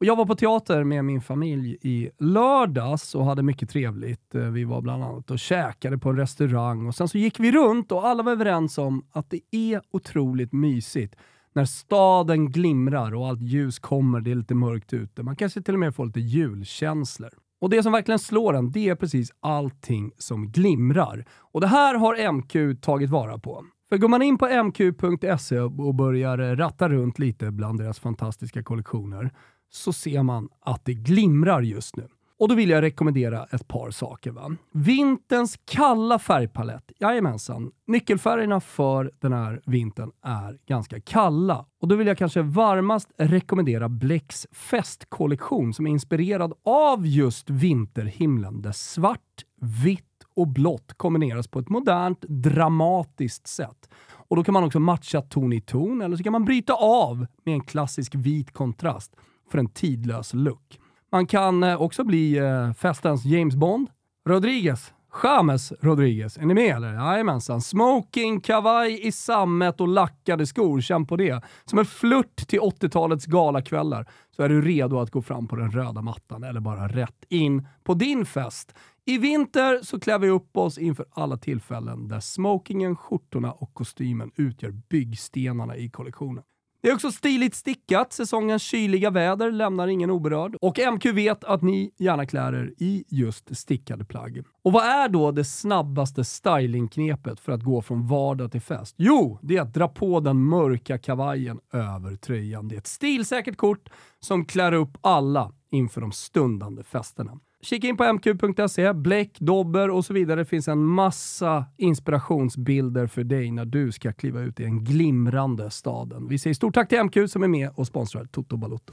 Och 0.00 0.06
jag 0.06 0.16
var 0.16 0.26
på 0.26 0.34
teater 0.34 0.84
med 0.84 1.04
min 1.04 1.20
familj 1.20 1.76
i 1.82 2.10
lördags 2.18 3.14
och 3.14 3.24
hade 3.24 3.42
mycket 3.42 3.70
trevligt. 3.70 4.34
Eh, 4.34 4.40
vi 4.42 4.64
var 4.64 4.80
bland 4.80 5.04
annat 5.04 5.30
och 5.30 5.38
käkade 5.38 5.98
på 5.98 6.10
en 6.10 6.16
restaurang 6.16 6.86
och 6.86 6.94
sen 6.94 7.08
så 7.08 7.18
gick 7.18 7.40
vi 7.40 7.52
runt 7.52 7.92
och 7.92 8.06
alla 8.06 8.22
var 8.22 8.32
överens 8.32 8.78
om 8.78 9.06
att 9.12 9.30
det 9.30 9.40
är 9.50 9.80
otroligt 9.90 10.52
mysigt 10.52 11.16
när 11.54 11.64
staden 11.64 12.52
glimrar 12.52 13.14
och 13.14 13.28
allt 13.28 13.42
ljus 13.42 13.78
kommer, 13.78 14.20
det 14.20 14.30
är 14.30 14.34
lite 14.34 14.54
mörkt 14.54 14.92
ute. 14.92 15.22
Man 15.22 15.36
kanske 15.36 15.62
till 15.62 15.74
och 15.74 15.80
med 15.80 15.94
får 15.94 16.06
lite 16.06 16.20
julkänslor. 16.20 17.30
Och 17.60 17.70
det 17.70 17.82
som 17.82 17.92
verkligen 17.92 18.18
slår 18.18 18.56
en, 18.56 18.72
det 18.72 18.88
är 18.88 18.94
precis 18.94 19.32
allting 19.40 20.12
som 20.18 20.50
glimrar. 20.50 21.24
Och 21.34 21.60
det 21.60 21.66
här 21.66 21.94
har 21.94 22.32
MQ 22.32 22.82
tagit 22.82 23.10
vara 23.10 23.38
på. 23.38 23.64
För 23.88 23.98
går 23.98 24.08
man 24.08 24.22
in 24.22 24.38
på 24.38 24.46
mq.se 24.46 25.60
och 25.60 25.94
börjar 25.94 26.56
ratta 26.56 26.88
runt 26.88 27.18
lite 27.18 27.50
bland 27.50 27.78
deras 27.78 27.98
fantastiska 27.98 28.62
kollektioner 28.62 29.30
så 29.70 29.92
ser 29.92 30.22
man 30.22 30.48
att 30.60 30.84
det 30.84 30.94
glimrar 30.94 31.62
just 31.62 31.96
nu. 31.96 32.08
Och 32.38 32.48
då 32.48 32.54
vill 32.54 32.70
jag 32.70 32.82
rekommendera 32.82 33.44
ett 33.44 33.68
par 33.68 33.90
saker. 33.90 34.30
Va? 34.30 34.56
Vinterns 34.72 35.58
kalla 35.64 36.18
färgpalett. 36.18 36.92
Jajamensan. 37.00 37.70
Nyckelfärgerna 37.86 38.60
för 38.60 39.10
den 39.20 39.32
här 39.32 39.60
vintern 39.66 40.10
är 40.22 40.58
ganska 40.66 41.00
kalla. 41.00 41.66
Och 41.80 41.88
då 41.88 41.96
vill 41.96 42.06
jag 42.06 42.18
kanske 42.18 42.42
varmast 42.42 43.10
rekommendera 43.18 43.88
Blecks 43.88 44.46
festkollektion 44.52 45.74
som 45.74 45.86
är 45.86 45.90
inspirerad 45.90 46.52
av 46.64 47.06
just 47.06 47.50
vinterhimlen 47.50 48.62
där 48.62 48.72
svart, 48.72 49.44
vitt 49.84 50.05
och 50.36 50.48
blått 50.48 50.92
kombineras 50.96 51.48
på 51.48 51.58
ett 51.58 51.68
modernt, 51.68 52.20
dramatiskt 52.28 53.46
sätt. 53.46 53.90
Och 54.28 54.36
då 54.36 54.44
kan 54.44 54.52
man 54.52 54.64
också 54.64 54.80
matcha 54.80 55.20
ton 55.20 55.52
i 55.52 55.60
ton, 55.60 56.02
eller 56.02 56.16
så 56.16 56.22
kan 56.22 56.32
man 56.32 56.44
bryta 56.44 56.72
av 56.74 57.26
med 57.44 57.54
en 57.54 57.60
klassisk 57.60 58.14
vit 58.14 58.52
kontrast 58.52 59.16
för 59.50 59.58
en 59.58 59.68
tidlös 59.68 60.34
look. 60.34 60.80
Man 61.12 61.26
kan 61.26 61.62
eh, 61.62 61.82
också 61.82 62.04
bli 62.04 62.38
eh, 62.38 62.72
festens 62.72 63.24
James 63.24 63.56
Bond. 63.56 63.88
Rodriguez. 64.28 64.92
James 65.22 65.72
Rodriguez. 65.80 66.38
Är 66.38 66.46
ni 66.46 66.54
med 66.54 66.76
eller? 66.76 66.92
Jajamensan. 66.92 67.60
Smoking, 67.60 68.40
kavaj 68.40 69.06
i 69.06 69.12
sammet 69.12 69.80
och 69.80 69.88
lackade 69.88 70.46
skor. 70.46 70.80
Känn 70.80 71.06
på 71.06 71.16
det. 71.16 71.42
Som 71.64 71.78
en 71.78 71.84
flört 71.84 72.36
till 72.36 72.60
80-talets 72.60 73.26
galakvällar 73.26 74.06
så 74.36 74.42
är 74.42 74.48
du 74.48 74.62
redo 74.62 74.98
att 74.98 75.10
gå 75.10 75.22
fram 75.22 75.48
på 75.48 75.56
den 75.56 75.70
röda 75.70 76.02
mattan 76.02 76.44
eller 76.44 76.60
bara 76.60 76.88
rätt 76.88 77.24
in 77.28 77.66
på 77.84 77.94
din 77.94 78.26
fest. 78.26 78.74
I 79.04 79.18
vinter 79.18 79.80
så 79.82 80.00
klär 80.00 80.18
vi 80.18 80.28
upp 80.28 80.56
oss 80.56 80.78
inför 80.78 81.06
alla 81.10 81.36
tillfällen 81.36 82.08
där 82.08 82.20
smokingen, 82.20 82.96
skjortorna 82.96 83.52
och 83.52 83.74
kostymen 83.74 84.30
utgör 84.36 84.70
byggstenarna 84.70 85.76
i 85.76 85.90
kollektionen. 85.90 86.44
Det 86.86 86.90
är 86.90 86.94
också 86.94 87.12
stiligt 87.12 87.54
stickat. 87.54 88.12
Säsongens 88.12 88.62
kyliga 88.62 89.10
väder 89.10 89.52
lämnar 89.52 89.88
ingen 89.88 90.10
oberörd. 90.10 90.56
Och 90.60 90.78
MQ 90.92 91.06
vet 91.06 91.44
att 91.44 91.62
ni 91.62 91.90
gärna 91.98 92.26
klär 92.26 92.52
er 92.52 92.74
i 92.78 93.04
just 93.08 93.56
stickade 93.56 94.04
plagg. 94.04 94.44
Och 94.62 94.72
vad 94.72 94.84
är 94.84 95.08
då 95.08 95.32
det 95.32 95.44
snabbaste 95.44 96.24
stylingknepet 96.24 97.40
för 97.40 97.52
att 97.52 97.62
gå 97.62 97.82
från 97.82 98.06
vardag 98.06 98.52
till 98.52 98.60
fest? 98.60 98.94
Jo, 98.98 99.38
det 99.42 99.56
är 99.56 99.62
att 99.62 99.74
dra 99.74 99.88
på 99.88 100.20
den 100.20 100.44
mörka 100.44 100.98
kavajen 100.98 101.58
över 101.72 102.16
tröjan. 102.16 102.68
Det 102.68 102.74
är 102.74 102.78
ett 102.78 102.86
stilsäkert 102.86 103.56
kort 103.56 103.88
som 104.20 104.44
klär 104.44 104.72
upp 104.72 104.98
alla 105.00 105.52
inför 105.70 106.00
de 106.00 106.12
stundande 106.12 106.82
festerna. 106.82 107.38
Kika 107.66 107.86
in 107.86 107.96
på 107.96 108.12
mq.se, 108.12 108.92
bläck, 108.92 109.38
dobber 109.38 109.90
och 109.90 110.04
så 110.04 110.14
vidare. 110.14 110.40
Det 110.40 110.44
finns 110.44 110.68
en 110.68 110.84
massa 110.84 111.64
inspirationsbilder 111.76 113.06
för 113.06 113.24
dig 113.24 113.50
när 113.50 113.64
du 113.64 113.92
ska 113.92 114.12
kliva 114.12 114.40
ut 114.40 114.60
i 114.60 114.62
den 114.62 114.84
glimrande 114.84 115.70
staden. 115.70 116.28
Vi 116.28 116.38
säger 116.38 116.54
stort 116.54 116.74
tack 116.74 116.88
till 116.88 117.02
MQ 117.02 117.30
som 117.30 117.42
är 117.42 117.48
med 117.48 117.70
och 117.74 117.86
sponsrar 117.86 118.24
Toto 118.24 118.56
Balotto. 118.56 118.92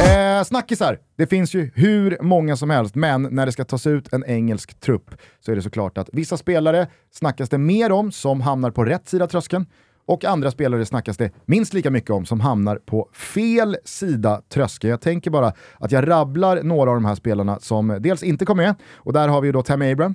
Eh, 0.00 0.44
snackisar. 0.44 0.98
Det 1.16 1.26
finns 1.26 1.54
ju 1.54 1.70
hur 1.74 2.18
många 2.22 2.56
som 2.56 2.70
helst, 2.70 2.94
men 2.94 3.22
när 3.22 3.46
det 3.46 3.52
ska 3.52 3.64
tas 3.64 3.86
ut 3.86 4.12
en 4.12 4.24
engelsk 4.24 4.80
trupp 4.80 5.10
så 5.40 5.52
är 5.52 5.56
det 5.56 5.62
såklart 5.62 5.98
att 5.98 6.08
vissa 6.12 6.36
spelare 6.36 6.86
snackas 7.10 7.48
det 7.48 7.58
mer 7.58 7.92
om 7.92 8.12
som 8.12 8.40
hamnar 8.40 8.70
på 8.70 8.84
rätt 8.84 9.08
sida 9.08 9.26
tröskeln 9.26 9.66
och 10.06 10.24
andra 10.24 10.50
spelare 10.50 10.86
snackas 10.86 11.16
det 11.16 11.30
minst 11.46 11.74
lika 11.74 11.90
mycket 11.90 12.10
om 12.10 12.26
som 12.26 12.40
hamnar 12.40 12.76
på 12.76 13.08
fel 13.12 13.76
sida 13.84 14.42
tröskeln. 14.48 14.90
Jag 14.90 15.00
tänker 15.00 15.30
bara 15.30 15.52
att 15.78 15.92
jag 15.92 16.08
rabblar 16.08 16.62
några 16.62 16.90
av 16.90 16.96
de 16.96 17.04
här 17.04 17.14
spelarna 17.14 17.60
som 17.60 17.98
dels 18.00 18.22
inte 18.22 18.44
kom 18.44 18.56
med, 18.56 18.74
och 18.94 19.12
där 19.12 19.28
har 19.28 19.40
vi 19.40 19.48
ju 19.48 19.52
då 19.52 19.62
Tam 19.62 19.82
Abraham, 19.82 20.14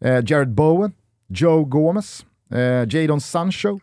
eh, 0.00 0.24
Jared 0.26 0.54
Bowen, 0.54 0.92
Joe 1.28 1.64
Gomez, 1.64 2.26
eh, 2.50 2.60
Jadon 2.88 3.20
Sancho, 3.20 3.80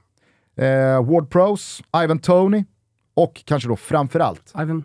eh, 0.55 1.05
Ward 1.05 1.29
Prose, 1.29 1.83
Ivan 2.03 2.19
Tony 2.19 2.65
och 3.13 3.41
kanske 3.45 3.69
då 3.69 3.75
framförallt 3.75 4.53
Ivan? 4.59 4.83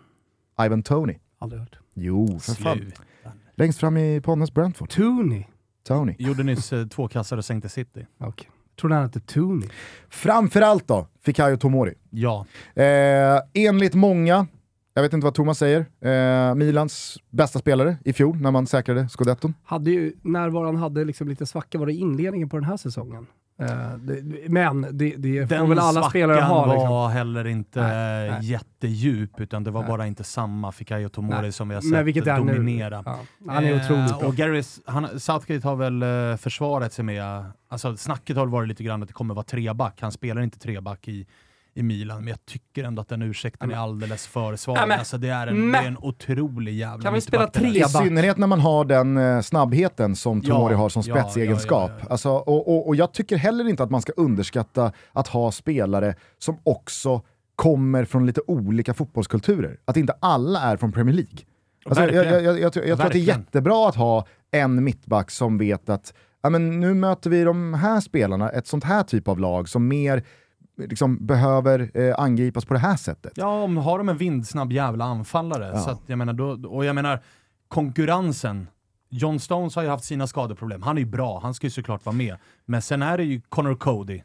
Ivan 0.61 0.83
Tony. 0.83 1.17
Aldrig 1.39 1.59
hört. 1.61 1.79
Jo, 1.93 2.39
för 2.39 2.53
fan. 2.53 2.91
Längst 3.55 3.79
fram 3.79 3.97
i 3.97 4.21
Ponnes 4.21 4.53
Brentford. 4.53 4.89
Tony? 4.89 5.45
Tony. 5.87 6.15
Gjorde 6.19 6.43
nyss 6.43 6.73
eh, 6.73 6.87
två 6.87 7.07
kassar 7.07 7.37
och 7.37 7.45
sänkte 7.45 7.69
City. 7.69 8.05
Okay. 8.19 8.47
Tror 8.79 8.89
han 8.89 9.03
hette 9.03 9.19
Tony? 9.19 9.65
Framförallt 10.09 10.87
då, 10.87 11.07
Fikayo 11.25 11.57
Tomori. 11.57 11.93
Ja. 12.09 12.45
Eh, 12.75 13.39
enligt 13.53 13.93
många, 13.93 14.47
jag 14.93 15.01
vet 15.01 15.13
inte 15.13 15.25
vad 15.25 15.33
Thomas 15.33 15.57
säger, 15.57 15.85
eh, 16.01 16.55
Milans 16.55 17.17
bästa 17.29 17.59
spelare 17.59 17.97
i 18.05 18.13
fjol 18.13 18.37
när 18.41 18.51
man 18.51 18.67
säkrade 18.67 19.09
scudetton. 19.09 19.53
Hade 19.63 19.91
ju, 19.91 20.13
när 20.21 20.65
han 20.65 20.75
hade 20.75 21.05
liksom 21.05 21.27
lite 21.27 21.45
svacka 21.45 21.77
var 21.77 21.85
det 21.85 21.93
inledningen 21.93 22.49
på 22.49 22.57
den 22.57 22.65
här 22.65 22.77
säsongen. 22.77 23.27
Det, 23.59 24.49
men 24.49 24.81
det, 24.91 25.15
det 25.17 25.47
får 25.47 25.67
väl 25.67 25.79
alla 25.79 26.09
spelare 26.09 26.41
ha. 26.41 26.65
Den 26.65 26.73
liksom. 26.73 26.89
var 26.89 27.09
heller 27.09 27.47
inte 27.47 27.81
nej, 27.81 28.31
nej. 28.31 28.45
jättedjup, 28.45 29.39
utan 29.39 29.63
det 29.63 29.71
var 29.71 29.81
nej. 29.81 29.89
bara 29.89 30.07
inte 30.07 30.23
samma 30.23 30.71
Fikayo 30.71 31.09
Tomori 31.09 31.51
som 31.51 31.69
vi 31.69 31.75
har 31.75 31.81
sett 31.81 32.37
dominera. 32.37 33.03
Ja. 33.05 33.19
Han 33.47 33.65
är 33.65 33.75
otroligt 33.75 34.19
bra. 34.19 34.27
Och 34.27 34.35
Garys, 34.35 34.81
han, 34.85 35.19
Southgate 35.19 35.67
har 35.67 35.75
väl 35.75 36.03
uh, 36.03 36.35
försvarat 36.37 36.93
sig 36.93 37.05
med, 37.05 37.45
alltså 37.69 37.97
snacket 37.97 38.37
har 38.37 38.47
varit 38.47 38.67
lite 38.67 38.83
grann 38.83 39.01
att 39.01 39.07
det 39.07 39.13
kommer 39.13 39.33
vara 39.33 39.43
treback. 39.43 40.01
Han 40.01 40.11
spelar 40.11 40.41
inte 40.41 40.59
treback 40.59 41.07
i 41.07 41.27
i 41.73 41.83
Milan, 41.83 42.17
men 42.17 42.27
jag 42.27 42.45
tycker 42.45 42.83
ändå 42.83 43.01
att 43.01 43.07
den 43.07 43.21
ursäkten 43.21 43.71
är 43.71 43.75
alldeles 43.75 44.27
för 44.27 44.55
svag. 44.55 44.77
Ja, 44.77 44.95
alltså 44.97 45.17
det, 45.17 45.29
är 45.29 45.47
en, 45.47 45.71
det 45.71 45.77
är 45.77 45.87
en 45.87 45.97
otrolig 45.97 46.73
jävla 46.73 47.03
Kan 47.03 47.13
vi 47.13 47.21
spela 47.21 47.47
tre 47.47 47.69
I 47.69 47.83
synnerhet 47.83 48.37
när 48.37 48.47
man 48.47 48.59
har 48.59 48.85
den 48.85 49.17
eh, 49.17 49.41
snabbheten 49.41 50.15
som 50.15 50.41
Tomori 50.41 50.73
ja, 50.73 50.77
har 50.77 50.89
som 50.89 51.03
spetsegenskap. 51.03 51.91
Ja, 51.99 52.07
alltså, 52.09 52.29
och, 52.29 52.67
och, 52.67 52.87
och 52.87 52.95
jag 52.95 53.13
tycker 53.13 53.37
heller 53.37 53.69
inte 53.69 53.83
att 53.83 53.91
man 53.91 54.01
ska 54.01 54.11
underskatta 54.17 54.91
att 55.13 55.27
ha 55.27 55.51
spelare 55.51 56.15
som 56.37 56.57
också 56.63 57.21
kommer 57.55 58.05
från 58.05 58.25
lite 58.25 58.41
olika 58.47 58.93
fotbollskulturer. 58.93 59.77
Att 59.85 59.97
inte 59.97 60.13
alla 60.19 60.61
är 60.61 60.77
från 60.77 60.91
Premier 60.91 61.15
League. 61.15 61.37
Alltså, 61.85 62.03
jag, 62.03 62.25
jag, 62.25 62.43
jag, 62.43 62.59
jag, 62.59 62.73
tror 62.73 62.91
att 62.91 63.11
det 63.11 63.19
är 63.19 63.37
jättebra 63.37 63.89
att 63.89 63.95
ha 63.95 64.25
en 64.51 64.83
mittback 64.83 65.31
som 65.31 65.57
vet 65.57 65.89
att 65.89 66.13
ja, 66.41 66.49
men 66.49 66.79
nu 66.79 66.93
möter 66.93 67.29
vi 67.29 67.43
de 67.43 67.73
här 67.73 67.99
spelarna, 67.99 68.49
ett 68.49 68.67
sånt 68.67 68.83
här 68.83 69.03
typ 69.03 69.27
av 69.27 69.39
lag 69.39 69.69
som 69.69 69.87
mer 69.87 70.23
liksom 70.87 71.25
behöver 71.25 71.91
eh, 71.93 72.19
angripas 72.19 72.65
på 72.65 72.73
det 72.73 72.79
här 72.79 72.95
sättet. 72.95 73.33
Ja, 73.35 73.63
om 73.63 73.77
har 73.77 73.97
de 73.97 74.09
en 74.09 74.17
vindsnabb 74.17 74.71
jävla 74.71 75.05
anfallare. 75.05 75.71
Ja. 75.73 75.79
Så 75.79 75.89
att, 75.89 76.01
jag 76.05 76.17
menar, 76.17 76.33
då, 76.33 76.69
och 76.69 76.85
jag 76.85 76.95
menar, 76.95 77.19
konkurrensen. 77.67 78.67
John 79.09 79.39
Stones 79.39 79.75
har 79.75 79.83
ju 79.83 79.89
haft 79.89 80.05
sina 80.05 80.27
skadeproblem. 80.27 80.81
Han 80.81 80.97
är 80.97 81.01
ju 81.01 81.07
bra, 81.07 81.39
han 81.43 81.53
ska 81.53 81.67
ju 81.67 81.71
såklart 81.71 82.05
vara 82.05 82.15
med. 82.15 82.37
Men 82.65 82.81
sen 82.81 83.01
är 83.01 83.17
det 83.17 83.23
ju 83.23 83.41
Connor 83.49 83.75
Cody. 83.75 84.21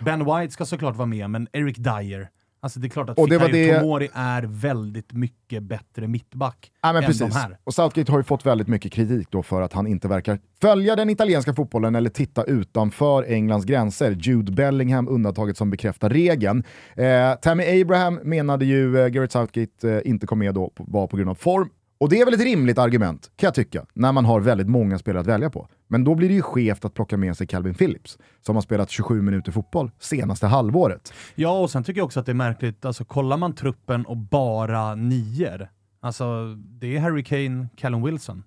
Ben 0.00 0.24
White 0.24 0.52
ska 0.52 0.66
såklart 0.66 0.96
vara 0.96 1.06
med, 1.06 1.30
men 1.30 1.48
Eric 1.52 1.76
Dyer. 1.76 2.28
Alltså 2.60 2.80
det 2.80 2.86
är 2.86 2.88
klart 2.88 3.10
att 3.10 3.18
och 3.18 3.28
Fikayo 3.28 3.52
det... 3.52 3.80
Tomori 3.80 4.08
är 4.12 4.42
väldigt 4.42 5.12
mycket 5.12 5.62
bättre 5.62 6.08
mittback 6.08 6.72
ja, 6.82 6.96
än 6.96 7.02
precis. 7.02 7.18
de 7.18 7.30
här. 7.32 7.58
Och 7.64 7.74
Southgate 7.74 8.12
har 8.12 8.18
ju 8.18 8.24
fått 8.24 8.46
väldigt 8.46 8.68
mycket 8.68 8.92
kritik 8.92 9.30
då 9.30 9.42
för 9.42 9.62
att 9.62 9.72
han 9.72 9.86
inte 9.86 10.08
verkar 10.08 10.38
följa 10.60 10.96
den 10.96 11.10
italienska 11.10 11.54
fotbollen 11.54 11.94
eller 11.94 12.10
titta 12.10 12.44
utanför 12.44 13.32
Englands 13.32 13.66
gränser. 13.66 14.10
Jude 14.10 14.52
Bellingham 14.52 15.08
undantaget 15.08 15.56
som 15.56 15.70
bekräftar 15.70 16.10
regeln. 16.10 16.64
Eh, 16.96 17.34
Tammy 17.34 17.82
Abraham 17.82 18.14
menade 18.14 18.64
ju 18.64 18.98
eh, 18.98 19.08
Gareth 19.08 19.32
Southgate 19.32 19.90
eh, 19.90 20.10
inte 20.10 20.26
kom 20.26 20.38
med 20.38 20.54
då 20.54 20.72
var 20.76 21.06
på 21.06 21.16
grund 21.16 21.30
av 21.30 21.34
form. 21.34 21.70
Och 21.98 22.08
det 22.08 22.20
är 22.20 22.24
väl 22.24 22.34
ett 22.34 22.40
rimligt 22.40 22.78
argument, 22.78 23.30
kan 23.36 23.46
jag 23.46 23.54
tycka, 23.54 23.86
när 23.94 24.12
man 24.12 24.24
har 24.24 24.40
väldigt 24.40 24.68
många 24.68 24.98
spelare 24.98 25.20
att 25.20 25.26
välja 25.26 25.50
på. 25.50 25.68
Men 25.88 26.04
då 26.04 26.14
blir 26.14 26.28
det 26.28 26.34
ju 26.34 26.42
skevt 26.42 26.84
att 26.84 26.94
plocka 26.94 27.16
med 27.16 27.36
sig 27.36 27.46
Calvin 27.46 27.74
Phillips, 27.74 28.18
som 28.40 28.54
har 28.54 28.62
spelat 28.62 28.90
27 28.90 29.22
minuter 29.22 29.52
fotboll 29.52 29.90
senaste 29.98 30.46
halvåret. 30.46 31.12
Ja, 31.34 31.60
och 31.60 31.70
sen 31.70 31.84
tycker 31.84 32.00
jag 32.00 32.04
också 32.04 32.20
att 32.20 32.26
det 32.26 32.32
är 32.32 32.34
märkligt, 32.34 32.84
alltså 32.84 33.04
kollar 33.04 33.36
man 33.36 33.54
truppen 33.54 34.06
och 34.06 34.16
bara 34.16 34.94
nior, 34.94 35.68
alltså 36.00 36.54
det 36.56 36.96
är 36.96 37.00
Harry 37.00 37.24
Kane, 37.24 37.68
Callum 37.76 38.02
Wilson. 38.02 38.42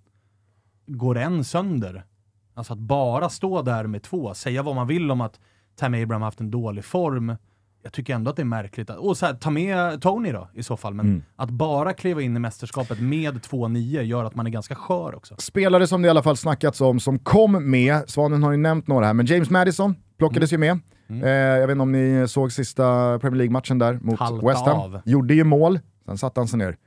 Går 0.88 1.18
en 1.18 1.44
sönder? 1.44 2.06
Alltså 2.54 2.74
att 2.74 2.80
bara 2.80 3.30
stå 3.30 3.62
där 3.62 3.88
med 3.88 4.04
två, 4.04 4.34
säga 4.34 4.64
vad 4.64 4.76
man 4.76 4.88
vill 4.88 5.12
om 5.12 5.22
att 5.22 5.40
Tammy 5.76 6.04
Abraham 6.04 6.22
haft 6.22 6.40
en 6.40 6.52
dålig 6.52 6.86
form, 6.86 7.36
jag 7.84 7.94
tycker 7.94 8.16
ändå 8.16 8.30
att 8.30 8.36
det 8.36 8.42
är 8.42 8.46
märkligt. 8.46 8.90
Att, 8.90 8.98
och 8.98 9.18
så 9.18 9.26
här, 9.26 9.34
ta 9.34 9.50
med 9.50 10.02
Tony 10.02 10.32
då 10.32 10.50
i 10.54 10.64
så 10.64 10.78
fall, 10.78 10.94
men 10.94 11.06
mm. 11.06 11.24
att 11.36 11.50
bara 11.50 11.94
kliva 11.94 12.22
in 12.22 12.36
i 12.36 12.40
mästerskapet 12.40 13.00
med 13.00 13.42
två 13.44 13.68
nio 13.68 14.04
gör 14.04 14.24
att 14.26 14.36
man 14.36 14.48
är 14.48 14.52
ganska 14.52 14.76
skör 14.76 15.16
också. 15.16 15.36
Spelare 15.38 15.88
som 15.88 16.02
det 16.02 16.06
i 16.06 16.10
alla 16.10 16.24
fall 16.24 16.38
snackats 16.38 16.82
om 16.82 17.00
som 17.00 17.20
kom 17.20 17.72
med, 17.72 18.10
Svanen 18.10 18.44
har 18.44 18.52
ju 18.52 18.58
nämnt 18.58 18.88
några 18.88 19.06
här, 19.06 19.14
men 19.14 19.26
James 19.26 19.50
Madison 19.50 19.96
plockades 20.18 20.52
mm. 20.54 20.64
ju 20.64 20.74
med. 20.74 20.82
Mm. 21.10 21.24
Eh, 21.24 21.60
jag 21.60 21.68
vet 21.68 21.72
inte 21.72 21.82
om 21.82 21.92
ni 21.92 22.28
såg 22.28 22.52
sista 22.52 23.20
Premier 23.20 23.38
League-matchen 23.38 23.80
där 23.80 24.00
mot 24.02 24.20
Halta 24.20 24.48
West 24.48 24.66
Ham. 24.66 24.80
av. 24.80 25.02
Gjorde 25.06 25.34
ju 25.34 25.44
mål, 25.44 25.80
sen 26.06 26.18
satte 26.18 26.40
han 26.40 26.48
sig 26.48 26.60
ner, 26.60 26.78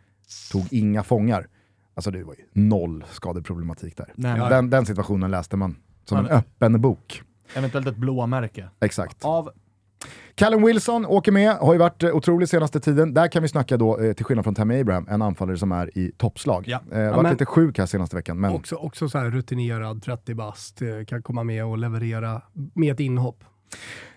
tog 0.53 0.67
inga 0.71 1.03
fångar. 1.03 1.47
Alltså 1.95 2.11
det 2.11 2.25
var 2.25 2.35
ju 2.35 2.63
noll 2.63 3.05
skadeproblematik 3.11 3.97
där. 3.97 4.13
Nej, 4.15 4.41
Den, 4.51 4.71
den 4.71 4.87
situationen 4.87 5.31
läste 5.31 5.57
man 5.57 5.77
som 6.05 6.19
en 6.19 6.27
öppen 6.27 6.81
bok. 6.81 7.23
Eventuellt 7.55 7.87
ett 7.87 7.97
blåmärke. 7.97 8.69
Exakt. 8.81 9.25
Av 9.25 9.51
Callum 10.35 10.63
Wilson 10.67 11.07
åker 11.07 11.33
med, 11.33 11.53
har 11.57 11.73
ju 11.73 11.79
varit 11.79 12.03
eh, 12.03 12.11
otrolig 12.17 12.49
senaste 12.49 12.81
tiden. 12.81 13.15
Där 13.15 13.29
kan 13.29 13.43
vi 13.43 13.49
snacka 13.49 13.77
då, 13.77 14.01
eh, 14.01 14.13
till 14.13 14.25
skillnad 14.25 14.45
från 14.45 14.55
Tammy 14.55 14.81
Abraham, 14.81 15.07
en 15.11 15.23
anfallare 15.23 15.57
som 15.57 15.73
är 15.73 15.99
i 15.99 16.13
toppslag. 16.17 16.65
Ja. 16.67 16.81
Eh, 16.93 17.11
varit 17.11 17.23
men- 17.23 17.33
lite 17.33 17.47
sjuk 17.47 17.79
här 17.79 17.87
senaste 17.87 18.17
veckan, 18.17 18.41
men 18.41 18.53
Också, 18.53 18.75
också 18.77 19.09
så 19.09 19.19
här 19.19 19.31
rutinerad, 19.31 20.03
30 20.03 20.35
bast, 20.35 20.83
eh, 20.83 20.89
kan 21.07 21.23
komma 21.23 21.45
med 21.45 21.65
och 21.65 21.79
leverera 21.79 22.43
med 22.75 22.93
ett 22.93 23.01
inhopp. 23.01 23.45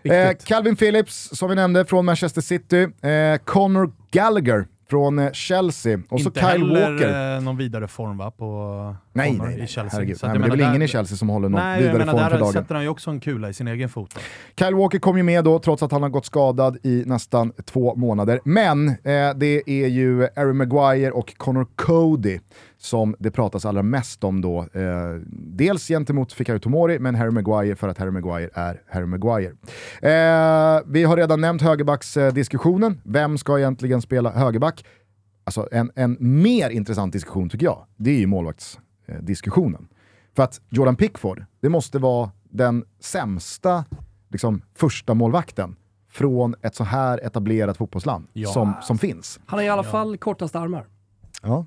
Eh. 0.04 0.32
Calvin 0.44 0.76
Phillips, 0.76 1.30
som 1.34 1.50
vi 1.50 1.56
nämnde, 1.56 1.86
från 1.86 2.06
Manchester 2.06 2.42
City. 2.42 2.82
Eh, 3.02 3.38
Conor 3.44 3.92
Gallagher 4.12 4.68
från 4.90 5.20
eh, 5.20 5.32
Chelsea. 5.32 6.00
Och 6.10 6.22
så 6.22 6.28
inte 6.28 6.40
Kyle 6.40 6.50
heller 6.50 6.92
Walker. 6.92 7.36
eh, 7.36 7.42
någon 7.42 7.58
vidare 7.58 7.88
form 7.88 8.18
va, 8.18 8.32
på 8.32 8.46
Nej, 9.14 9.32
nej, 9.32 9.48
nej. 9.56 9.64
i 9.64 9.68
Chelsea. 9.68 9.90
Herregud. 10.00 10.18
Så 10.20 10.28
nej 10.28 10.34
men 10.40 10.42
det 10.42 10.48
är 10.48 10.50
väl 10.50 10.58
menar, 10.58 10.70
ingen 10.70 10.80
där- 10.80 10.86
i 10.86 10.90
Chelsea 10.90 11.18
som 11.18 11.30
håller 11.30 11.50
någon 11.50 11.62
Nej, 11.62 11.82
vidare 11.82 11.98
menar 11.98 12.14
form 12.14 12.24
för 12.24 12.30
där 12.32 12.40
dagen. 12.40 12.54
sätter 12.54 12.76
han 12.76 12.84
ju 12.84 12.90
också 12.90 13.10
en 13.12 13.20
kula 13.20 13.50
i 13.50 13.54
sin 13.54 13.68
egen 13.68 13.90
fot. 13.90 14.20
Kyle 14.60 14.76
Walker 14.76 15.00
kom 15.00 15.18
ju 15.18 15.24
med 15.24 15.44
då, 15.44 15.60
trots 15.60 15.84
att 15.84 15.92
han 15.92 16.02
har 16.04 16.10
gått 16.10 16.26
skadad 16.26 16.78
i 16.84 17.04
nästan 17.06 17.52
två 17.66 17.96
månader. 17.96 18.40
Men 18.46 18.88
eh, 18.90 18.94
det 19.36 19.62
är 19.70 19.88
ju 19.88 20.28
Harry 20.36 20.54
Maguire 20.54 21.12
och 21.12 21.38
Connor 21.38 21.68
Cody 21.76 22.40
som 22.86 23.16
det 23.20 23.32
pratas 23.32 23.66
allra 23.66 23.84
mest 23.84 24.24
om 24.24 24.42
då. 24.42 24.60
Eh, 24.74 25.16
dels 25.32 25.88
gentemot 25.88 26.34
Fikayo 26.34 26.60
Tomori, 26.60 27.00
men 27.00 27.16
Harry 27.16 27.32
Maguire 27.32 27.76
för 27.76 27.88
att 27.88 27.98
Harry 27.98 28.12
Maguire 28.12 28.50
är 28.54 28.82
Harry 28.90 29.06
Maguire. 29.06 29.52
Eh, 30.02 30.82
vi 30.86 31.04
har 31.04 31.18
redan 31.18 31.42
nämnt 31.42 31.62
högerbacksdiskussionen. 31.62 33.02
Vem 33.04 33.38
ska 33.38 33.58
egentligen 33.60 34.02
spela 34.02 34.32
högerback? 34.32 34.86
Alltså 35.44 35.68
en, 35.72 35.92
en 35.96 36.18
mer 36.20 36.70
intressant 36.70 37.14
diskussion 37.14 37.50
tycker 37.50 37.66
jag, 37.66 37.86
det 37.96 38.10
är 38.12 38.20
ju 38.20 38.28
målvaktsdiskussionen. 38.28 39.88
För 40.36 40.44
att 40.44 40.62
Jordan 40.70 40.96
Pickford, 40.96 41.46
det 41.62 41.70
måste 41.70 42.00
vara 42.00 42.32
den 42.50 42.84
sämsta 43.00 43.86
liksom, 44.30 44.62
första 44.76 45.14
målvakten 45.14 45.76
från 46.12 46.56
ett 46.62 46.76
så 46.76 46.84
här 46.84 47.20
etablerat 47.26 47.78
fotbollsland 47.78 48.28
Ja. 48.34 48.50
som, 48.50 48.74
som 48.82 48.98
finns. 48.98 49.40
Han 49.46 49.60
har 49.60 49.64
i 49.66 49.70
alla 49.70 49.84
fall 49.84 50.18
kortast 50.18 50.56
armar. 50.56 50.86
Ja. 51.42 51.66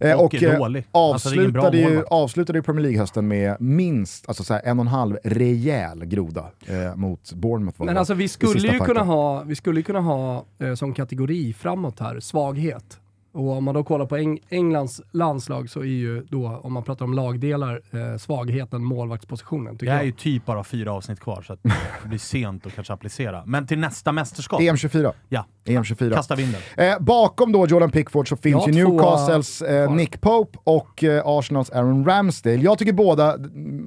Eh, 0.00 0.20
Och 0.20 0.34
är 0.34 0.58
dålig. 0.58 0.84
Alltså, 0.92 1.28
det 1.30 1.44
är 1.44 1.48
bra 1.48 1.62
avslutade, 1.62 1.78
ju, 1.78 1.84
målvakt. 1.84 2.08
avslutade 2.10 2.58
ju 2.58 2.62
Premier 2.62 2.82
League-hösten 2.82 3.28
med 3.28 3.56
minst 3.60 4.28
alltså 4.28 4.44
så 4.44 4.54
här, 4.54 4.62
en 4.64 4.78
och 4.78 4.84
en 4.84 4.88
halv 4.88 5.18
rejäl 5.24 6.04
groda 6.04 6.50
eh, 6.66 6.96
mot 6.96 7.32
Bournemouth. 7.32 7.82
Men 7.82 7.96
alltså 7.96 8.14
vi 8.14 8.28
skulle 8.28 8.72
ju 8.72 8.78
kunna 8.78 9.02
ha, 9.02 9.42
vi 9.42 9.54
skulle 9.56 9.80
ju 9.80 9.84
kunna 9.84 10.00
ha 10.00 10.44
eh, 10.58 10.74
som 10.74 10.94
kategori 10.94 11.52
framåt 11.52 12.00
här, 12.00 12.20
svaghet. 12.20 12.98
Och 13.36 13.56
om 13.56 13.64
man 13.64 13.74
då 13.74 13.84
kollar 13.84 14.06
på 14.06 14.16
Eng 14.16 14.38
Englands 14.48 15.00
landslag 15.12 15.70
så 15.70 15.80
är 15.80 15.84
ju 15.84 16.22
då, 16.22 16.60
om 16.62 16.72
man 16.72 16.82
pratar 16.82 17.04
om 17.04 17.14
lagdelar, 17.14 17.82
eh, 17.90 18.18
svagheten 18.18 18.84
målvaktspositionen. 18.84 19.76
Det 19.76 19.88
är 19.88 19.94
jag. 19.94 20.06
ju 20.06 20.12
typ 20.12 20.46
bara 20.46 20.64
fyra 20.64 20.92
avsnitt 20.92 21.20
kvar 21.20 21.42
så 21.42 21.52
att 21.52 21.62
det 22.02 22.08
blir 22.08 22.18
sent 22.18 22.66
att 22.66 22.74
kanske 22.74 22.92
applicera. 22.92 23.42
Men 23.46 23.66
till 23.66 23.78
nästa 23.78 24.12
mästerskap, 24.12 24.60
EM24. 24.60 25.12
ja, 25.28 25.46
EM24. 25.64 26.14
kasta 26.14 26.34
vinden. 26.34 26.60
Eh, 26.76 26.98
bakom 27.00 27.52
då 27.52 27.66
Jordan 27.66 27.90
Pickford 27.90 28.28
så 28.28 28.36
finns 28.36 28.66
Ja, 28.66 28.72
ju 28.72 28.84
Newcastles 28.84 29.62
eh. 29.62 29.94
Nick 29.94 30.20
Pope 30.20 30.58
och 30.64 31.04
eh, 31.04 31.22
Arsenals 31.26 31.70
Aaron 31.70 32.04
Ramsdale. 32.04 32.56
Jag 32.56 32.78
tycker 32.78 32.92
båda, 32.92 33.38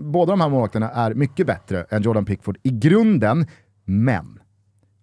båda 0.01 0.31
de 0.31 0.41
här 0.41 0.49
målvakterna 0.49 0.89
är 0.89 1.13
mycket 1.13 1.47
bättre 1.47 1.85
än 1.89 2.01
Jordan 2.01 2.25
Pickford 2.25 2.57
i 2.63 2.69
grunden, 2.69 3.47
men 3.85 4.39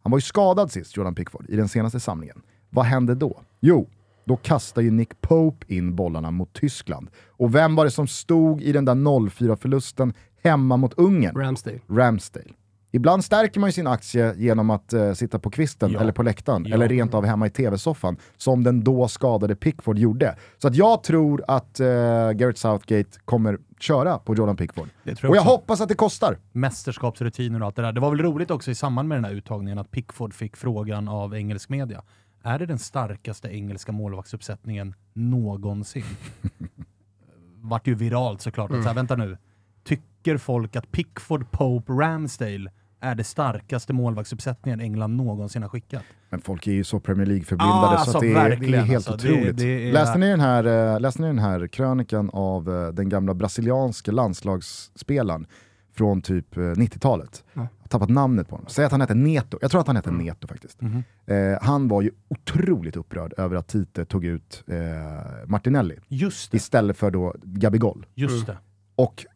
han 0.02 0.10
var 0.10 0.18
ju 0.18 0.22
skadad 0.22 0.72
sist, 0.72 0.96
Jordan 0.96 1.14
Pickford, 1.14 1.46
i 1.48 1.56
den 1.56 1.68
senaste 1.68 2.00
samlingen. 2.00 2.42
Vad 2.70 2.84
hände 2.84 3.14
då? 3.14 3.40
Jo, 3.60 3.88
då 4.26 4.36
kastar 4.36 4.82
ju 4.82 4.90
Nick 4.90 5.20
Pope 5.20 5.74
in 5.74 5.96
bollarna 5.96 6.30
mot 6.30 6.52
Tyskland. 6.52 7.10
Och 7.28 7.54
vem 7.54 7.76
var 7.76 7.84
det 7.84 7.90
som 7.90 8.06
stod 8.06 8.62
i 8.62 8.72
den 8.72 8.84
där 8.84 8.94
0-4-förlusten 8.94 10.12
hemma 10.44 10.76
mot 10.76 10.94
Ungern? 10.94 11.36
Ramsdale. 11.36 11.78
Ramsdale. 11.90 12.46
Ibland 12.92 13.24
stärker 13.24 13.60
man 13.60 13.68
ju 13.68 13.72
sin 13.72 13.86
aktie 13.86 14.34
genom 14.36 14.70
att 14.70 14.92
eh, 14.92 15.12
sitta 15.12 15.38
på 15.38 15.50
kvisten 15.50 15.90
Ja. 15.92 16.00
eller 16.00 16.12
på 16.12 16.22
läktaren 16.22 16.64
Ja. 16.68 16.74
eller 16.74 16.88
rent 16.88 17.14
av 17.14 17.24
hemma 17.24 17.46
i 17.46 17.50
tv-soffan 17.50 18.16
som 18.36 18.64
den 18.64 18.84
då 18.84 19.08
skadade 19.08 19.56
Pickford 19.56 19.98
gjorde. 19.98 20.36
Så 20.58 20.68
att 20.68 20.74
jag 20.76 21.02
tror 21.02 21.44
att 21.48 21.80
eh, 21.80 21.86
Gareth 22.32 22.58
Southgate 22.60 23.10
kommer 23.24 23.58
köra 23.80 24.18
på 24.18 24.34
Jordan 24.34 24.56
Pickford. 24.56 24.88
Det 25.04 25.14
tror 25.14 25.30
Och 25.30 25.36
jag 25.36 25.40
också. 25.42 25.52
hoppas 25.52 25.80
att 25.80 25.88
det 25.88 25.94
kostar. 25.94 26.38
Mästerskapsrutiner 26.52 27.60
och 27.60 27.66
allt 27.66 27.76
det 27.76 27.82
där. 27.82 27.92
Det 27.92 28.00
var 28.00 28.10
väl 28.10 28.18
roligt 28.20 28.50
också 28.50 28.70
i 28.70 28.74
samband 28.74 29.08
med 29.08 29.16
den 29.16 29.24
här 29.24 29.32
uttagningen 29.32 29.78
att 29.78 29.90
Pickford 29.90 30.34
fick 30.34 30.56
frågan 30.56 31.08
av 31.08 31.34
engelsk 31.34 31.68
media. 31.68 32.02
Är 32.46 32.58
det 32.58 32.66
den 32.66 32.78
starkaste 32.78 33.48
engelska 33.48 33.92
målvaktsuppsättningen 33.92 34.94
någonsin? 35.12 36.04
Vart 37.60 37.86
ju 37.86 37.94
viralt 37.94 38.40
såklart. 38.40 38.70
Att 38.70 38.82
så 38.82 38.88
här, 38.88 38.94
vänta 38.94 39.16
nu. 39.16 39.38
Tycker 39.84 40.36
folk 40.38 40.76
att 40.76 40.92
Pickford, 40.92 41.50
Pope, 41.50 41.92
Ramsdale 41.92 42.70
är 43.00 43.14
det 43.14 43.24
starkaste 43.24 43.92
målvaktsuppsättningen 43.92 44.80
England 44.80 45.16
någonsin 45.16 45.62
har 45.62 45.68
skickat? 45.68 46.02
Men 46.30 46.40
folk 46.40 46.66
är 46.66 46.72
ju 46.72 46.84
så 46.84 47.00
Premier 47.00 47.26
League-förblindade 47.26 47.86
så 47.86 47.96
alltså, 47.96 48.16
att 48.16 48.20
det, 48.20 48.32
är, 48.32 48.56
det 48.56 48.76
är 48.76 48.82
helt 48.82 49.08
alltså. 49.10 49.26
Det- 49.28 49.32
otroligt. 49.34 49.56
det 49.56 49.88
är- 49.88 49.92
Läste, 49.92 50.18
ni 50.18 50.28
den 50.30 50.40
här, 50.40 50.94
eh, 50.94 51.00
läste 51.00 51.22
ni 51.22 51.28
den 51.28 51.38
här 51.38 51.66
krönikan 51.66 52.30
av 52.32 52.68
eh, 52.68 52.88
den 52.92 53.08
gamla 53.08 53.34
brasilianska 53.34 54.12
landslagsspelaren 54.12 55.46
från 55.96 56.22
typ 56.22 56.56
eh, 56.56 56.60
90-talet? 56.60 57.44
Ja. 57.52 57.60
Jag 57.60 57.82
har 57.82 57.88
tappat 57.88 58.08
namnet 58.08 58.48
på 58.48 58.56
honom. 58.56 58.68
Säg 58.70 58.84
att 58.84 58.92
han 58.92 59.00
heter 59.00 59.14
Neto. 59.14 59.58
Jag 59.60 59.70
tror 59.70 59.80
att 59.80 59.86
han 59.86 59.96
heter 59.96 60.10
Neto 60.10 60.48
faktiskt. 60.48 60.80
Mhm. 60.80 61.04
Eh, 61.26 61.58
han 61.62 61.88
var 61.88 62.02
ju 62.02 62.10
otroligt 62.28 62.96
upprörd 62.96 63.34
över 63.36 63.56
att 63.56 63.68
Tite 63.68 64.04
tog 64.04 64.24
ut 64.24 64.64
eh, 64.66 64.76
Martinelli 65.46 65.98
Just 66.08 66.50
det. 66.50 66.56
istället 66.56 66.96
för 66.96 67.10
då 67.10 67.34
Gabigol. 67.42 68.06
Just 68.14 68.46
det. 68.46 68.56
Och 68.96 69.26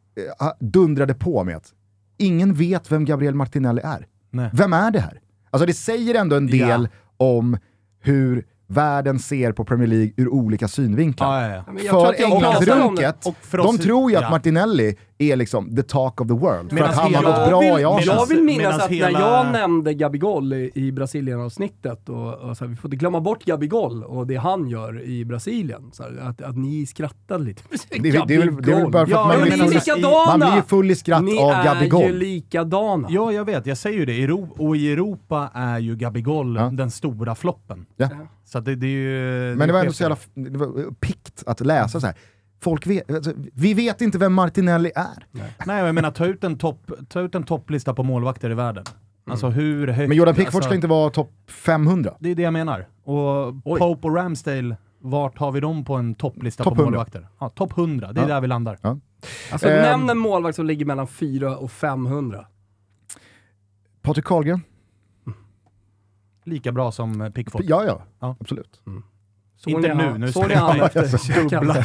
eh, 0.40 0.52
dundrade 0.60 1.14
på 1.14 1.44
med 1.44 1.56
att 1.56 1.72
ingen 2.16 2.54
vet 2.54 2.92
vem 2.92 3.04
Gabriel 3.04 3.34
Martinelli 3.34 3.80
är. 3.84 4.06
Nej. 4.30 4.50
Vem 4.52 4.72
är 4.72 4.90
det 4.90 5.00
här? 5.00 5.20
Alltså 5.50 5.66
det 5.66 5.74
säger 5.74 6.14
ändå 6.14 6.36
en 6.36 6.46
del 6.46 6.88
om 7.16 7.58
hur 8.00 8.44
världen 8.66 9.18
ser 9.18 9.52
på 9.52 9.64
Premier 9.64 9.88
League 9.88 10.12
ur 10.16 10.28
olika 10.28 10.68
synvinklar. 10.68 11.50
Ja, 11.50 11.64
ja, 11.66 11.74
ja. 11.84 12.14
För. 12.16 12.24
Englandsrunket, 12.24 13.26
de 13.52 13.78
tror 13.78 14.10
ju 14.10 14.16
att 14.16 14.22
ja. 14.22 14.30
Martinelli 14.30 14.96
är 15.20 15.36
liksom 15.36 15.76
the 15.76 15.82
talk 15.82 16.20
of 16.20 16.28
the 16.28 16.34
world. 16.34 16.68
För 16.68 16.74
Medan 16.74 16.90
att 16.90 16.96
han 16.96 17.14
har 17.14 17.22
gått 17.22 17.34
bra 17.48 17.50
jag 17.50 17.60
vill, 17.74 17.80
i 17.80 17.84
Arsenal. 17.84 18.16
Jag 18.18 18.26
vill 18.26 18.42
minnas 18.42 18.78
att 18.82 18.90
hela- 18.90 19.18
när 19.18 19.20
jag 19.36 19.52
nämnde 19.52 19.94
Gabigol 19.94 20.52
i, 20.52 20.70
i 20.74 20.92
Brasilien-avsnittet, 20.92 22.08
och, 22.08 22.34
och 22.34 22.56
så 22.56 22.64
här, 22.64 22.70
vi 22.70 22.76
får 22.76 22.88
inte 22.88 22.96
glömma 22.96 23.20
bort 23.20 23.44
Gabigol 23.44 24.04
och 24.04 24.26
det 24.26 24.36
han 24.36 24.68
gör 24.68 25.02
i 25.02 25.24
Brasilien, 25.24 25.82
så 25.92 26.02
här, 26.02 26.18
att, 26.22 26.42
att 26.42 26.56
ni 26.56 26.86
skrattade 26.86 27.44
lite. 27.44 27.62
Det 27.90 27.96
är, 28.08 28.12
väl- 28.12 28.22
det, 28.28 28.34
är 28.34 28.38
väl, 28.38 28.62
det 28.62 28.72
är 28.72 28.76
väl 28.82 28.90
bara 28.90 29.06
för 29.06 29.12
Ja, 29.12 29.20
att 29.32 29.38
man 29.38 29.48
blir, 29.58 29.70
likadana! 29.70 30.38
man 30.38 30.40
blir 30.40 30.56
ju 30.56 30.62
full 30.62 30.90
i 30.90 30.94
skratt 30.96 31.22
Ni 31.24 31.38
av 31.38 31.50
är 31.50 31.64
Gabigol. 31.64 32.02
ju 32.02 32.12
likadana. 32.12 33.08
Ja, 33.10 33.32
jag 33.32 33.44
vet. 33.44 33.66
Jag 33.66 33.76
säger 33.78 33.98
ju 33.98 34.04
det. 34.06 34.12
Euro- 34.22 34.48
och 34.58 34.76
i 34.76 34.92
Europa 34.92 35.50
är 35.54 35.78
ju 35.78 35.96
Gabigol 35.96 36.56
Ja. 36.56 36.70
den 36.72 36.90
stora 36.90 37.34
floppen. 37.34 37.86
Ja. 37.96 38.08
Så 38.44 38.60
det, 38.60 38.74
det 38.74 38.86
är 38.86 38.90
ju... 38.90 39.54
Men 39.56 39.66
det 39.68 39.72
var 39.72 39.80
ändå 39.80 39.92
så 39.92 40.02
jävla 40.02 40.16
det 40.34 40.94
pikt 41.00 41.42
att 41.46 41.60
läsa 41.60 42.00
så 42.00 42.06
här. 42.06 42.16
Folk 42.62 42.86
vet, 42.86 43.10
alltså, 43.10 43.32
vi 43.54 43.74
vet 43.74 44.00
inte 44.00 44.18
vem 44.18 44.34
Martinelli 44.34 44.92
är. 44.94 45.26
Nej, 45.32 45.52
men 45.66 45.76
jag 45.86 45.94
menar 45.94 46.10
ta 46.10 46.26
ut 46.26 46.44
en, 46.44 46.58
topp, 46.58 46.90
ta 47.08 47.20
ut 47.20 47.34
en 47.34 47.42
topplista 47.42 47.94
på 47.94 48.02
målvakter 48.02 48.50
i 48.50 48.54
världen. 48.54 48.84
Alltså 49.30 49.48
hur 49.48 49.88
högt... 49.88 50.08
Men 50.08 50.16
Jordan 50.16 50.34
Pickford 50.34 50.54
alltså, 50.54 50.68
ska 50.68 50.74
inte 50.74 50.86
vara 50.86 51.10
topp 51.10 51.32
500. 51.46 52.14
Det 52.20 52.30
är 52.30 52.34
det 52.34 52.42
jag 52.42 52.52
menar. 52.52 52.88
Och 53.04 53.46
Oj. 53.64 53.78
Pope 53.78 54.08
och 54.08 54.14
Ramsdale, 54.16 54.76
vart 54.98 55.38
har 55.38 55.52
vi 55.52 55.60
dem 55.60 55.84
på 55.84 55.94
en 55.94 56.14
topplista 56.14 56.64
Topp 56.64 56.74
på 56.74 56.82
100. 56.82 56.90
målvakter? 56.90 57.28
Ja, 57.38 57.48
topp 57.48 57.72
100. 57.78 58.12
Det 58.12 58.20
är 58.20 58.22
Ja. 58.22 58.28
där 58.34 58.40
vi 58.40 58.46
landar. 58.46 58.78
Alltså, 59.52 59.68
Ehm. 59.68 59.82
nämn 59.82 60.10
en 60.10 60.18
målvakt 60.18 60.56
som 60.56 60.66
ligger 60.66 60.84
mellan 60.86 61.06
4 61.08 61.56
och 61.56 61.70
500. 61.72 62.46
Patrik 64.02 64.24
Karlgren? 64.24 64.60
Lika 66.44 66.72
bra 66.72 66.92
som 66.92 67.20
eh, 67.20 67.30
Pickford. 67.30 67.62
Ja, 67.64 67.84
ja, 67.84 68.02
Ja. 68.20 68.36
absolut. 68.40 68.80
Såg 69.64 69.72
Inte 69.72 69.94
nu, 69.94 70.18
nu 70.18 70.32
Såg 70.32 70.48
ni 70.48 70.54
han 70.54 70.80
efter 70.80 71.50
Dubbla 71.50 71.84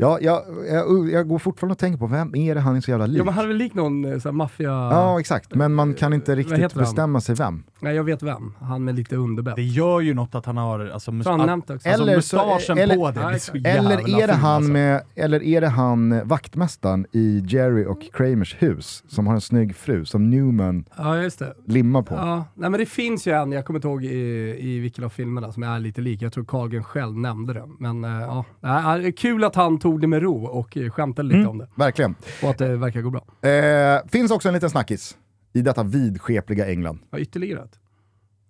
Ja, 0.00 0.18
jag, 0.20 0.42
jag, 0.70 1.10
jag 1.10 1.28
går 1.28 1.38
fortfarande 1.38 1.72
och 1.72 1.78
tänker 1.78 1.98
på 1.98 2.06
vem 2.06 2.34
är 2.36 2.54
det 2.54 2.60
han 2.60 2.76
är 2.76 2.80
så 2.80 2.90
jävla 2.90 3.06
lik? 3.06 3.20
Ja 3.20 3.24
men 3.24 3.34
han 3.34 3.44
är 3.44 3.48
väl 3.48 3.56
lik 3.56 3.74
någon 3.74 4.04
eh, 4.26 4.32
maffia... 4.32 4.68
Ja, 4.68 5.20
exakt. 5.20 5.54
Men 5.54 5.74
man 5.74 5.94
kan 5.94 6.12
inte 6.12 6.30
Vad 6.30 6.38
riktigt 6.38 6.74
bestämma 6.74 7.20
sig 7.20 7.34
vem. 7.34 7.62
Nej 7.80 7.96
jag 7.96 8.04
vet 8.04 8.22
vem. 8.22 8.52
Han 8.60 8.84
med 8.84 8.94
lite 8.94 9.16
underbett. 9.16 9.56
Det 9.56 9.62
gör 9.62 10.00
ju 10.00 10.14
något 10.14 10.34
att 10.34 10.46
han 10.46 10.56
har... 10.56 10.80
Alltså, 10.88 11.10
mus- 11.12 11.24
Tror 11.24 11.32
han 11.32 11.40
att- 11.40 11.46
nämnt 11.46 11.70
också. 11.70 11.88
alltså 11.88 12.02
Eller 12.02 12.20
så- 12.20 12.36
mustaschen 12.36 12.78
eller- 12.78 12.96
på 12.96 13.10
det 13.10 13.38
så 13.40 13.56
jävla 13.56 13.92
Eller 14.00 14.22
är, 14.22 14.26
det 14.26 14.32
han 14.32 14.56
alltså. 14.56 14.72
med, 14.72 15.02
eller 15.14 15.42
är 15.42 15.60
det 15.60 15.68
han 15.68 16.12
eh, 16.12 16.24
vaktmästaren 16.24 17.06
i 17.12 17.42
Jerry 17.48 17.84
och 17.84 18.02
Kramers 18.14 18.56
hus 18.58 19.04
som 19.08 19.26
har 19.26 19.34
en 19.34 19.40
snygg 19.40 19.76
fru 19.76 20.04
som 20.04 20.30
Newman 20.30 20.84
Ja 20.96 21.16
just 21.22 21.38
det. 21.38 21.54
limmar 21.66 22.02
på? 22.02 22.14
Ja, 22.14 22.44
nej 22.54 22.70
men 22.70 22.80
det 22.80 22.86
finns 22.86 23.26
ju 23.26 23.32
en, 23.32 23.52
jag 23.52 23.64
kommer 23.64 23.78
inte 23.78 23.88
ihåg 23.88 24.04
i, 24.04 24.56
i 24.60 24.78
vilken 24.78 25.04
av 25.04 25.08
filmerna, 25.08 25.52
som 25.52 25.62
är 25.62 25.78
lite 25.80 26.00
lik. 26.00 26.22
Jag 26.22 26.32
tror 26.32 26.44
Carlgren 26.44 26.84
själv 26.84 27.18
nämnde 27.18 27.52
det. 27.54 27.64
Men 27.78 28.04
eh, 28.04 28.10
ja, 28.10 28.44
det 28.60 29.06
är 29.06 29.12
kul 29.12 29.44
att 29.44 29.54
han 29.54 29.78
tog 29.78 29.89
tog 29.90 30.00
det 30.00 30.06
med 30.06 30.22
ro 30.22 30.44
och 30.44 30.76
eh, 30.76 30.90
skämtade 30.90 31.28
lite 31.28 31.38
Mm. 31.38 31.50
om 31.50 31.58
det. 31.58 31.68
Verkligen. 31.74 32.14
Och 32.42 32.50
att 32.50 32.58
det 32.58 32.76
verkar 32.76 33.00
gå 33.00 33.10
bra. 33.10 33.50
Eh, 33.50 34.00
finns 34.08 34.30
också 34.30 34.48
en 34.48 34.54
liten 34.54 34.70
snackis 34.70 35.16
i 35.52 35.62
detta 35.62 35.82
vidskepliga 35.82 36.66
England. 36.70 36.98
Ja, 37.10 37.18
ytterligare 37.18 37.64
ett. 37.64 37.78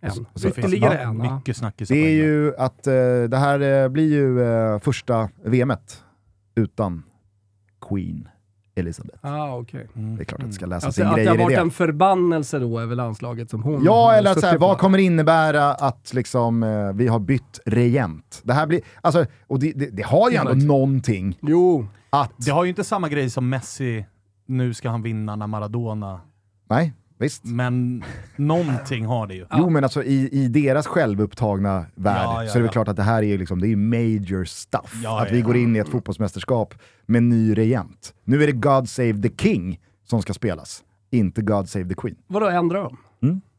En. 0.01 0.11
Så- 0.11 0.25
så- 0.35 0.49
ytterligare 0.49 0.95
ja, 1.03 1.09
en. 1.27 1.37
Mycket 1.37 1.57
snackisar 1.57 1.95
Det 1.95 2.01
är 2.01 2.07
England. 2.11 2.27
ju 2.27 2.57
att 2.57 2.87
eh, 2.87 2.93
det 3.29 3.37
här 3.37 3.61
eh, 3.83 3.89
blir 3.89 4.09
ju 4.13 4.43
eh, 4.43 4.79
första 4.79 5.29
VMet 5.45 6.05
utan 6.55 7.03
Queen 7.89 8.29
Elizabeth. 8.81 9.19
Ah, 9.27 9.57
okej. 9.57 9.89
Mm. 9.97 10.17
Det 10.17 10.23
är 10.23 10.25
klart 10.25 10.41
att 10.43 10.47
det 10.47 10.53
ska 10.53 10.67
läsas 10.67 10.85
Alltså, 10.85 11.01
in 11.03 11.07
att 11.07 11.15
det 11.17 11.21
har 11.21 11.25
grejer 11.27 11.41
i 11.41 11.45
varit 11.45 11.57
det. 11.57 11.61
en 11.63 11.71
förbannelse 11.71 12.59
då 12.59 12.81
över 12.81 12.97
landslaget 12.97 13.51
som 13.51 13.63
hon 13.63 13.85
Ja, 13.85 14.07
har 14.07 14.15
eller 14.19 14.31
att 14.31 14.41
så 14.41 14.47
här, 14.47 14.59
vad 14.59 14.79
kommer 14.79 14.99
det 14.99 15.05
innebära 15.05 15.75
att 15.75 16.13
liksom, 16.15 16.63
eh, 16.63 16.93
vi 16.93 17.07
har 17.09 17.19
bytt 17.19 17.61
regent? 17.67 18.41
Det 18.45 18.53
här 18.53 18.67
blir, 18.67 18.81
alltså, 19.01 19.27
och 19.47 19.59
det, 19.59 19.73
det, 19.73 19.87
det 19.91 20.03
har 20.03 20.31
ju 20.31 20.37
ändå 20.37 20.51
Exakt. 20.53 20.67
någonting 20.67 21.39
Jo, 21.43 21.87
att... 22.11 22.33
Det 22.37 22.51
har 22.51 22.65
ju 22.65 22.71
inte 22.71 22.85
samma 22.85 23.09
grej 23.09 23.31
som 23.31 23.49
Messi, 23.49 24.07
nu 24.47 24.75
ska 24.75 24.91
han 24.91 25.03
vinna 25.03 25.37
när 25.37 25.47
Maradona, 25.47 26.21
Nej, 26.71 26.93
visst. 27.21 27.45
men 27.45 28.05
någonting 28.37 29.07
har 29.07 29.27
det 29.27 29.35
ju. 29.35 29.47
Jo 29.57 29.71
men 29.71 29.85
alltså 29.85 30.03
i, 30.05 30.29
i 30.33 30.49
deras 30.49 30.87
självupptagna 30.87 31.87
värld 31.95 32.17
Ja, 32.25 32.45
ja, 32.45 32.49
så 32.51 32.59
är 32.59 32.61
det 32.61 32.63
väl 32.63 32.73
klart 32.73 32.89
att 32.89 32.97
det 32.97 33.03
här 33.03 33.23
är, 33.23 33.39
liksom, 33.39 33.61
det 33.61 33.69
är 33.69 33.77
major 33.77 34.45
stuff. 34.45 35.01
Ja, 35.03 35.23
att 35.23 35.33
vi 35.33 35.41
ja. 35.41 35.47
går 35.47 35.57
in 35.57 35.77
i 35.77 35.79
ett 35.79 35.89
fotbollsmästerskap 35.89 36.75
med 37.07 37.23
ny 37.23 37.55
regent. 37.55 38.15
Nu 38.25 38.43
är 38.43 38.47
det 38.47 38.53
God 38.53 38.89
Save 38.89 39.23
the 39.23 39.31
King 39.39 39.81
som 40.05 40.23
ska 40.23 40.35
spelas, 40.35 40.83
inte 41.11 41.43
God 41.43 41.69
Save 41.69 41.89
the 41.89 41.95
Queen. 41.95 42.17
vadå 42.27 42.47
ändrar 42.49 42.83
de? 42.83 42.97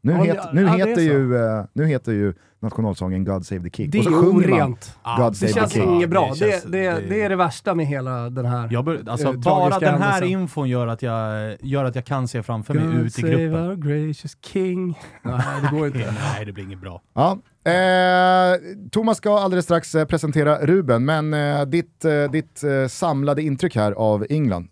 Nu, 0.03 0.11
Ja, 0.11 0.23
het, 0.23 0.53
nu, 0.53 0.61
ja, 0.61 0.75
det 0.75 0.81
är 0.81 0.87
heter 0.87 1.01
ju, 1.01 1.35
eh, 1.37 1.65
nu 1.73 1.85
heter 1.85 2.11
ju 2.11 2.33
nationalsången 2.61 3.23
God 3.25 3.45
Save 3.45 3.61
the 3.61 3.69
King. 3.69 3.89
Det 3.89 3.97
och 3.99 4.03
så 4.03 4.09
är 4.11 4.15
orent. 4.35 4.95
God 5.17 5.31
Det 5.31 5.35
Save 5.35 5.51
the 5.53 5.59
känns 5.59 5.71
King. 5.73 5.89
inget 5.95 6.09
bra. 6.09 6.33
Det 6.39 6.45
Det, 6.45 6.51
känns- 6.51 6.63
det, 6.63 6.91
det- 6.91 7.01
det 7.09 7.21
är 7.21 7.29
det 7.29 7.35
värsta 7.35 7.75
med 7.75 7.85
hela 7.85 8.29
den 8.29 8.45
här 8.45 8.67
Jag 8.71 8.85
bör, 8.85 9.03
alltså, 9.09 9.27
eh, 9.27 9.33
bara 9.33 9.79
den 9.79 9.89
här 9.89 10.11
händelsen. 10.11 10.27
infon 10.41 10.69
gör 10.69 10.87
att, 10.87 11.01
jag, 11.01 11.57
gör 11.61 11.85
att 11.85 11.95
jag 11.95 12.05
kan 12.05 12.27
se 12.27 12.43
framför 12.43 12.73
mig 12.73 12.83
God 12.85 12.95
ut 12.95 13.07
i 13.07 13.21
save 13.21 13.27
gruppen. 13.33 13.67
our 13.67 13.75
gracious 13.75 14.37
king. 14.45 14.99
Nej, 15.23 15.41
det 15.61 15.77
går 15.77 15.87
inte. 15.87 15.99
Nej, 16.35 16.45
det 16.45 16.51
blir 16.51 16.63
inget 16.63 16.81
bra. 16.81 17.01
Ja. 17.13 17.37
Eh, 17.71 18.57
Thomas 18.91 19.17
ska 19.17 19.39
alldeles 19.39 19.65
strax 19.65 19.95
eh, 19.95 20.05
presentera 20.05 20.57
Ruben, 20.65 21.05
men 21.05 21.33
eh, 21.33 21.65
ditt, 21.65 22.05
eh, 22.05 22.23
ditt 22.31 22.63
eh, 22.63 22.87
samlade 22.87 23.41
intryck 23.41 23.75
här 23.75 23.91
av 23.91 24.25
England. 24.29 24.67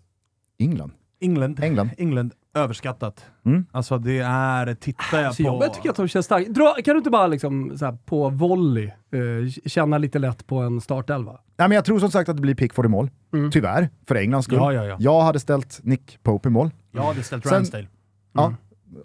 England? 0.58 0.92
England, 1.20 1.60
England. 1.64 1.90
England 1.98 2.32
överskattat. 2.54 3.24
Mm. 3.46 3.66
Alltså 3.72 3.98
det 3.98 4.18
är, 4.18 4.74
tittar 4.74 5.20
jag 5.22 5.34
Så 5.34 5.42
jag, 5.42 5.58
på... 5.58 5.64
jag 5.64 5.74
tycker 5.74 5.90
att 5.90 5.96
de 5.96 6.08
känns 6.08 6.26
starka. 6.26 6.50
Dra, 6.50 6.74
kan 6.84 6.94
du 6.94 6.98
inte 6.98 7.10
bara 7.10 7.26
liksom, 7.26 7.78
så 7.78 7.84
här, 7.84 7.98
på 8.04 8.28
volley 8.28 8.86
eh, 8.86 9.50
känna 9.66 9.98
lite 9.98 10.18
lätt 10.18 10.46
på 10.46 10.58
en 10.58 10.80
startelva? 10.80 11.32
Nej, 11.32 11.68
men 11.68 11.72
jag 11.72 11.84
tror 11.84 11.98
som 11.98 12.10
sagt 12.10 12.28
att 12.28 12.36
det 12.36 12.42
blir 12.42 12.54
Pickford 12.54 12.84
i 12.86 12.88
mål. 12.88 13.10
Mm. 13.32 13.50
Tyvärr, 13.50 13.88
för 14.08 14.14
Englands 14.14 14.44
skull. 14.46 14.58
Ja, 14.58 14.72
ja, 14.72 14.84
ja. 14.84 14.96
Jag 15.00 15.20
hade 15.22 15.40
ställt 15.40 15.80
Nick 15.82 16.18
Pope 16.22 16.48
i 16.48 16.52
mål. 16.52 16.70
Jag 16.92 17.02
hade 17.02 17.22
ställt 17.22 17.44
Sen- 17.46 17.52
Ramsdale. 17.54 17.86
Ja. 18.32 18.54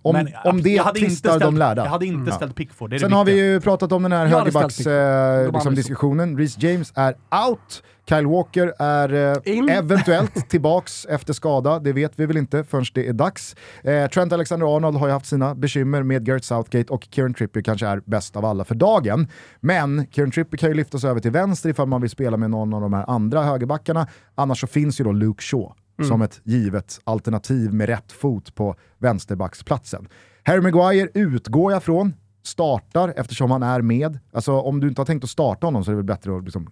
Om, 0.02 0.14
Men 0.14 0.28
om 0.44 0.62
det 0.62 0.70
jag 0.70 0.84
hade 0.84 1.00
inte 1.00 1.10
tvistar 1.10 1.30
ställt, 1.30 1.44
de 1.44 1.58
lärda. 1.58 1.84
Jag 1.84 1.90
hade 1.90 2.06
inte 2.06 2.32
ställt 2.32 2.56
Pickford, 2.56 2.90
det 2.90 2.96
är 2.96 3.00
Sen 3.00 3.10
det 3.10 3.16
har 3.16 3.26
vi 3.26 3.38
ju 3.38 3.62
pratat 3.62 3.92
om 3.92 4.04
den 4.04 4.12
här 4.12 4.28
Jag 4.28 4.38
hade 4.38 4.52
ställt 4.52 4.78
Pickford. 4.78 4.86
De 4.86 4.92
högerbacks 4.92 5.68
andra 5.68 5.72
eh, 5.72 6.16
liksom. 6.16 6.38
Reece 6.38 6.58
James 6.64 6.94
är 6.96 7.16
out. 7.50 7.84
Kyle 8.10 8.28
Walker 8.28 8.74
är 8.80 9.14
eh, 9.14 9.78
eventuellt 9.78 10.50
tillbaks 10.50 11.06
efter 11.06 11.34
skada, 11.34 11.80
det 11.80 11.94
vet 11.94 12.20
vi 12.20 12.26
väl 12.26 12.38
inte 12.38 12.64
förrän 12.64 12.86
det 12.94 13.08
är 13.08 13.14
dags. 13.14 13.56
Eh, 13.84 14.08
Trent 14.08 14.34
Alexander-Arnold 14.34 14.98
har 14.98 15.08
ju 15.08 15.14
haft 15.14 15.26
sina 15.26 15.56
bekymmer 15.56 16.04
med 16.04 16.26
Gareth 16.26 16.46
Southgate 16.46 16.94
och 16.94 17.08
Kieran 17.12 17.34
Trippier 17.34 17.64
kanske 17.64 17.88
är 17.88 18.02
bäst 18.06 18.36
av 18.36 18.46
alla 18.46 18.64
för 18.64 18.76
dagen. 18.76 19.28
Men 19.60 20.08
Kieran 20.12 20.32
Trippier 20.32 20.58
kan 20.58 20.70
ju 20.70 20.76
lyftas 20.76 21.04
över 21.04 21.20
till 21.20 21.32
vänster 21.32 21.70
ifall 21.70 21.88
man 21.88 22.02
vill 22.02 22.10
spela 22.10 22.38
med 22.38 22.50
någon 22.50 22.74
av 22.74 22.82
de 22.82 22.94
här 22.94 23.10
andra 23.10 23.44
högerbackarna. 23.44 24.08
Annars 24.36 24.60
så 24.60 24.68
finns 24.68 25.00
ju 25.00 25.04
då 25.04 25.12
Luke 25.12 25.44
Shaw 25.44 25.74
som 26.08 26.22
ett 26.22 26.42
givet 26.44 27.00
alternativ 27.04 27.74
med 27.74 27.90
rätt 27.90 28.12
fot 28.12 28.56
på 28.56 28.76
vänsterbacksplatsen. 28.98 30.08
Harry 30.44 30.62
Maguire 30.62 31.10
utgår 31.14 31.72
jag 31.72 31.84
från, 31.84 32.14
startar 32.44 33.14
eftersom 33.18 33.52
han 33.52 33.64
är 33.64 33.82
med. 33.82 34.20
Alltså 34.34 34.52
om 34.60 34.80
du 34.80 34.88
inte 34.88 35.02
har 35.02 35.06
tänkt 35.06 35.24
att 35.24 35.30
starta 35.30 35.68
honom 35.68 35.84
så 35.84 35.92
är 35.92 35.94
det 35.94 35.98
väl 35.98 36.06
bättre 36.06 36.38
att 36.38 36.44
liksom 36.44 36.68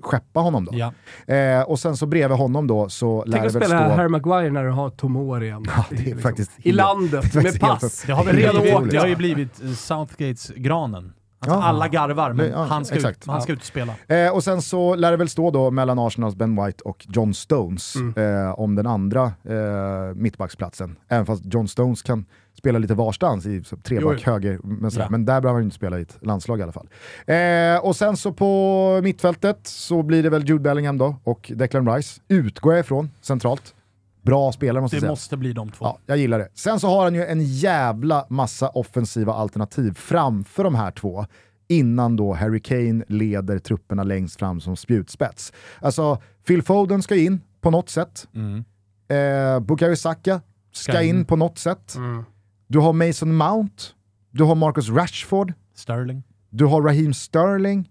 skeppa 0.00 0.40
honom 0.40 0.64
då. 0.64 0.72
Ja. 0.74 0.92
Eh, 1.34 1.62
och 1.62 1.78
sen 1.78 1.96
så 1.96 2.06
bredvid 2.06 2.38
honom 2.38 2.66
då 2.66 2.88
så 2.88 3.24
lär 3.24 3.32
Tänk 3.32 3.42
det 3.42 3.48
att 3.48 3.54
väl 3.54 3.62
spela 3.68 3.86
stå... 3.88 3.94
Harry 3.96 4.08
Maguire 4.08 4.50
när 4.50 4.64
du 4.64 4.70
har 4.70 4.90
Tomori 4.90 5.46
igen. 5.46 5.66
Ja, 5.76 5.84
det 5.90 6.10
är 6.10 6.16
faktiskt 6.16 6.50
I 6.58 6.62
helt- 6.64 6.76
landet, 6.76 7.34
med 7.34 7.60
pass. 7.60 7.82
helt- 7.82 8.06
Det 8.06 8.12
har, 8.12 8.24
väl 8.24 8.34
blivit, 8.34 8.54
otroligt. 8.74 8.92
det 8.92 8.98
har 8.98 9.06
ju 9.06 9.16
blivit 9.16 9.62
eh, 9.62 9.70
Southgates 9.70 10.50
granen. 10.56 11.12
Alltså 11.40 11.58
Ja. 11.58 11.64
alla 11.64 11.88
garvar, 11.88 12.32
men 12.32 12.50
ja, 12.50 12.64
han, 12.64 12.84
ska 12.84 12.96
exakt. 12.96 13.18
ut, 13.18 13.26
han 13.26 13.42
ska 13.42 13.52
ut 13.52 13.58
och 13.58 13.64
spela. 13.64 13.94
Eh, 14.06 14.32
och 14.34 14.44
sen 14.44 14.62
så 14.62 14.94
lär 14.94 15.10
det 15.10 15.16
väl 15.16 15.28
stå 15.28 15.50
då 15.50 15.70
mellan 15.70 15.98
Arsenals 15.98 16.34
Ben 16.36 16.64
White 16.64 16.82
och 16.84 17.06
John 17.08 17.34
Stones 17.34 17.94
eh, 18.16 18.60
om 18.60 18.74
den 18.74 18.86
andra 18.86 19.24
eh, 19.24 20.14
mittbacksplatsen. 20.14 20.96
Även 21.08 21.26
fast 21.26 21.42
John 21.54 21.68
Stones 21.68 22.02
kan 22.02 22.24
spela 22.58 22.78
lite 22.78 22.94
varstans 22.94 23.46
i 23.46 23.62
treback, 23.82 24.22
höger, 24.22 24.58
men, 24.62 24.90
sådär. 24.90 25.04
Ja. 25.04 25.10
men 25.10 25.24
där 25.24 25.40
behöver 25.40 25.54
han 25.54 25.62
ju 25.62 25.64
inte 25.64 25.76
spela 25.76 25.98
i 25.98 26.02
ett 26.02 26.16
landslag 26.20 26.60
i 26.60 26.62
alla 26.62 26.72
fall. 26.72 26.88
Eh, 27.26 27.84
och 27.86 27.96
sen 27.96 28.16
så 28.16 28.32
på 28.32 29.00
mittfältet 29.02 29.58
så 29.62 30.02
blir 30.02 30.22
det 30.22 30.30
väl 30.30 30.48
Jude 30.48 30.60
Bellingham 30.62 30.98
då 30.98 31.16
och 31.24 31.52
Declan 31.54 31.94
Rice, 31.94 32.20
utgår 32.28 32.72
jag 32.72 32.80
ifrån, 32.80 33.10
centralt. 33.20 33.74
Bra 34.22 34.52
spelare 34.52 34.82
måste 34.82 34.96
jag 34.96 35.00
Det 35.00 35.04
säga. 35.04 35.12
måste 35.12 35.36
bli 35.36 35.52
de 35.52 35.70
två. 35.70 35.84
Ja, 35.84 35.98
jag 36.06 36.18
gillar 36.18 36.38
det. 36.38 36.48
Sen 36.54 36.80
så 36.80 36.88
har 36.88 37.04
han 37.04 37.14
ju 37.14 37.24
en 37.24 37.44
jävla 37.44 38.26
massa 38.30 38.68
offensiva 38.68 39.32
alternativ 39.32 39.94
framför 39.94 40.64
de 40.64 40.74
här 40.74 40.90
två 40.90 41.26
innan 41.68 42.16
då 42.16 42.34
Harry 42.34 42.60
Kane 42.60 43.04
leder 43.08 43.58
trupperna 43.58 44.02
längst 44.02 44.38
fram 44.38 44.60
som 44.60 44.76
spjutspets. 44.76 45.52
Alltså, 45.80 46.18
Phil 46.46 46.62
Foden 46.62 47.02
ska 47.02 47.16
in 47.16 47.40
på 47.60 47.70
något 47.70 47.88
sätt. 47.88 48.28
Mm. 48.34 48.64
Eh, 49.08 49.60
Bukayo 49.60 49.96
Saka 49.96 50.40
ska, 50.72 50.92
Ska 50.92 51.02
in. 51.02 51.16
in. 51.18 51.24
på 51.24 51.36
något 51.36 51.58
sätt. 51.58 51.94
Mm. 51.96 52.24
Du 52.66 52.78
har 52.78 52.92
Mason 52.92 53.34
Mount, 53.36 53.82
du 54.30 54.44
har 54.44 54.54
Marcus 54.54 54.88
Rashford, 54.88 55.52
Sterling. 55.74 56.22
du 56.50 56.64
har 56.64 56.82
Raheem 56.82 57.14
Sterling. 57.14 57.90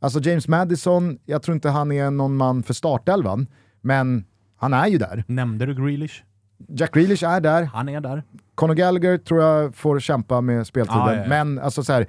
Alltså 0.00 0.20
James 0.20 0.48
Madison, 0.48 1.18
jag 1.24 1.42
tror 1.42 1.54
inte 1.54 1.68
han 1.70 1.92
är 1.92 2.10
någon 2.10 2.36
man 2.36 2.62
för 2.62 2.74
startelvan, 2.74 3.46
men 3.80 4.24
han 4.62 4.72
är 4.72 4.86
ju 4.86 4.98
där. 4.98 5.24
Nämnde 5.26 5.66
du 5.66 5.74
Grealish? 5.74 6.22
Jack 6.68 6.94
Grealish 6.94 7.24
är 7.24 7.40
där. 7.40 7.62
Han 7.62 7.88
är 7.88 8.00
där. 8.00 8.22
Conor 8.54 8.74
Gallagher 8.74 9.18
tror 9.18 9.42
jag 9.42 9.74
får 9.76 10.00
kämpa 10.00 10.40
med 10.40 10.66
speltiden, 10.66 10.98
Ja, 11.00 11.14
ja, 11.14 11.22
ja. 11.22 11.28
men 11.28 11.58
alltså 11.58 11.84
så 11.84 11.92
här, 11.92 12.06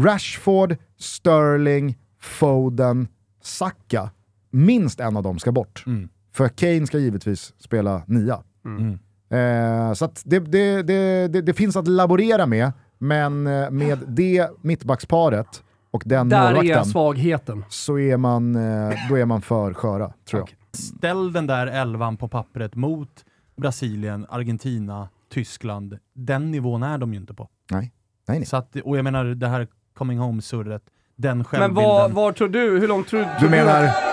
Rashford, 0.00 0.76
Sterling, 0.98 1.98
Foden, 2.20 3.08
Saka, 3.42 4.10
minst 4.50 5.00
en 5.00 5.16
av 5.16 5.22
dem 5.22 5.38
ska 5.38 5.52
bort. 5.52 5.84
Mm. 5.86 6.08
För 6.32 6.48
Kane 6.48 6.86
ska 6.86 6.98
givetvis 6.98 7.54
spela 7.58 8.02
nia. 8.06 8.42
Mm. 8.64 8.98
Eh, 9.30 9.92
så 9.92 10.04
att 10.04 10.22
det, 10.24 10.38
det, 10.38 10.82
det, 10.82 11.28
det, 11.28 11.40
det 11.42 11.54
finns 11.54 11.76
att 11.76 11.88
laborera 11.88 12.46
med, 12.46 12.72
men 12.98 13.46
eh, 13.46 13.70
med 13.70 13.98
det 14.06 14.48
mittbacksparet 14.62 15.62
och 15.90 16.02
den 16.06 16.28
Där 16.28 16.50
är 16.50 16.54
målvakten 16.54 16.84
svagheten. 16.84 17.64
så 17.68 17.98
är 17.98 18.16
man, 18.16 18.56
eh, 18.56 18.94
då 19.08 19.18
är 19.18 19.24
man 19.24 19.42
för 19.42 19.74
sköra, 19.74 19.98
tror 19.98 20.40
jag. 20.40 20.42
Okej. 20.42 20.56
Ställ 20.72 21.32
den 21.32 21.46
där 21.46 21.66
elvan 21.66 22.16
på 22.16 22.28
pappret 22.28 22.74
mot 22.74 23.24
Brasilien, 23.56 24.26
Argentina, 24.28 25.08
Tyskland. 25.28 25.98
Den 26.14 26.50
nivån 26.50 26.82
är 26.82 26.98
de 26.98 27.14
ju 27.14 27.20
inte 27.20 27.34
på. 27.34 27.48
Nej, 27.70 27.92
nej, 28.28 28.38
nej. 28.38 28.46
Så 28.46 28.56
att, 28.56 28.76
och 28.76 28.98
jag 28.98 29.04
menar 29.04 29.24
det 29.24 29.48
här 29.48 29.68
coming 29.94 30.18
home-surret, 30.18 30.82
den 31.16 31.36
Men 31.38 31.44
självbilden. 31.44 31.84
var, 31.84 32.08
var 32.08 32.32
tror 32.32 32.48
du, 32.48 32.78
hur 32.80 32.88
långt 32.88 33.08
tror, 33.08 33.22
tror 33.22 33.40
Du 33.40 33.48
menar... 33.50 34.10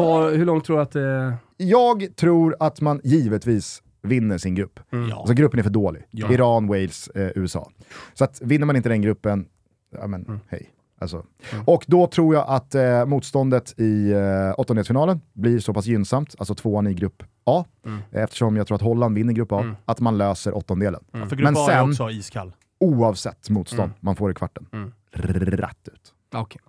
var, 0.00 0.32
hur 0.32 0.44
långt 0.44 0.64
tror 0.64 0.76
du 0.76 0.82
att 0.82 0.92
det... 0.92 1.34
Jag 1.56 2.16
tror 2.16 2.56
att 2.60 2.80
man 2.80 3.00
givetvis 3.04 3.82
vinner 4.02 4.38
sin 4.38 4.54
grupp. 4.54 4.80
Ja. 4.90 5.16
Alltså 5.16 5.34
gruppen 5.34 5.58
är 5.58 5.62
för 5.62 5.70
dålig. 5.70 6.02
Ja. 6.10 6.32
Iran, 6.32 6.66
Wales, 6.66 7.08
eh, 7.08 7.30
USA. 7.34 7.70
Så 8.14 8.24
att 8.24 8.40
vinner 8.42 8.66
man 8.66 8.76
inte 8.76 8.88
den 8.88 9.02
gruppen, 9.02 9.46
ja 9.90 10.06
men 10.06 10.40
hej. 10.48 10.70
Alltså. 11.02 11.24
Och 11.66 11.84
då 11.86 12.06
tror 12.06 12.34
jag 12.34 12.44
att 12.48 12.74
eh, 12.74 13.06
motståndet 13.06 13.74
i 13.80 14.12
eh, 14.12 14.54
åttondelsfinalen 14.60 15.20
blir 15.32 15.58
så 15.58 15.74
pass 15.74 15.86
gynnsamt, 15.86 16.34
alltså 16.38 16.54
tvåan 16.54 16.86
i 16.86 16.94
grupp 16.94 17.22
A, 17.44 17.64
eftersom 18.10 18.56
jag 18.56 18.66
tror 18.66 18.74
att 18.74 18.82
Holland 18.82 19.14
vinner 19.14 19.32
grupp 19.32 19.52
A, 19.52 19.74
att 19.84 20.00
man 20.00 20.18
löser 20.18 20.56
åttondelen. 20.56 21.04
Ja, 21.12 21.26
för 21.26 21.36
grupp 21.36 21.44
Men 21.44 21.56
A 21.56 21.60
är 21.60 21.66
sen- 21.66 21.90
också 21.90 22.10
iskall. 22.10 22.52
Oavsett 22.80 23.50
motstånd 23.50 23.92
man 24.00 24.16
får 24.16 24.30
i 24.30 24.34
kvarten. 24.34 24.66
Rätt 25.12 25.88
ut. 25.92 26.14
Okej. 26.34 26.60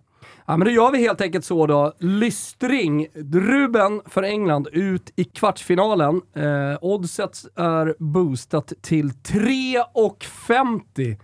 Ja, 0.45 0.57
men 0.57 0.65
då 0.65 0.71
gör 0.71 0.91
vi 0.91 0.97
helt 0.97 1.21
enkelt 1.21 1.45
så 1.45 1.67
då. 1.67 1.93
Lystring, 1.99 3.07
Ruben 3.33 4.01
för 4.05 4.23
England 4.23 4.67
ut 4.71 5.11
i 5.15 5.23
kvartsfinalen. 5.23 6.21
Eh, 6.35 6.77
oddset 6.81 7.37
är 7.55 7.95
boostat 7.99 8.73
till 8.81 9.09
3,50. 9.11 11.17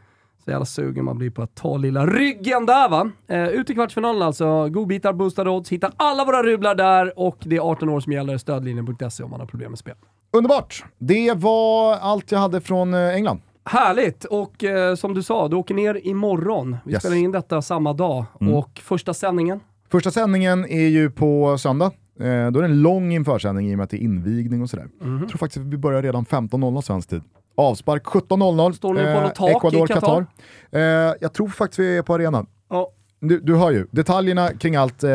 Så 0.48 0.52
jävla 0.52 0.66
sugen 0.66 1.06
man 1.06 1.18
blir 1.18 1.30
på 1.30 1.41
att 1.41 1.56
ta 1.56 1.78
lilla 1.78 2.06
ryggen 2.06 2.66
där 2.66 2.89
va. 2.89 3.12
Eh, 3.28 3.48
ut 3.48 3.70
i 3.70 3.74
kvartsfinalen 3.74 4.22
alltså. 4.22 4.70
Godbitar, 4.70 5.14
boostade 5.14 5.50
odds. 5.50 5.70
Hittar 5.70 5.91
alla 5.98 6.26
våra 6.26 6.43
rublar 6.43 6.76
där 6.76 7.20
och 7.20 7.38
det 7.39 7.56
är 7.56 7.60
18 7.72 7.89
år 7.89 8.00
som 8.00 8.14
gäller. 8.14 8.38
Stödlinjen.se 8.38 9.24
om 9.24 9.30
man 9.32 9.39
har 9.39 9.48
problem 9.48 9.72
med 9.72 9.80
spel. 9.80 9.95
Underbart! 10.32 10.84
Det 10.98 11.34
var 11.38 11.95
allt 11.95 12.32
jag 12.32 12.39
hade 12.39 12.62
från 12.62 12.93
eh, 12.93 13.16
England. 13.16 13.39
Härligt! 13.66 14.26
Och 14.26 14.64
eh, 14.64 14.95
som 14.95 15.14
du 15.14 15.24
sa, 15.24 15.48
du 15.48 15.56
åker 15.56 15.76
ner 15.76 16.08
imorgon. 16.08 16.78
Vi 16.86 16.91
Yes. 16.93 17.02
spelar 17.04 17.16
in 17.18 17.32
detta 17.32 17.62
samma 17.62 17.93
dag. 17.93 18.26
Mm. 18.41 18.54
Och 18.54 18.82
första 18.84 19.14
sändningen? 19.14 19.60
Första 19.91 20.12
sändningen 20.12 20.66
är 20.66 20.88
ju 20.88 21.12
på 21.12 21.58
söndag. 21.58 21.86
Eh, 22.20 22.24
då 22.26 22.30
är 22.30 22.52
det 22.52 22.66
en 22.66 22.82
lång 22.82 23.12
införsändning 23.14 23.70
i 23.70 23.74
och 23.74 23.78
med 23.78 23.84
att 23.84 23.89
det 23.89 23.98
är 23.98 24.02
invigning 24.02 24.62
och 24.62 24.70
sådär. 24.70 24.88
Mhm. 25.02 25.20
Jag 25.20 25.30
tror 25.30 25.38
faktiskt 25.38 25.66
att 25.66 25.74
vi 25.74 25.78
börjar 25.78 26.02
redan 26.02 26.26
15.00 26.26 26.82
svensk 26.82 27.10
tid. 27.10 27.22
Avspark 27.58 28.03
17.00. 28.03 28.72
Står 28.72 28.93
ni 28.93 29.03
på 29.03 29.22
något 29.22 29.36
tak 29.36 29.49
i 29.49 29.51
Ecuador, 29.51 29.88
Qatar? 29.88 30.01
Qatar. 30.01 30.26
Eh, 30.72 31.16
jag 31.22 31.34
tror 31.34 31.47
faktiskt 31.47 31.80
vi 31.80 31.97
är 31.97 32.01
på 32.01 32.14
arenan. 32.14 32.47
Ja. 32.70 32.91
Du, 33.20 33.39
du 33.39 33.55
hör 33.55 33.72
ju, 33.72 33.88
detaljerna 33.91 34.49
kring 34.53 34.76
allt 34.76 35.03
eh, 35.03 35.10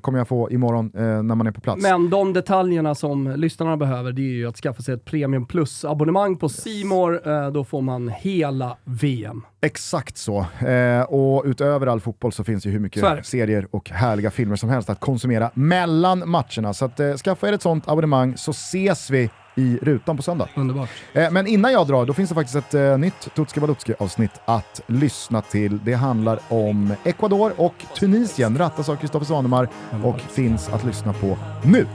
kommer 0.00 0.18
jag 0.18 0.28
få 0.28 0.50
imorgon 0.50 0.92
eh, 0.94 1.02
när 1.02 1.34
man 1.34 1.46
är 1.46 1.50
på 1.50 1.60
plats. 1.60 1.82
Men 1.82 2.10
de 2.10 2.32
detaljerna 2.32 2.94
som 2.94 3.32
lyssnarna 3.36 3.76
behöver, 3.76 4.12
det 4.12 4.22
är 4.22 4.32
ju 4.32 4.48
att 4.48 4.56
skaffa 4.56 4.82
sig 4.82 4.94
ett 4.94 5.04
Premium 5.04 5.46
Plus-abonnemang 5.46 6.36
på 6.36 6.48
Simor. 6.48 7.28
Eh, 7.28 7.50
då 7.50 7.64
får 7.64 7.82
man 7.82 8.08
hela 8.08 8.76
VM. 8.84 9.42
Exakt 9.60 10.16
så. 10.18 10.46
Eh, 10.66 11.02
och 11.02 11.42
utöver 11.46 11.86
all 11.86 12.00
fotboll 12.00 12.32
så 12.32 12.44
finns 12.44 12.66
ju 12.66 12.70
hur 12.70 12.80
mycket 12.80 13.02
det. 13.02 13.24
serier 13.24 13.68
och 13.70 13.90
härliga 13.90 14.30
filmer 14.30 14.56
som 14.56 14.68
helst 14.68 14.90
att 14.90 15.00
konsumera 15.00 15.50
mellan 15.54 16.30
matcherna. 16.30 16.74
Så 16.74 16.84
att, 16.84 17.00
eh, 17.00 17.14
skaffa 17.14 17.48
er 17.48 17.52
ett 17.52 17.62
sånt 17.62 17.88
abonnemang 17.88 18.36
så 18.36 18.50
ses 18.50 19.10
vi 19.10 19.30
i 19.58 19.78
rutan 19.82 20.16
på 20.16 20.22
söndag. 20.22 20.48
Underbart. 20.54 20.88
Eh, 21.12 21.30
men 21.30 21.46
innan 21.46 21.72
jag 21.72 21.86
drar, 21.86 22.06
då 22.06 22.12
finns 22.14 22.28
det 22.28 22.34
faktiskt 22.34 22.56
ett 22.56 22.74
eh, 22.74 22.98
nytt 22.98 23.34
Tutski 23.34 23.60
Balutski 23.60 23.94
avsnitt 23.98 24.40
att 24.44 24.80
lyssna 24.86 25.42
till. 25.42 25.78
Det 25.84 25.94
handlar 25.94 26.38
om 26.48 26.94
Ecuador 27.04 27.52
och 27.56 27.74
Tunisien, 27.98 28.58
rattas 28.58 28.88
av 28.88 28.96
Kristoffer 28.96 29.26
Svanemar 29.26 29.68
och 30.04 30.20
finns 30.20 30.68
att 30.68 30.84
lyssna 30.84 31.12
på 31.12 31.38
nu. 31.62 31.86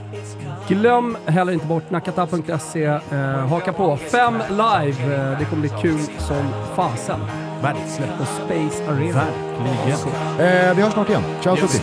Glöm 0.68 1.16
heller 1.26 1.52
inte 1.52 1.66
bort 1.66 1.90
nakata.se. 1.90 2.84
Eh, 2.84 3.20
haka 3.20 3.72
på. 3.72 3.96
Fem 3.96 4.34
live. 4.48 5.14
Eh, 5.14 5.38
det 5.38 5.44
kommer 5.44 5.60
bli 5.60 5.70
kul 5.82 5.98
som 6.18 6.48
fasen. 6.76 7.20
Verkligen. 7.62 8.18
På 8.18 8.24
Space 8.24 8.90
Arena. 8.90 9.24
Verkligen. 9.58 10.68
Eh, 10.68 10.76
vi 10.76 10.82
hörs 10.82 10.92
snart 10.92 11.08
igen. 11.08 11.22
Ciao 11.42 11.56
tutti! 11.56 11.80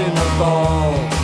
Belting 0.00 0.14
the 0.14 0.38
ball, 0.38 1.19